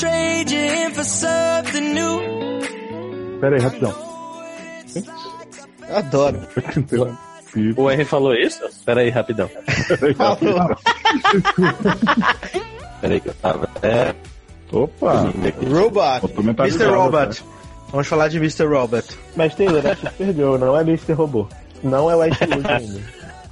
[0.00, 2.81] trade you in for something new.
[3.42, 3.92] Pera aí, rapidão.
[5.92, 6.38] Adoro.
[7.76, 8.60] O Henry falou isso?
[8.86, 9.50] Pera aí, rapidão.
[13.00, 14.14] Pera aí que eu tava até...
[14.70, 15.24] Opa!
[15.68, 16.22] Robot.
[16.38, 16.84] Mr.
[16.86, 17.44] Robot.
[17.90, 18.64] Vamos falar de Mr.
[18.64, 19.18] Robot.
[19.36, 21.12] Mas Taylor, é Supergirl, não é Mr.
[21.12, 21.48] Robô.
[21.82, 23.00] Não é o Ash Wood ainda.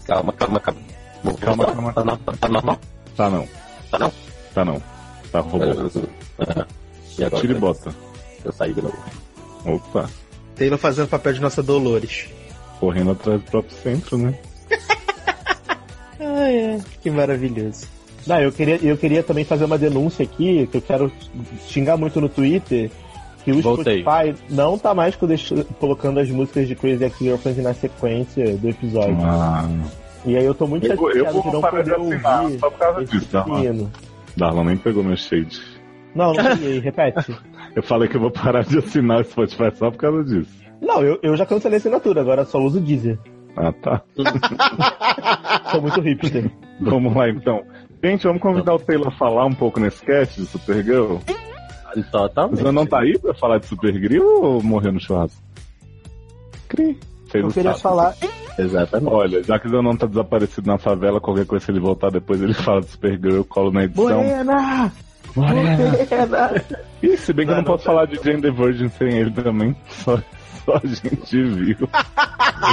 [0.07, 0.81] Calma, calma, calma.
[1.41, 1.93] Calma, calma.
[1.93, 2.79] Tá, não- tá normal?
[3.17, 3.49] Tá não.
[3.91, 4.13] Tá não?
[4.55, 4.83] Tá não.
[5.33, 5.65] Tá robô.
[7.19, 7.31] E?
[7.41, 7.93] Tira e bota.
[8.45, 8.97] Eu saí de novo.
[9.65, 10.09] Opa.
[10.57, 12.29] Taylor fazendo papel de nossa Dolores.
[12.79, 14.35] Correndo atrás do próprio centro, né?
[16.21, 17.87] Ai, ai, que maravilhoso.
[18.27, 21.11] Não, eu queria, eu queria também fazer uma denúncia aqui, que eu quero
[21.67, 22.91] xingar muito no Twitter,
[23.43, 24.03] que o Voltei.
[24.03, 25.17] Spotify não tá mais
[25.79, 29.17] colocando as músicas de Crazy Ex-Girlfriend na sequência do episódio.
[29.23, 29.67] Ah.
[30.27, 32.79] E aí eu tô muito Eu eu chateado vou de não poder ouvir só por
[32.79, 33.91] causa disso, hino.
[34.37, 35.61] Darlan nem pegou meu shade.
[36.15, 37.37] Não, não peguei, repete.
[37.75, 40.51] Eu falei que eu vou parar de assinar o Spotify só por causa disso.
[40.81, 43.19] Não, eu, eu já cancelei a assinatura, agora só uso o Deezer.
[43.57, 44.03] Ah, tá.
[45.71, 46.51] Sou muito hipster.
[46.81, 47.63] Vamos lá então.
[48.03, 51.19] Gente, vamos convidar o Taylor a falar um pouco nesse cast de Supergirl.
[52.11, 52.63] Totalmente.
[52.63, 55.43] Você não tá aí pra falar de Supergirl ou morreu no churrasco?
[56.69, 56.99] Cri.
[57.29, 58.15] Fez Eu o queria falar.
[58.59, 59.13] Exatamente.
[59.13, 62.41] Olha, já que o Zanon tá desaparecido na favela, qualquer coisa se ele voltar depois
[62.41, 64.05] ele fala de Supergirl, eu colo na edição.
[64.05, 64.93] Morena!
[65.37, 65.77] Morena!
[65.77, 66.65] Morena!
[67.03, 69.75] Ih, se bem que eu não posso falar de Jane the Virgin sem ele também.
[69.89, 70.17] Só,
[70.65, 71.89] só a gente viu.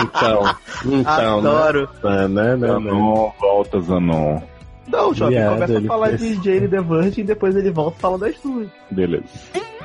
[0.01, 0.55] Então,
[0.85, 1.89] então, Adoro.
[2.03, 2.27] né?
[2.27, 2.67] Né, né, né.
[2.67, 4.41] Zanon, volta, Zanon.
[4.87, 6.21] Não, Jovem, Viado, começa a falar fez.
[6.21, 8.67] de Jane the Virgin e depois ele volta e fala das duas.
[8.91, 9.23] Beleza.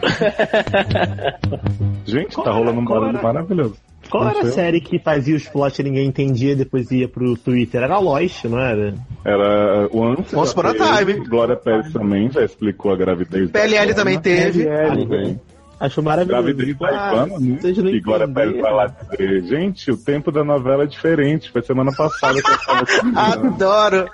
[2.05, 3.77] gente, Qual tá rolando um barulho maravilhoso.
[4.13, 7.35] Qual era a série que fazia os plots e ninguém entendia e depois ia pro
[7.37, 7.83] Twitter?
[7.83, 8.95] Era Lost, não era?
[9.25, 10.37] Era o Once.
[10.37, 11.15] Once Upon a Time.
[11.27, 13.51] Glória Pérez também já explicou a gravidez.
[13.51, 14.65] da PLL também teve.
[14.67, 15.41] Também.
[15.81, 16.43] Acho maravilhoso.
[16.45, 17.91] Gravidez da Ah, Ivana, né?
[17.91, 21.51] E Glória Pérez vai lá dizer, gente, o tempo da novela é diferente.
[21.51, 23.13] Foi semana passada que eu tava aqui.
[23.17, 24.09] Adoro.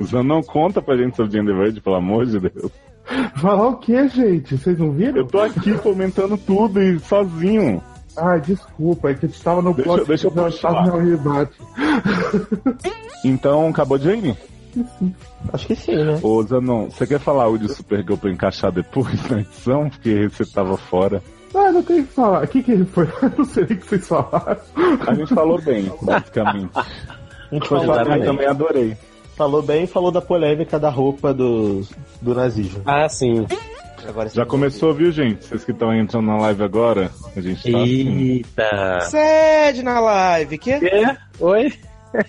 [0.00, 2.70] Você não conta pra gente sobre Jane Virgin, pelo amor de Deus.
[3.36, 4.56] Falar o que, gente?
[4.56, 5.16] Vocês não viram?
[5.18, 7.82] Eu tô aqui comentando tudo e sozinho.
[8.16, 10.86] Ai, desculpa, é que a gente tava no Deixa- plot deixa eu puxar.
[10.86, 11.52] no rebate.
[13.24, 14.36] Então, acabou Jane?
[15.52, 16.18] Acho que sim, né?
[16.22, 19.88] Ô, Zanon, você quer falar o de Supergirl pra encaixar depois na edição?
[19.90, 21.22] Porque você tava fora.
[21.54, 22.44] Ah, não tem o que falar.
[22.44, 23.04] O que que foi?
[23.22, 24.56] Eu não sei nem o que vocês falaram.
[25.06, 26.70] A gente falou bem, basicamente.
[26.74, 28.96] A gente Foi falou, eu também adorei.
[29.36, 31.82] falou bem e falou da polêmica da roupa do,
[32.22, 32.80] do nazismo.
[32.86, 33.46] Ah, sim.
[34.08, 35.44] Agora Já começou, viu, gente?
[35.44, 38.18] Vocês que estão entrando na live agora, a gente tá assim.
[38.18, 39.00] Eita.
[39.02, 40.58] Sede na live.
[40.58, 40.78] Que?
[40.78, 41.16] Quê?
[41.40, 41.72] Oi?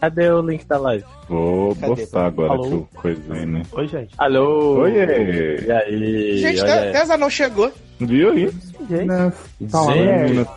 [0.00, 1.04] Cadê o link da live?
[1.28, 1.86] Vou Cadê?
[1.88, 2.68] postar agora Falou.
[2.68, 3.62] que eu coisei, né?
[3.72, 4.14] Oi, gente.
[4.16, 4.78] Alô?
[4.80, 5.64] Oiê!
[5.66, 6.38] E aí?
[6.38, 7.72] Gente, Zé não chegou.
[8.00, 8.50] Viu aí?
[8.88, 9.32] Né?
[9.70, 10.48] Tá Gente.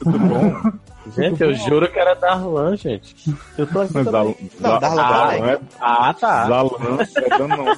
[0.00, 0.72] tudo bom?
[1.16, 3.14] Gente, eu juro que era Darlan, gente.
[3.56, 4.04] Eu tô aqui Mas.
[4.06, 5.40] Zal- Não, Darlan também.
[5.42, 6.46] não é Ah, tá.
[6.46, 7.74] Zalan, é Danon.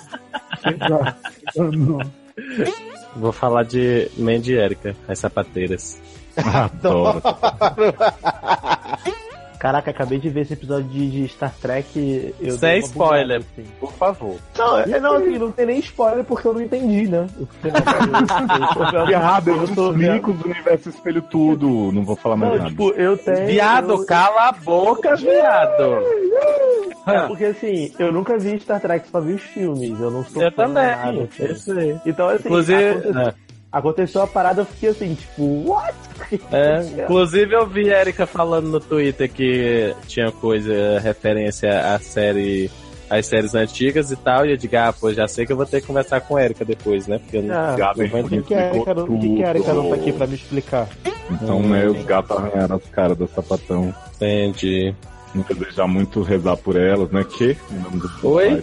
[0.63, 1.15] Ah,
[1.57, 1.99] não.
[3.17, 6.01] Vou falar de Mandy e Erika, as sapateiras.
[6.37, 7.21] Adoro.
[9.61, 12.35] Caraca, acabei de ver esse episódio de, de Star Trek.
[12.41, 13.71] Eu Sem spoiler, bugada, assim.
[13.79, 14.37] por favor.
[14.57, 17.27] Não, é- não, assim, não tem nem spoiler porque eu não entendi, né?
[17.63, 21.93] Eu eu- eu Viado, eu vendo- explico do universo espelho tudo.
[21.93, 22.71] Não vou falar mais Não, nada.
[22.71, 23.47] tipo, eu tenho.
[23.47, 26.05] Viado, eu- cala a boca, viado.
[27.07, 29.91] É porque assim, eu nunca vi Star Trek, só vi os filmes.
[30.01, 31.43] Eu não sou Eu também, nada, assim.
[31.45, 32.01] eu sei.
[32.07, 33.35] Então, assim, Inclusive, aconte- é.
[33.73, 35.95] Aconteceu a parada, eu fiquei assim, tipo, what?
[36.53, 42.71] É, inclusive eu vi a Erika falando no Twitter que tinha coisa referência à série
[43.09, 45.67] às séries antigas e tal, e eu digo, ah, pô, já sei que eu vou
[45.67, 47.19] ter que conversar com a Erika depois, né?
[47.19, 49.75] Porque eu não, Ah, não vou O que, que, a Erika não, que, a Erika
[49.75, 50.89] não tá aqui pra me explicar?
[51.29, 53.93] Então, né, os gatos arranharam as caras da sapatão.
[54.15, 54.95] Entendi.
[55.35, 57.25] Não desejar muito rezar por elas, né?
[57.25, 57.57] Que?
[57.71, 58.63] Do Oi?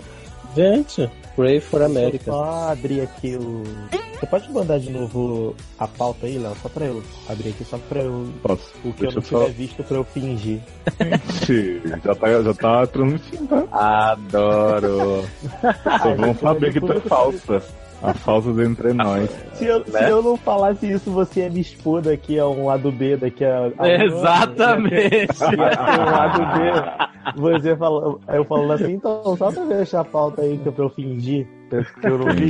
[0.56, 2.26] Gente, Pray for America.
[2.31, 3.61] Só abrir aqui o.
[4.19, 6.55] Você pode mandar de novo a pauta aí, Léo?
[6.59, 8.27] Só pra eu abrir aqui, só pra eu.
[8.41, 8.73] Posso.
[8.84, 9.39] O que eu Deixa não eu só.
[9.45, 10.59] tiver visto pra eu fingir.
[11.45, 14.11] Gente, já tá, já tá transmitindo, tá?
[14.11, 15.23] Adoro.
[16.01, 17.64] Só vão saber que tu é falsa.
[18.03, 19.30] A falsa entre nós.
[19.53, 20.11] Se eu, se Né?
[20.11, 23.72] eu não falasse isso, você ia me expor daqui a um lado B, daqui a.
[23.80, 25.44] a Exatamente.
[25.44, 27.57] Um lado B.
[27.57, 30.86] Você falou, eu falando assim, então só pra deixar a pauta aí que eu, pra
[30.86, 31.48] eu fingir
[31.99, 32.49] que eu não vi.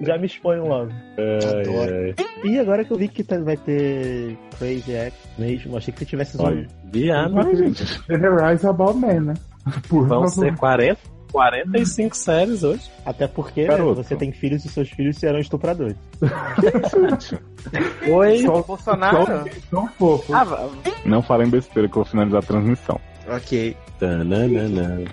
[0.00, 0.90] Já me exponho logo.
[1.18, 2.14] Ai, ai.
[2.44, 6.40] E agora que eu vi que tá- vai ter Crazy X mesmo, achei que tivesse
[6.40, 6.54] Olha.
[6.56, 6.68] zoando.
[6.92, 7.56] Viado.
[7.56, 7.84] Gente.
[8.06, 8.16] The
[8.50, 9.34] Rise About Man, né?
[9.88, 10.98] Por Vão ser 40,
[11.32, 12.82] 45 séries hoje.
[13.04, 14.02] Até porque Garoto.
[14.02, 15.96] você tem filhos e seus filhos serão estupradores.
[18.10, 18.38] Oi.
[18.38, 19.44] Só Bolsonaro?
[19.70, 20.34] Tão fofo.
[20.34, 20.68] Ah, va-
[21.04, 23.00] Não falem besteira que eu vou finalizar a transmissão.
[23.28, 23.76] Ok.
[23.98, 25.04] Tananana.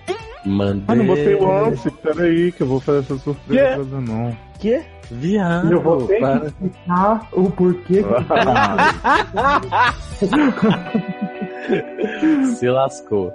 [0.46, 0.84] Mandei.
[0.88, 1.90] Ah, não botei o lance.
[1.92, 4.38] Peraí, que eu vou fazer essa surpresa você, não.
[4.60, 4.84] Quê?
[5.12, 5.72] Viado.
[5.72, 6.40] Eu vou ter para.
[6.40, 8.10] que explicar o porquê que
[9.72, 9.94] Ah,
[12.56, 13.32] Se lascou.